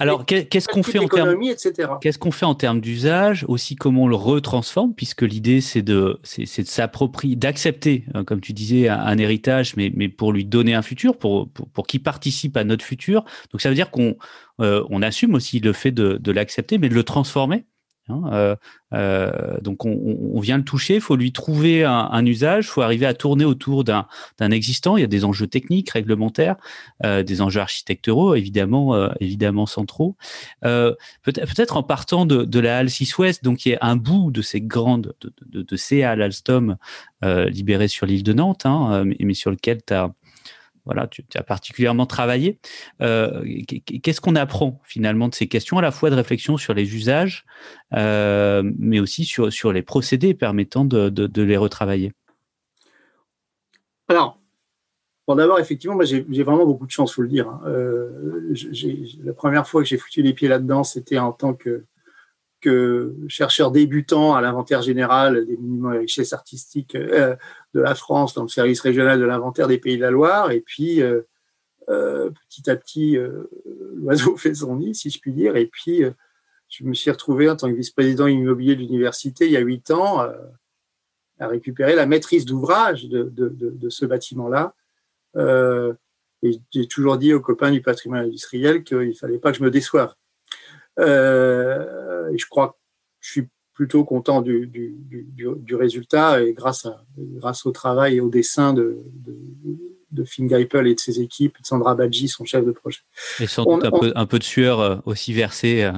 Alors, 0.00 0.26
qu'est-ce 0.26 0.66
qu'on 0.66 0.82
fait 0.82 0.98
en 0.98 1.06
termes, 1.06 1.38
qu'est-ce 2.00 2.18
qu'on 2.18 2.32
fait 2.32 2.46
en 2.46 2.54
termes 2.56 2.80
d'usage, 2.80 3.44
aussi 3.46 3.76
comment 3.76 4.04
on 4.04 4.08
le 4.08 4.16
retransforme, 4.16 4.92
puisque 4.94 5.22
l'idée 5.22 5.60
c'est 5.60 5.82
de, 5.82 6.18
c'est, 6.24 6.62
de 6.62 6.66
s'approprier, 6.66 7.36
d'accepter, 7.36 8.04
hein, 8.14 8.24
comme 8.24 8.40
tu 8.40 8.52
disais, 8.52 8.88
un, 8.88 9.18
héritage, 9.18 9.76
mais, 9.76 9.92
mais 9.94 10.08
pour 10.08 10.32
lui 10.32 10.44
donner 10.44 10.74
un 10.74 10.82
futur, 10.82 11.16
pour, 11.16 11.48
pour, 11.48 11.68
pour 11.68 11.86
qu'il 11.86 12.02
participe 12.02 12.56
à 12.56 12.64
notre 12.64 12.84
futur. 12.84 13.24
Donc 13.52 13.60
ça 13.60 13.68
veut 13.68 13.76
dire 13.76 13.92
qu'on 13.92 14.16
euh, 14.60 14.84
on 14.90 15.00
assume 15.00 15.34
aussi 15.34 15.60
le 15.60 15.72
fait 15.72 15.92
de, 15.92 16.18
de 16.20 16.32
l'accepter, 16.32 16.78
mais 16.78 16.88
de 16.88 16.94
le 16.94 17.04
transformer. 17.04 17.64
Hein, 18.08 18.22
euh, 18.32 18.56
euh, 18.92 19.60
donc 19.60 19.84
on, 19.84 20.40
vient 20.40 20.58
le 20.58 20.64
toucher, 20.64 20.96
il 20.96 21.00
faut 21.00 21.14
lui 21.14 21.30
trouver 21.30 21.84
un, 21.84 22.26
usage, 22.26 22.64
il 22.64 22.68
faut 22.68 22.82
arriver 22.82 23.06
à 23.06 23.14
tourner 23.14 23.44
autour 23.44 23.84
d'un 23.84 24.06
existant. 24.50 24.96
Il 24.96 25.02
y 25.02 25.04
a 25.04 25.08
des 25.08 25.24
enjeux 25.24 25.46
techniques, 25.46 25.90
réglementaires, 25.90 26.56
euh, 27.04 27.22
des 27.22 27.40
enjeux 27.40 27.60
architecturaux, 27.60 28.34
évidemment, 28.34 29.10
évidemment 29.20 29.66
centraux. 29.66 30.16
Peut-être 30.62 31.76
en 31.76 31.82
partant 31.82 32.26
de, 32.26 32.58
la 32.58 32.78
Halle 32.78 32.90
6 32.90 33.18
Ouest, 33.18 33.44
donc 33.44 33.64
y 33.66 33.74
a 33.74 33.78
un 33.82 33.96
bout 33.96 34.30
de 34.30 34.42
ces 34.42 34.60
grandes, 34.60 35.14
de, 35.20 35.62
de, 35.62 35.76
ces 35.76 36.02
halles 36.02 36.22
Alstom 36.22 36.76
libérées 37.22 37.88
sur 37.88 38.06
l'île 38.06 38.24
de 38.24 38.32
Nantes, 38.32 38.66
hein, 38.66 39.04
mais, 39.04 39.16
mais, 39.20 39.34
sur 39.34 39.50
lequel 39.50 39.78
tu 39.86 39.94
as 39.94 40.12
voilà, 40.84 41.06
tu, 41.06 41.24
as 41.34 41.42
particulièrement 41.42 42.06
travaillé. 42.06 42.58
Euh, 43.00 43.44
qu'est-ce 44.02 44.20
qu'on 44.20 44.34
apprend 44.34 44.80
finalement 44.84 45.28
de 45.28 45.34
ces 45.34 45.46
questions, 45.46 45.78
à 45.78 45.82
la 45.82 45.92
fois 45.92 46.10
de 46.10 46.16
réflexion 46.16 46.56
sur 46.56 46.74
les 46.74 46.94
usages, 46.94 47.44
euh, 47.94 48.62
mais 48.78 48.98
aussi 48.98 49.24
sur, 49.24 49.52
sur 49.52 49.72
les 49.72 49.82
procédés 49.82 50.34
permettant 50.34 50.84
de, 50.84 51.08
de, 51.08 51.42
les 51.42 51.56
retravailler? 51.56 52.12
Alors, 54.08 54.40
bon, 55.28 55.36
d'abord, 55.36 55.60
effectivement, 55.60 55.98
j'ai 56.02 56.42
vraiment 56.42 56.66
beaucoup 56.66 56.86
de 56.86 56.90
chance, 56.90 57.14
faut 57.14 57.22
le 57.22 57.28
dire. 57.28 57.48
Hein. 57.48 57.62
Euh, 57.66 58.54
la 59.22 59.32
première 59.32 59.68
fois 59.68 59.82
que 59.82 59.88
j'ai 59.88 59.98
foutu 59.98 60.22
les 60.22 60.32
pieds 60.32 60.48
là-dedans, 60.48 60.82
c'était 60.82 61.18
en 61.18 61.32
tant 61.32 61.54
que 61.54 61.86
chercheur 63.28 63.70
débutant 63.70 64.34
à 64.34 64.40
l'inventaire 64.40 64.82
général 64.82 65.46
des 65.46 65.56
monuments 65.56 65.92
et 65.92 65.98
richesses 65.98 66.32
artistiques 66.32 66.96
de 67.74 67.80
la 67.80 67.94
France 67.94 68.34
dans 68.34 68.42
le 68.42 68.48
service 68.48 68.80
régional 68.80 69.18
de 69.18 69.24
l'inventaire 69.24 69.68
des 69.68 69.78
Pays 69.78 69.96
de 69.96 70.02
la 70.02 70.10
Loire. 70.10 70.50
Et 70.50 70.60
puis, 70.60 71.02
euh, 71.02 71.22
euh, 71.88 72.30
petit 72.48 72.70
à 72.70 72.76
petit, 72.76 73.18
l'oiseau 73.94 74.36
fait 74.38 74.54
son 74.54 74.76
nid, 74.76 74.94
si 74.94 75.10
je 75.10 75.20
puis 75.20 75.32
dire. 75.32 75.56
Et 75.56 75.66
puis, 75.66 76.04
je 76.68 76.84
me 76.84 76.94
suis 76.94 77.10
retrouvé 77.10 77.48
en 77.48 77.56
tant 77.56 77.68
que 77.68 77.76
vice-président 77.76 78.26
immobilier 78.26 78.76
de 78.76 78.80
l'université 78.80 79.46
il 79.46 79.52
y 79.52 79.56
a 79.56 79.60
huit 79.60 79.90
ans 79.90 80.20
à 81.38 81.46
récupérer 81.48 81.94
la 81.94 82.06
maîtrise 82.06 82.44
d'ouvrage 82.44 83.08
de, 83.08 83.24
de, 83.28 83.90
ce 83.90 84.06
bâtiment-là. 84.06 84.74
et 85.36 86.50
j'ai 86.70 86.86
toujours 86.86 87.18
dit 87.18 87.34
aux 87.34 87.40
copains 87.40 87.70
du 87.70 87.82
patrimoine 87.82 88.26
industriel 88.26 88.84
qu'il 88.84 89.08
ne 89.08 89.12
fallait 89.12 89.38
pas 89.38 89.50
que 89.50 89.58
je 89.58 89.64
me 89.64 89.70
déçoive. 89.70 90.14
Euh, 90.98 92.30
et 92.30 92.38
je 92.38 92.46
crois 92.46 92.68
que 92.68 92.76
je 93.20 93.30
suis 93.30 93.48
plutôt 93.82 94.04
content 94.04 94.42
du, 94.42 94.68
du, 94.68 94.94
du, 95.08 95.26
du, 95.56 95.74
résultat 95.74 96.40
et 96.40 96.52
grâce, 96.52 96.86
à, 96.86 97.02
grâce 97.18 97.66
au 97.66 97.72
travail 97.72 98.18
et 98.18 98.20
au 98.20 98.28
dessin 98.28 98.72
de, 98.72 99.02
de, 99.12 99.36
de 100.12 100.24
Finn 100.24 100.48
Geipel 100.48 100.86
et 100.86 100.94
de 100.94 101.00
ses 101.00 101.20
équipes, 101.20 101.60
de 101.60 101.66
Sandra 101.66 101.96
Badji, 101.96 102.28
son 102.28 102.44
chef 102.44 102.64
de 102.64 102.70
projet. 102.70 103.00
Et 103.40 103.48
sans 103.48 103.64
doute 103.64 103.84
un, 103.84 103.90
peu, 103.90 104.12
un, 104.14 104.26
peu, 104.26 104.38
de 104.38 104.44
sueur 104.44 104.78
euh, 104.78 104.96
aussi 105.04 105.32
versée. 105.32 105.82
Euh. 105.82 105.90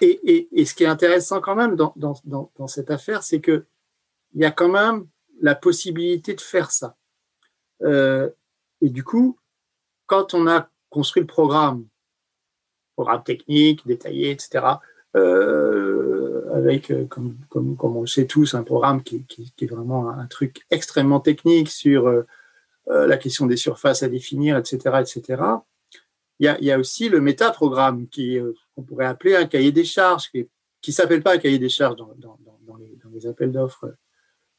Et, 0.00 0.18
et, 0.24 0.48
et, 0.50 0.64
ce 0.64 0.74
qui 0.74 0.84
est 0.84 0.86
intéressant 0.86 1.42
quand 1.42 1.54
même 1.54 1.76
dans, 1.76 1.92
dans, 1.96 2.18
dans, 2.24 2.50
dans 2.56 2.68
cette 2.68 2.90
affaire, 2.90 3.22
c'est 3.22 3.40
que 3.40 3.66
il 4.34 4.40
y 4.40 4.46
a 4.46 4.50
quand 4.50 4.70
même 4.70 5.06
la 5.42 5.54
possibilité 5.54 6.32
de 6.32 6.40
faire 6.40 6.70
ça. 6.70 6.96
Euh, 7.82 8.30
et 8.80 8.88
du 8.88 9.04
coup, 9.04 9.38
quand 10.06 10.32
on 10.32 10.46
a 10.46 10.70
construit 10.88 11.20
le 11.20 11.26
programme 11.26 11.84
programme 12.94 13.22
technique, 13.24 13.86
détaillé, 13.86 14.30
etc. 14.30 14.64
Euh, 15.16 16.15
avec, 16.56 16.92
comme, 17.08 17.36
comme, 17.48 17.76
comme, 17.76 17.96
on 17.96 18.00
le 18.02 18.06
sait 18.06 18.26
tous, 18.26 18.54
un 18.54 18.62
programme 18.62 19.02
qui, 19.02 19.24
qui, 19.24 19.52
qui 19.56 19.64
est 19.64 19.68
vraiment 19.68 20.10
un 20.10 20.26
truc 20.26 20.64
extrêmement 20.70 21.20
technique 21.20 21.70
sur 21.70 22.24
la 22.88 23.16
question 23.16 23.46
des 23.46 23.56
surfaces 23.56 24.02
à 24.02 24.08
définir, 24.08 24.56
etc., 24.56 24.78
etc. 25.00 25.42
Il 26.38 26.46
y 26.46 26.48
a, 26.48 26.58
il 26.60 26.64
y 26.64 26.72
a 26.72 26.78
aussi 26.78 27.08
le 27.08 27.20
métaprogramme 27.20 28.06
qui 28.08 28.38
qu'on 28.74 28.82
pourrait 28.82 29.06
appeler 29.06 29.34
un 29.36 29.46
cahier 29.46 29.72
des 29.72 29.84
charges, 29.84 30.30
qui 30.30 30.48
qui 30.86 30.92
s'appelle 30.92 31.20
pas 31.20 31.34
un 31.34 31.38
cahier 31.38 31.58
des 31.58 31.68
charges 31.68 31.96
dans, 31.96 32.14
dans, 32.16 32.38
dans, 32.64 32.76
les, 32.76 32.96
dans 33.02 33.10
les, 33.12 33.26
appels 33.26 33.50
d'offres, 33.50 33.92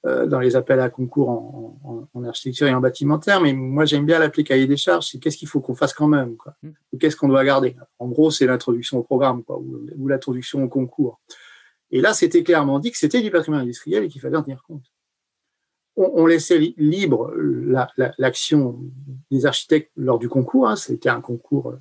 euh, 0.05 0.25
dans 0.25 0.41
les 0.41 0.57
appels 0.57 0.81
à 0.81 0.89
concours 0.89 1.29
en, 1.29 1.79
en, 1.85 2.19
en, 2.19 2.23
architecture 2.25 2.67
et 2.67 2.73
en 2.73 2.81
bâtimentaire, 2.81 3.39
mais 3.39 3.53
moi 3.53 3.85
j'aime 3.85 4.05
bien 4.05 4.19
l'appeler 4.19 4.43
cahier 4.43 4.67
des 4.67 4.75
charges, 4.75 5.07
c'est 5.09 5.19
qu'est-ce 5.19 5.37
qu'il 5.37 5.47
faut 5.47 5.61
qu'on 5.61 5.73
fasse 5.73 5.93
quand 5.93 6.09
même, 6.09 6.35
quoi, 6.35 6.53
mm. 6.63 6.69
ou 6.91 6.97
qu'est-ce 6.97 7.15
qu'on 7.15 7.29
doit 7.29 7.45
garder. 7.45 7.77
En 7.97 8.09
gros, 8.09 8.29
c'est 8.29 8.45
l'introduction 8.45 8.97
au 8.97 9.03
programme, 9.03 9.41
quoi, 9.41 9.57
ou, 9.57 9.79
ou 9.95 10.07
l'introduction 10.09 10.61
au 10.63 10.67
concours. 10.67 11.21
Et 11.91 12.01
là, 12.01 12.13
c'était 12.13 12.43
clairement 12.43 12.79
dit 12.79 12.91
que 12.91 12.97
c'était 12.97 13.21
du 13.21 13.31
patrimoine 13.31 13.61
industriel 13.61 14.03
et 14.03 14.07
qu'il 14.07 14.21
fallait 14.21 14.38
en 14.38 14.43
tenir 14.43 14.63
compte. 14.63 14.85
On, 15.99 16.27
laissait 16.27 16.59
libre 16.77 17.33
l'action 18.19 18.79
la, 18.79 19.35
des 19.35 19.45
architectes 19.47 19.91
lors 19.95 20.19
du 20.19 20.29
concours. 20.29 20.67
Hein, 20.67 20.75
c'était 20.75 21.09
un 21.09 21.21
concours 21.21 21.73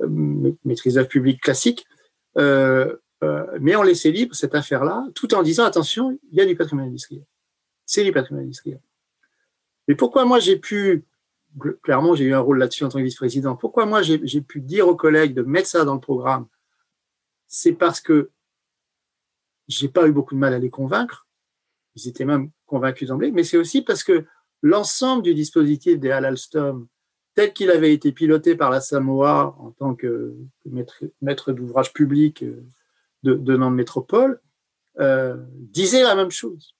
euh, 0.00 0.52
maîtrise 0.64 0.94
d'œuvre 0.94 1.08
publique 1.08 1.40
classique. 1.40 1.86
Euh, 2.38 2.96
euh, 3.22 3.46
mais 3.60 3.76
on 3.76 3.82
laissait 3.82 4.10
libre 4.10 4.34
cette 4.34 4.54
affaire-là, 4.54 5.06
tout 5.14 5.34
en 5.34 5.42
disant 5.42 5.64
attention, 5.64 6.18
il 6.32 6.38
y 6.38 6.40
a 6.40 6.46
du 6.46 6.56
patrimoine 6.56 6.88
industriel. 6.88 7.24
C'est 7.84 8.04
du 8.04 8.12
patrimoine 8.12 8.44
industriel. 8.44 8.80
Mais 9.88 9.94
pourquoi 9.94 10.24
moi 10.24 10.38
j'ai 10.38 10.56
pu, 10.56 11.04
clairement 11.82 12.14
j'ai 12.14 12.24
eu 12.24 12.34
un 12.34 12.40
rôle 12.40 12.58
là-dessus 12.58 12.84
en 12.84 12.88
tant 12.88 12.98
que 12.98 13.04
vice-président, 13.04 13.56
pourquoi 13.56 13.86
moi 13.86 14.02
j'ai 14.02 14.40
pu 14.40 14.60
dire 14.60 14.88
aux 14.88 14.96
collègues 14.96 15.34
de 15.34 15.42
mettre 15.42 15.68
ça 15.68 15.84
dans 15.84 15.94
le 15.94 16.00
programme 16.00 16.46
C'est 17.46 17.72
parce 17.72 18.00
que 18.00 18.30
j'ai 19.70 19.88
pas 19.88 20.06
eu 20.08 20.12
beaucoup 20.12 20.34
de 20.34 20.40
mal 20.40 20.52
à 20.52 20.58
les 20.58 20.68
convaincre. 20.68 21.26
Ils 21.94 22.08
étaient 22.08 22.24
même 22.24 22.50
convaincus 22.66 23.08
d'emblée, 23.08 23.30
mais 23.30 23.44
c'est 23.44 23.56
aussi 23.56 23.82
parce 23.82 24.02
que 24.02 24.24
l'ensemble 24.62 25.22
du 25.22 25.32
dispositif 25.32 25.98
des 25.98 26.10
Halal 26.10 26.32
Alstom, 26.32 26.88
tel 27.34 27.52
qu'il 27.52 27.70
avait 27.70 27.92
été 27.94 28.12
piloté 28.12 28.56
par 28.56 28.70
la 28.70 28.80
Samoa 28.80 29.56
en 29.58 29.70
tant 29.70 29.94
que 29.94 30.34
maître, 31.22 31.52
d'ouvrage 31.52 31.92
public 31.92 32.42
euh, 32.42 32.64
de, 33.22 33.34
de 33.34 33.56
Nantes 33.56 33.74
Métropole 33.74 34.40
euh, 34.98 35.36
disait 35.54 36.02
la 36.02 36.16
même 36.16 36.32
chose 36.32 36.74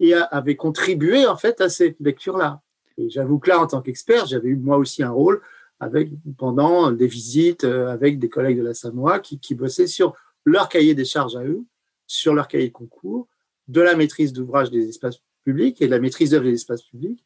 et 0.00 0.14
avait 0.14 0.56
contribué 0.56 1.26
en 1.26 1.36
fait 1.36 1.60
à 1.60 1.68
cette 1.68 2.00
lecture-là. 2.00 2.62
Et 2.96 3.08
j'avoue 3.10 3.38
que 3.38 3.50
là, 3.50 3.60
en 3.60 3.66
tant 3.66 3.82
qu'expert, 3.82 4.26
j'avais 4.26 4.48
eu 4.48 4.56
moi 4.56 4.78
aussi 4.78 5.02
un 5.02 5.10
rôle 5.10 5.40
avec 5.78 6.10
pendant 6.38 6.90
des 6.90 7.06
visites 7.06 7.64
euh, 7.64 7.88
avec 7.88 8.18
des 8.18 8.28
collègues 8.28 8.58
de 8.58 8.64
la 8.64 8.74
Samoa 8.74 9.20
qui 9.20 9.54
bossaient 9.54 9.86
sur 9.86 10.14
leur 10.44 10.68
cahier 10.68 10.94
des 10.94 11.04
charges 11.04 11.36
à 11.36 11.44
eux, 11.44 11.64
sur 12.10 12.34
leur 12.34 12.48
cahier 12.48 12.68
de 12.68 12.72
concours, 12.72 13.28
de 13.68 13.80
la 13.80 13.94
maîtrise 13.94 14.32
d'ouvrage 14.32 14.70
des 14.70 14.88
espaces 14.88 15.22
publics 15.44 15.80
et 15.80 15.86
de 15.86 15.90
la 15.92 16.00
maîtrise 16.00 16.30
d'œuvre 16.30 16.44
des 16.44 16.54
espaces 16.54 16.82
publics, 16.82 17.24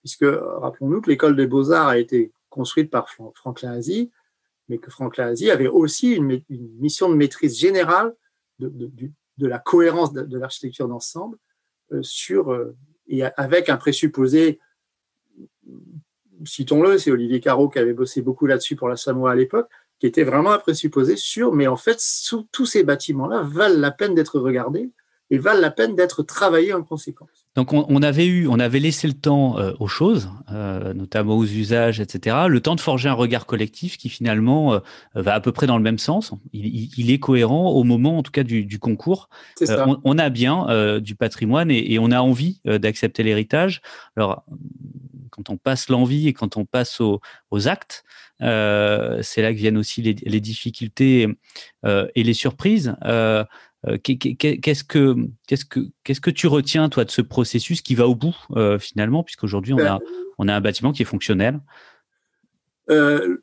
puisque 0.00 0.24
rappelons-nous 0.24 1.00
que 1.00 1.10
l'école 1.10 1.36
des 1.36 1.46
beaux-arts 1.46 1.86
a 1.86 1.98
été 1.98 2.32
construite 2.50 2.90
par 2.90 3.08
Franklin 3.08 3.70
Asie 3.70 4.10
mais 4.68 4.78
que 4.78 4.90
Franklin 4.90 5.26
Asie 5.26 5.50
avait 5.50 5.66
aussi 5.66 6.14
une, 6.14 6.42
mission 6.48 7.08
de 7.08 7.14
maîtrise 7.14 7.58
générale 7.58 8.14
de, 8.58 8.90
de, 9.36 9.46
la 9.46 9.58
cohérence 9.58 10.12
de, 10.12 10.38
l'architecture 10.38 10.88
d'ensemble 10.88 11.38
euh, 11.92 12.02
euh, 12.30 12.72
et 13.06 13.22
avec 13.22 13.68
un 13.68 13.76
présupposé, 13.76 14.58
citons-le, 16.44 16.98
c'est 16.98 17.10
Olivier 17.10 17.40
Caro 17.40 17.68
qui 17.68 17.78
avait 17.78 17.92
bossé 17.92 18.22
beaucoup 18.22 18.46
là-dessus 18.46 18.74
pour 18.74 18.88
la 18.88 18.96
Samoa 18.96 19.32
à 19.32 19.34
l'époque, 19.34 19.68
qui 20.00 20.06
était 20.06 20.24
vraiment 20.24 20.52
un 20.52 20.58
présupposé 20.58 21.16
sur, 21.16 21.52
mais 21.52 21.66
en 21.66 21.76
fait, 21.76 22.00
sous, 22.00 22.46
tous 22.52 22.66
ces 22.66 22.84
bâtiments-là 22.84 23.42
valent 23.42 23.78
la 23.78 23.90
peine 23.90 24.14
d'être 24.14 24.38
regardés 24.38 24.90
et 25.30 25.38
valent 25.38 25.60
la 25.60 25.70
peine 25.70 25.96
d'être 25.96 26.22
travaillés 26.22 26.74
en 26.74 26.82
conséquence. 26.82 27.48
Donc 27.56 27.72
on, 27.72 27.86
on, 27.88 28.02
avait 28.02 28.26
eu, 28.26 28.46
on 28.46 28.58
avait 28.58 28.80
laissé 28.80 29.06
le 29.06 29.14
temps 29.14 29.58
euh, 29.58 29.72
aux 29.78 29.86
choses, 29.86 30.28
euh, 30.52 30.92
notamment 30.92 31.36
aux 31.36 31.44
usages, 31.44 32.00
etc. 32.00 32.36
Le 32.48 32.60
temps 32.60 32.74
de 32.74 32.80
forger 32.80 33.08
un 33.08 33.14
regard 33.14 33.46
collectif 33.46 33.96
qui 33.96 34.08
finalement 34.08 34.74
euh, 34.74 34.80
va 35.14 35.34
à 35.34 35.40
peu 35.40 35.52
près 35.52 35.66
dans 35.66 35.76
le 35.76 35.82
même 35.82 35.98
sens. 35.98 36.32
Il, 36.52 36.66
il, 36.66 36.90
il, 36.96 37.10
est 37.10 37.18
cohérent 37.18 37.70
au 37.70 37.84
moment, 37.84 38.18
en 38.18 38.22
tout 38.22 38.32
cas, 38.32 38.42
du, 38.42 38.64
du 38.64 38.78
concours. 38.78 39.28
On, 39.62 39.98
on, 40.04 40.18
a 40.18 40.28
bien 40.28 40.98
du 41.00 41.14
patrimoine 41.14 41.70
et, 41.70 41.94
et, 41.94 41.98
on 41.98 42.10
a 42.10 42.20
envie 42.20 42.60
d'accepter 42.64 43.22
l'héritage. 43.22 43.82
Alors 44.16 44.44
quand 45.34 45.50
on 45.50 45.56
passe 45.56 45.88
l'envie 45.88 46.28
et 46.28 46.32
quand 46.32 46.56
on 46.56 46.64
passe 46.64 47.00
aux, 47.00 47.20
aux 47.50 47.68
actes, 47.68 48.04
c'est 48.40 49.42
là 49.42 49.52
que 49.52 49.56
viennent 49.56 49.78
aussi 49.78 50.02
les, 50.02 50.14
les 50.14 50.40
difficultés 50.40 51.28
et 51.84 52.22
les 52.22 52.34
surprises. 52.34 52.94
Euh, 53.86 53.98
qu'est-ce 53.98 54.84
que 54.84 55.14
qu'est-ce 55.46 55.64
que 55.64 55.80
qu'est-ce 56.04 56.20
que 56.20 56.30
tu 56.30 56.46
retiens 56.46 56.88
toi 56.88 57.04
de 57.04 57.10
ce 57.10 57.20
processus 57.20 57.82
qui 57.82 57.94
va 57.94 58.08
au 58.08 58.14
bout 58.14 58.36
euh, 58.56 58.78
finalement 58.78 59.22
puisqu'aujourd'hui 59.22 59.74
on 59.74 59.80
a 59.80 59.98
on 60.38 60.48
a 60.48 60.54
un 60.54 60.60
bâtiment 60.60 60.92
qui 60.92 61.02
est 61.02 61.06
fonctionnel? 61.06 61.60
Euh, 62.90 63.42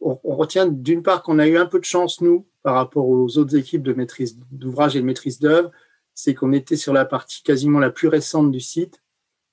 on, 0.00 0.18
on, 0.24 0.36
retient 0.36 0.66
d'une 0.66 1.02
part 1.02 1.22
qu'on 1.22 1.38
a 1.38 1.46
eu 1.46 1.58
un 1.58 1.66
peu 1.66 1.78
de 1.78 1.84
chance 1.84 2.20
nous 2.20 2.46
par 2.62 2.74
rapport 2.74 3.08
aux 3.08 3.38
autres 3.38 3.56
équipes 3.56 3.82
de 3.82 3.92
maîtrise 3.92 4.38
d'ouvrage 4.50 4.96
et 4.96 5.00
de 5.00 5.06
maîtrise 5.06 5.38
d'œuvre 5.38 5.70
c'est 6.14 6.34
qu'on 6.34 6.52
était 6.52 6.76
sur 6.76 6.92
la 6.92 7.04
partie 7.04 7.42
quasiment 7.42 7.78
la 7.78 7.90
plus 7.90 8.08
récente 8.08 8.50
du 8.50 8.60
site 8.60 9.02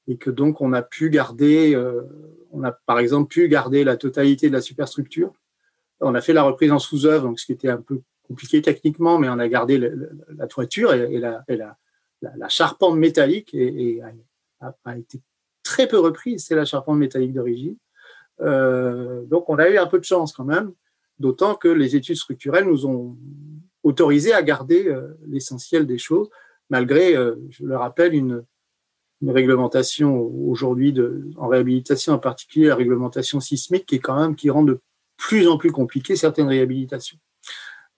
et 0.08 0.18
que 0.18 0.30
donc 0.30 0.62
on 0.62 0.74
a 0.74 0.82
pu 0.82 1.10
garder 1.10 1.76
euh, 1.76 2.04
on 2.52 2.64
a 2.64 2.72
par 2.72 3.00
exemple 3.00 3.28
pu 3.28 3.48
garder 3.48 3.84
la 3.84 3.98
totalité 3.98 4.48
de 4.48 4.54
la 4.54 4.62
superstructure 4.62 5.34
on 6.00 6.16
a 6.16 6.22
fait 6.22 6.34
la 6.34 6.44
reprise 6.44 6.72
en 6.72 6.80
sous-œuvre 6.80 7.24
donc 7.24 7.40
ce 7.40 7.46
qui 7.46 7.52
était 7.52 7.70
un 7.70 7.82
peu 7.82 8.02
compliqué 8.28 8.62
techniquement, 8.62 9.18
mais 9.20 9.30
on 9.30 9.40
a 9.40 9.48
gardé 9.48 9.78
la 9.78 10.48
toiture 10.48 10.94
et, 10.94 11.20
la, 11.20 12.50
charpente 12.50 12.98
métallique 12.98 13.54
et, 13.54 14.02
a, 14.62 14.98
été 14.98 15.22
très 15.64 15.88
peu 15.88 16.00
reprise. 16.00 16.46
C'est 16.46 16.56
la 16.56 16.66
charpente 16.66 16.98
métallique 16.98 17.34
d'origine. 17.34 17.78
Euh, 18.42 19.24
donc, 19.24 19.50
on 19.50 19.58
a 19.58 19.70
eu 19.70 19.78
un 19.78 19.88
peu 19.88 20.00
de 20.00 20.04
chance 20.04 20.34
quand 20.34 20.46
même, 20.46 20.74
d'autant 21.20 21.56
que 21.56 21.68
les 21.68 21.96
études 21.96 22.18
structurelles 22.18 22.66
nous 22.66 22.86
ont 22.86 23.18
autorisé 23.84 24.34
à 24.34 24.44
garder 24.44 24.88
euh, 24.88 25.18
l'essentiel 25.26 25.88
des 25.88 25.98
choses, 25.98 26.30
malgré, 26.70 27.14
je 27.50 27.66
le 27.66 27.78
rappelle, 27.78 28.14
une, 28.14 28.44
une 29.22 29.32
réglementation 29.32 30.16
aujourd'hui 30.48 30.94
en 31.38 31.48
réhabilitation, 31.48 32.14
en 32.14 32.20
particulier 32.20 32.68
la 32.68 32.76
réglementation 32.76 33.40
sismique, 33.40 33.86
qui 33.86 33.96
est 33.96 34.00
quand 34.00 34.20
même 34.20 34.36
qui 34.36 34.50
rend 34.50 34.64
de 34.64 34.80
plus 35.18 35.48
en 35.48 35.58
plus 35.58 35.72
compliqué 35.72 36.16
certaines 36.16 36.48
réhabilitations. 36.48 37.18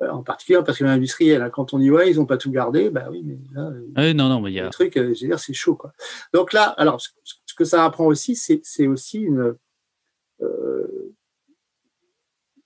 Euh, 0.01 0.09
en 0.09 0.23
particulier 0.23 0.57
en 0.57 0.63
patrimoine 0.63 0.95
industriel. 0.95 1.41
Hein. 1.41 1.49
Quand 1.49 1.73
on 1.73 1.79
dit 1.79 1.91
ouais, 1.91 2.09
ils 2.09 2.17
n'ont 2.17 2.25
pas 2.25 2.37
tout 2.37 2.51
gardé, 2.51 2.89
bah 2.89 3.07
oui, 3.11 3.21
mais 3.25 3.37
là, 3.53 3.71
ah 3.95 4.13
non, 4.13 4.29
non, 4.29 4.39
mais 4.39 4.51
il 4.51 4.55
y 4.55 4.59
a 4.61 4.69
truc, 4.69 4.95
euh, 4.95 5.13
je 5.13 5.21
veux 5.23 5.27
dire, 5.27 5.39
c'est 5.39 5.53
chaud, 5.53 5.75
quoi. 5.75 5.91
Donc 6.33 6.53
là, 6.53 6.69
alors, 6.77 7.01
ce, 7.01 7.09
que 7.53 7.65
ça 7.65 7.83
apprend 7.83 8.05
aussi, 8.05 8.37
c'est 8.37 8.87
aussi 8.87 9.19
une 9.19 9.55
euh, 10.41 11.15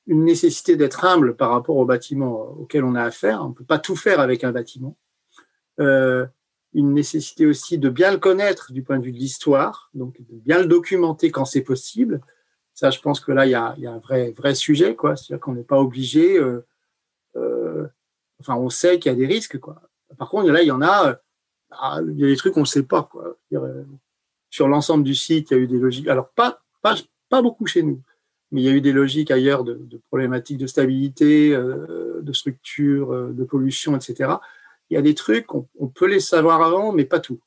une 0.06 0.26
nécessité 0.26 0.76
d'être 0.76 1.06
humble 1.06 1.36
par 1.36 1.50
rapport 1.50 1.78
au 1.78 1.86
bâtiment 1.86 2.52
auquel 2.60 2.84
on 2.84 2.94
a 2.94 3.02
affaire. 3.02 3.42
On 3.44 3.50
ne 3.50 3.54
peut 3.54 3.64
pas 3.64 3.80
tout 3.80 3.96
faire 3.96 4.20
avec 4.20 4.44
un 4.44 4.52
bâtiment. 4.52 4.96
Euh, 6.76 6.80
une 6.80 6.94
nécessité 6.94 7.46
aussi 7.46 7.78
de 7.78 7.90
bien 7.90 8.12
le 8.12 8.18
connaître 8.18 8.72
du 8.72 8.84
point 8.84 9.00
de 9.00 9.04
vue 9.04 9.12
de 9.12 9.18
l'histoire, 9.18 9.90
donc 9.94 10.18
de 10.20 10.36
bien 10.40 10.60
le 10.60 10.66
documenter 10.66 11.32
quand 11.32 11.46
c'est 11.46 11.62
possible. 11.62 12.22
Ça, 12.74 12.90
je 12.90 13.00
pense 13.00 13.20
que 13.20 13.32
là, 13.32 13.46
il 13.46 13.52
y 13.52 13.56
a, 13.56 13.76
il 13.78 13.84
y 13.84 13.88
a 13.88 13.92
un 13.92 14.00
vrai, 14.00 14.32
vrai 14.32 14.56
sujet, 14.56 14.96
quoi. 14.96 15.16
C'est-à-dire 15.16 15.40
qu'on 15.40 15.54
n'est 15.54 15.64
pas 15.64 15.80
obligé. 15.80 16.38
Euh, 16.38 16.66
euh, 17.36 17.88
enfin, 18.40 18.56
on 18.56 18.70
sait 18.70 19.00
qu'il 19.00 19.12
y 19.12 19.16
a 19.16 19.18
des 19.18 19.28
risques, 19.28 19.60
quoi. 19.60 19.82
Par 20.18 20.30
contre, 20.30 20.50
là, 20.50 20.62
il 20.62 20.68
y 20.68 20.72
en 20.72 20.82
a, 20.82 21.10
euh, 21.10 21.16
ah, 21.72 22.00
il 22.08 22.20
y 22.20 22.24
a 22.24 22.28
des 22.28 22.36
trucs 22.36 22.54
qu'on 22.54 22.62
ne 22.62 22.66
sait 22.66 22.84
pas, 22.84 23.04
quoi. 23.04 23.38
Euh, 23.54 23.84
sur 24.50 24.68
l'ensemble 24.68 25.04
du 25.04 25.16
site, 25.16 25.52
il 25.52 25.54
y 25.54 25.58
a 25.58 25.60
eu 25.60 25.68
des 25.68 25.80
logiques. 25.80 26.08
Alors, 26.08 26.30
pas, 26.30 26.62
pas, 26.82 26.96
pas 27.30 27.42
beaucoup 27.42 27.68
chez 27.68 27.84
nous, 27.84 28.02
mais 28.52 28.62
il 28.62 28.66
y 28.66 28.70
a 28.70 28.72
eu 28.72 28.82
des 28.82 28.92
logiques 28.92 29.32
ailleurs 29.32 29.64
de, 29.64 29.76
de 29.76 29.98
problématiques 30.10 30.58
de 30.58 30.68
stabilité, 30.68 31.50
de 31.52 32.34
structure, 32.34 33.34
de 33.34 33.44
pollution, 33.44 33.96
etc. 33.96 34.36
Il 34.90 34.96
y 34.96 34.98
a 34.98 35.02
des 35.02 35.16
trucs, 35.16 35.54
on, 35.54 35.88
peut 35.88 36.08
les 36.08 36.20
savoir 36.20 36.62
avant, 36.62 36.92
mais 36.92 37.06
pas 37.06 37.20
tout. 37.20 37.40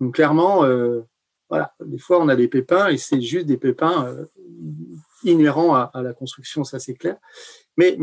Donc, 0.00 0.14
clairement, 0.16 0.64
euh, 0.64 1.02
voilà, 1.48 1.74
des 1.84 1.98
fois, 1.98 2.20
on 2.20 2.28
a 2.28 2.36
des 2.36 2.48
pépins 2.48 2.88
et 2.88 2.96
c'est 2.96 3.20
juste 3.20 3.46
des 3.46 3.56
pépins 3.56 4.06
euh, 4.06 4.26
inhérents 5.22 5.74
à, 5.74 6.02
la 6.02 6.12
construction, 6.12 6.64
ça 6.64 6.78
c'est 6.78 6.94
clair. 6.94 7.16
Mais, 7.76 7.96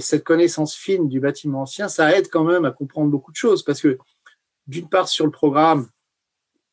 cette 0.00 0.24
connaissance 0.24 0.74
fine 0.74 1.08
du 1.08 1.18
bâtiment 1.18 1.62
ancien, 1.62 1.88
ça 1.88 2.16
aide 2.16 2.28
quand 2.30 2.44
même 2.44 2.64
à 2.64 2.70
comprendre 2.70 3.10
beaucoup 3.10 3.32
de 3.32 3.36
choses 3.36 3.62
parce 3.64 3.80
que 3.80 3.98
d'une 4.66 4.88
part 4.88 5.08
sur 5.08 5.24
le 5.24 5.30
programme, 5.30 5.88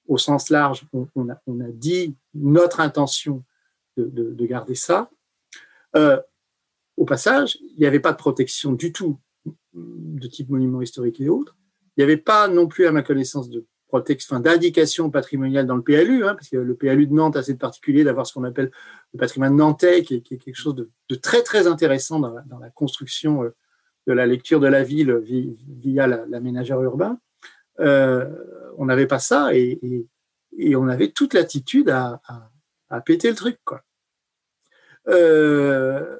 au 0.08 0.18
sens 0.18 0.50
large, 0.50 0.86
on, 1.16 1.30
a, 1.30 1.38
dit 1.72 2.16
notre 2.34 2.82
intention 2.82 3.44
de 3.96 4.46
garder 4.46 4.76
ça. 4.76 5.10
Euh, 5.96 6.22
au 6.98 7.06
passage, 7.06 7.58
il 7.62 7.80
n'y 7.80 7.86
avait 7.86 8.00
pas 8.00 8.12
de 8.12 8.18
protection 8.18 8.74
du 8.74 8.92
tout 8.92 9.20
de 9.74 10.28
type 10.28 10.50
monument 10.50 10.82
historique 10.82 11.20
et 11.22 11.30
autres. 11.30 11.56
Il 11.96 12.02
n'y 12.02 12.04
avait 12.04 12.18
pas 12.18 12.48
non 12.48 12.68
plus, 12.68 12.86
à 12.86 12.92
ma 12.92 13.04
connaissance, 13.04 13.50
de 13.50 13.66
enfin, 13.94 14.40
d'indication 14.40 15.10
patrimoniale 15.10 15.68
dans 15.68 15.76
le 15.76 15.84
PLU, 15.84 16.26
hein, 16.26 16.34
parce 16.36 16.50
que 16.50 16.58
le 16.58 16.76
PLU 16.76 17.08
de 17.08 17.14
Nantes 17.14 17.36
a 17.36 17.44
cette 17.44 17.60
particulier 17.60 18.04
d'avoir 18.04 18.26
ce 18.26 18.34
qu'on 18.34 18.44
appelle 18.44 18.72
le 19.14 19.20
patrimoine 19.20 19.56
nantais, 19.56 20.04
qui 20.04 20.16
est, 20.16 20.22
quelque 20.22 20.56
chose 20.56 20.76
de, 20.76 20.90
de, 21.10 21.16
très 21.16 21.44
très 21.44 21.68
intéressant 21.68 22.20
dans 22.20 22.60
la, 22.60 22.70
construction 22.72 23.44
euh, 23.44 23.56
de 24.08 24.14
la 24.14 24.26
lecture 24.26 24.60
de 24.60 24.68
la 24.68 24.84
ville 24.84 25.22
via 25.80 26.08
l'aménageur 26.08 26.82
urbain. 26.82 27.20
Euh, 27.80 28.30
on 28.78 28.86
n'avait 28.86 29.08
pas 29.08 29.20
ça 29.20 29.54
et, 29.54 30.08
on 30.76 30.88
avait 30.88 31.10
toute 31.12 31.34
l'attitude 31.34 31.90
à, 31.90 32.22
péter 33.06 33.30
le 33.30 33.36
truc. 33.36 33.58
Quoi. 33.64 33.82
Euh, 35.08 36.18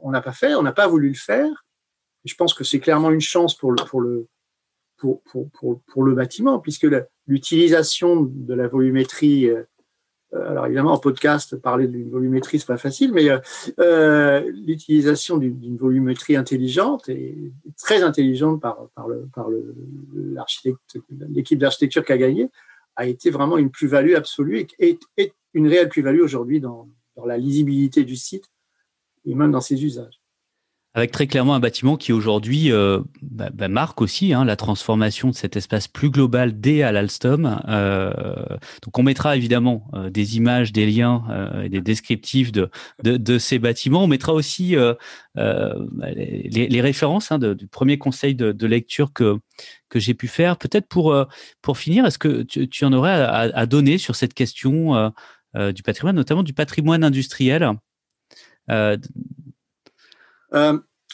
on 0.00 0.10
n'a 0.10 0.20
pas 0.20 0.32
fait, 0.32 0.54
on 0.54 0.62
n'a 0.62 0.72
pas 0.72 0.86
voulu 0.86 1.08
le 1.08 1.14
faire. 1.14 1.63
Je 2.24 2.34
pense 2.34 2.54
que 2.54 2.64
c'est 2.64 2.80
clairement 2.80 3.10
une 3.10 3.20
chance 3.20 3.56
pour 3.56 3.70
le, 3.72 3.76
pour 3.84 4.00
le, 4.00 4.26
pour, 4.96 5.22
pour, 5.86 6.02
le 6.02 6.14
bâtiment, 6.14 6.58
puisque 6.58 6.86
l'utilisation 7.26 8.22
de 8.22 8.54
la 8.54 8.68
volumétrie 8.68 9.50
euh, 9.50 9.62
euh, 10.34 10.50
alors 10.50 10.66
évidemment 10.66 10.92
en 10.92 10.98
podcast 10.98 11.56
parler 11.56 11.86
d'une 11.86 12.10
volumétrie 12.10 12.58
c'est 12.58 12.66
pas 12.66 12.76
facile, 12.76 13.12
mais 13.12 13.28
euh, 13.78 14.52
l'utilisation 14.66 15.36
d'une 15.36 15.76
volumétrie 15.76 16.36
intelligente 16.36 17.08
et 17.08 17.52
très 17.78 18.02
intelligente 18.02 18.60
par 18.60 18.88
par 18.94 19.08
le 19.08 19.28
par 19.34 19.48
l'équipe 21.28 21.58
d'architecture 21.58 22.04
qui 22.04 22.12
a 22.12 22.18
gagné 22.18 22.50
a 22.96 23.06
été 23.06 23.30
vraiment 23.30 23.58
une 23.58 23.70
plus-value 23.70 24.14
absolue 24.14 24.66
et, 24.78 24.98
et, 25.16 25.32
une 25.52 25.68
réelle 25.68 25.88
plus-value 25.88 26.20
aujourd'hui 26.20 26.60
dans, 26.60 26.88
dans 27.16 27.26
la 27.26 27.38
lisibilité 27.38 28.04
du 28.04 28.16
site 28.16 28.46
et 29.24 29.34
même 29.34 29.52
dans 29.52 29.60
ses 29.60 29.84
usages 29.84 30.20
avec 30.94 31.10
très 31.10 31.26
clairement 31.26 31.54
un 31.56 31.60
bâtiment 31.60 31.96
qui 31.96 32.12
aujourd'hui 32.12 32.70
euh, 32.70 33.00
bah, 33.20 33.50
bah, 33.52 33.66
marque 33.66 34.00
aussi 34.00 34.32
hein, 34.32 34.44
la 34.44 34.54
transformation 34.54 35.28
de 35.28 35.34
cet 35.34 35.56
espace 35.56 35.88
plus 35.88 36.08
global 36.08 36.60
dès 36.60 36.82
à 36.82 36.92
l'Alstom. 36.92 37.60
Euh, 37.68 38.12
donc 38.82 38.96
on 38.96 39.02
mettra 39.02 39.36
évidemment 39.36 39.88
euh, 39.94 40.08
des 40.08 40.36
images, 40.36 40.72
des 40.72 40.86
liens 40.86 41.24
et 41.64 41.68
des 41.68 41.80
descriptifs 41.80 42.52
de, 42.52 42.70
de, 43.02 43.16
de, 43.16 43.38
ces 43.38 43.58
bâtiments. 43.58 44.04
On 44.04 44.06
mettra 44.06 44.32
aussi 44.32 44.76
les, 45.34 46.68
les, 46.68 46.80
références 46.80 47.32
hein, 47.32 47.38
du 47.38 47.66
premier 47.66 47.98
conseil 47.98 48.36
de, 48.36 48.52
de 48.52 48.66
lecture 48.66 49.12
que, 49.12 49.38
que 49.88 49.98
j'ai 49.98 50.14
pu 50.14 50.28
faire. 50.28 50.56
Peut-être 50.58 50.86
pour, 50.86 51.16
pour 51.60 51.78
finir, 51.78 52.06
est-ce 52.06 52.18
que 52.18 52.42
tu, 52.42 52.68
tu, 52.68 52.84
en 52.84 52.92
aurais 52.92 53.10
à, 53.10 53.40
à, 53.40 53.66
donner 53.66 53.98
sur 53.98 54.14
cette 54.14 54.34
question 54.34 55.12
du 55.54 55.82
patrimoine, 55.82 56.16
notamment 56.16 56.44
du 56.44 56.52
patrimoine 56.52 57.02
industriel? 57.02 57.72
Euh, 58.70 58.96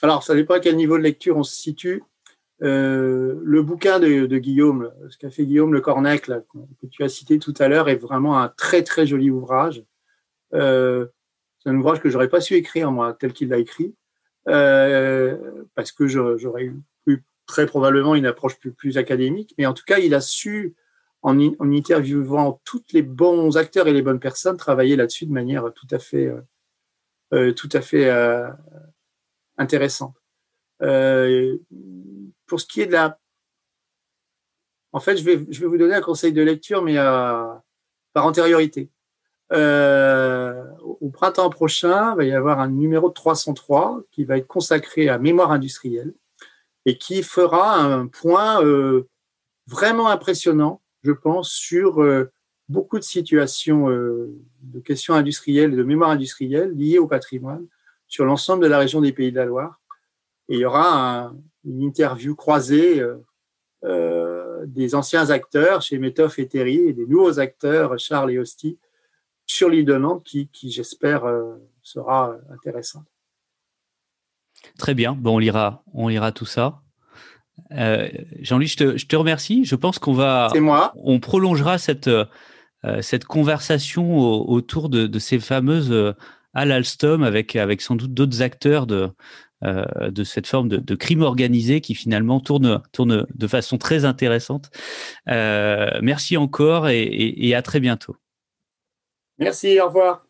alors, 0.02 0.22
ça 0.22 0.34
dépend 0.34 0.54
à 0.54 0.60
quel 0.60 0.76
niveau 0.76 0.96
de 0.96 1.02
lecture 1.02 1.36
on 1.36 1.42
se 1.42 1.54
situe. 1.54 2.02
Euh, 2.62 3.40
le 3.42 3.62
bouquin 3.62 3.98
de, 3.98 4.38
Guillaume, 4.38 4.92
ce 5.08 5.16
qu'a 5.16 5.30
fait 5.30 5.46
Guillaume 5.46 5.72
Le 5.72 5.80
Cornec, 5.80 6.26
que 6.26 6.86
tu 6.90 7.02
as 7.02 7.08
cité 7.08 7.38
tout 7.38 7.54
à 7.58 7.68
l'heure, 7.68 7.88
est 7.88 7.96
vraiment 7.96 8.38
un 8.38 8.48
très 8.48 8.82
très 8.82 9.06
joli 9.06 9.30
ouvrage. 9.30 9.82
Euh, 10.54 11.06
c'est 11.58 11.70
un 11.70 11.76
ouvrage 11.76 12.00
que 12.00 12.10
j'aurais 12.10 12.28
pas 12.28 12.40
su 12.40 12.54
écrire 12.54 12.90
moi, 12.92 13.16
tel 13.18 13.32
qu'il 13.32 13.48
l'a 13.48 13.58
écrit, 13.58 13.94
parce 14.44 15.92
que 15.92 16.06
j'aurais 16.06 16.64
eu 17.06 17.24
très 17.46 17.66
probablement 17.66 18.14
une 18.14 18.26
approche 18.26 18.58
plus, 18.58 18.72
plus, 18.72 18.96
académique. 18.96 19.54
Mais 19.58 19.66
en 19.66 19.74
tout 19.74 19.82
cas, 19.84 19.98
il 19.98 20.14
a 20.14 20.20
su, 20.20 20.74
en, 21.22 21.38
en 21.40 21.72
interviewant 21.72 22.60
tous 22.64 22.84
les 22.92 23.02
bons 23.02 23.56
acteurs 23.56 23.88
et 23.88 23.92
les 23.92 24.02
bonnes 24.02 24.20
personnes, 24.20 24.56
travailler 24.56 24.96
là-dessus 24.96 25.26
de 25.26 25.32
manière 25.32 25.72
tout 25.74 25.88
à 25.90 25.98
fait, 25.98 26.30
tout 27.30 27.68
à 27.72 27.80
fait 27.80 28.10
intéressante. 29.60 30.14
Euh, 30.82 31.58
pour 32.46 32.60
ce 32.60 32.66
qui 32.66 32.80
est 32.80 32.86
de 32.86 32.92
la... 32.92 33.18
En 34.92 34.98
fait, 34.98 35.16
je 35.16 35.24
vais, 35.24 35.46
je 35.50 35.60
vais 35.60 35.66
vous 35.66 35.78
donner 35.78 35.94
un 35.94 36.00
conseil 36.00 36.32
de 36.32 36.42
lecture, 36.42 36.82
mais 36.82 36.96
par 36.96 38.26
antériorité. 38.26 38.90
Euh, 39.52 40.64
au 41.00 41.10
printemps 41.10 41.50
prochain, 41.50 42.12
il 42.12 42.16
va 42.16 42.24
y 42.24 42.32
avoir 42.32 42.58
un 42.58 42.68
numéro 42.68 43.08
de 43.08 43.14
303 43.14 44.02
qui 44.10 44.24
va 44.24 44.38
être 44.38 44.46
consacré 44.48 45.08
à 45.08 45.18
mémoire 45.18 45.52
industrielle 45.52 46.14
et 46.86 46.98
qui 46.98 47.22
fera 47.22 47.78
un 47.78 48.06
point 48.06 48.64
euh, 48.64 49.08
vraiment 49.66 50.08
impressionnant, 50.08 50.80
je 51.02 51.12
pense, 51.12 51.50
sur 51.50 52.04
beaucoup 52.68 52.98
de 52.98 53.04
situations 53.04 53.88
de 53.88 54.80
questions 54.84 55.14
industrielles, 55.14 55.76
de 55.76 55.82
mémoire 55.84 56.10
industrielle 56.10 56.72
liées 56.72 56.98
au 56.98 57.06
patrimoine 57.06 57.66
sur 58.10 58.24
l'ensemble 58.24 58.64
de 58.64 58.68
la 58.68 58.78
région 58.78 59.00
des 59.00 59.12
Pays 59.12 59.30
de 59.30 59.36
la 59.36 59.46
Loire. 59.46 59.80
Et 60.48 60.56
il 60.56 60.60
y 60.60 60.64
aura 60.64 61.32
une 61.64 61.80
interview 61.80 62.34
croisée 62.34 63.00
euh, 63.00 63.16
euh, 63.84 64.66
des 64.66 64.94
anciens 64.94 65.30
acteurs 65.30 65.80
chez 65.80 65.96
Métoff 65.98 66.38
et 66.38 66.48
Terry 66.48 66.88
et 66.88 66.92
des 66.92 67.06
nouveaux 67.06 67.38
acteurs, 67.38 67.98
Charles 67.98 68.32
et 68.32 68.38
Hosty, 68.38 68.78
sur 69.46 69.70
l'île 69.70 69.84
de 69.84 69.96
Nantes, 69.96 70.24
qui, 70.24 70.48
qui 70.48 70.72
j'espère, 70.72 71.24
euh, 71.24 71.54
sera 71.82 72.36
intéressante. 72.52 73.06
Très 74.76 74.94
bien. 74.94 75.14
Bon, 75.14 75.36
on 75.36 75.38
lira, 75.38 75.82
on 75.94 76.08
lira 76.08 76.32
tout 76.32 76.46
ça. 76.46 76.82
Jean-Louis, 77.70 78.66
je 78.66 78.76
te, 78.76 78.96
je 78.96 79.06
te, 79.06 79.14
remercie. 79.14 79.64
Je 79.64 79.76
pense 79.76 79.98
qu'on 79.98 80.14
va, 80.14 80.50
moi. 80.56 80.92
on 80.96 81.20
prolongera 81.20 81.78
cette, 81.78 82.10
cette 83.02 83.24
conversation 83.26 84.18
autour 84.18 84.88
de, 84.88 85.06
de, 85.06 85.18
ces 85.18 85.38
fameuses 85.38 86.14
à 86.54 86.64
l'Alstom 86.64 87.22
avec, 87.22 87.56
avec 87.56 87.80
sans 87.80 87.96
doute 87.96 88.14
d'autres 88.14 88.42
acteurs 88.42 88.86
de, 88.86 89.10
euh, 89.62 90.10
de 90.10 90.24
cette 90.24 90.46
forme 90.46 90.68
de, 90.68 90.94
crime 90.94 91.22
organisé 91.22 91.80
qui 91.80 91.94
finalement 91.94 92.40
tourne, 92.40 92.82
tourne 92.92 93.26
de 93.34 93.46
façon 93.46 93.78
très 93.78 94.04
intéressante. 94.04 94.70
Euh, 95.28 95.90
merci 96.02 96.36
encore 96.36 96.88
et 96.88 97.54
à 97.54 97.62
très 97.62 97.80
bientôt. 97.80 98.16
Merci, 99.38 99.80
au 99.80 99.86
revoir. 99.86 100.29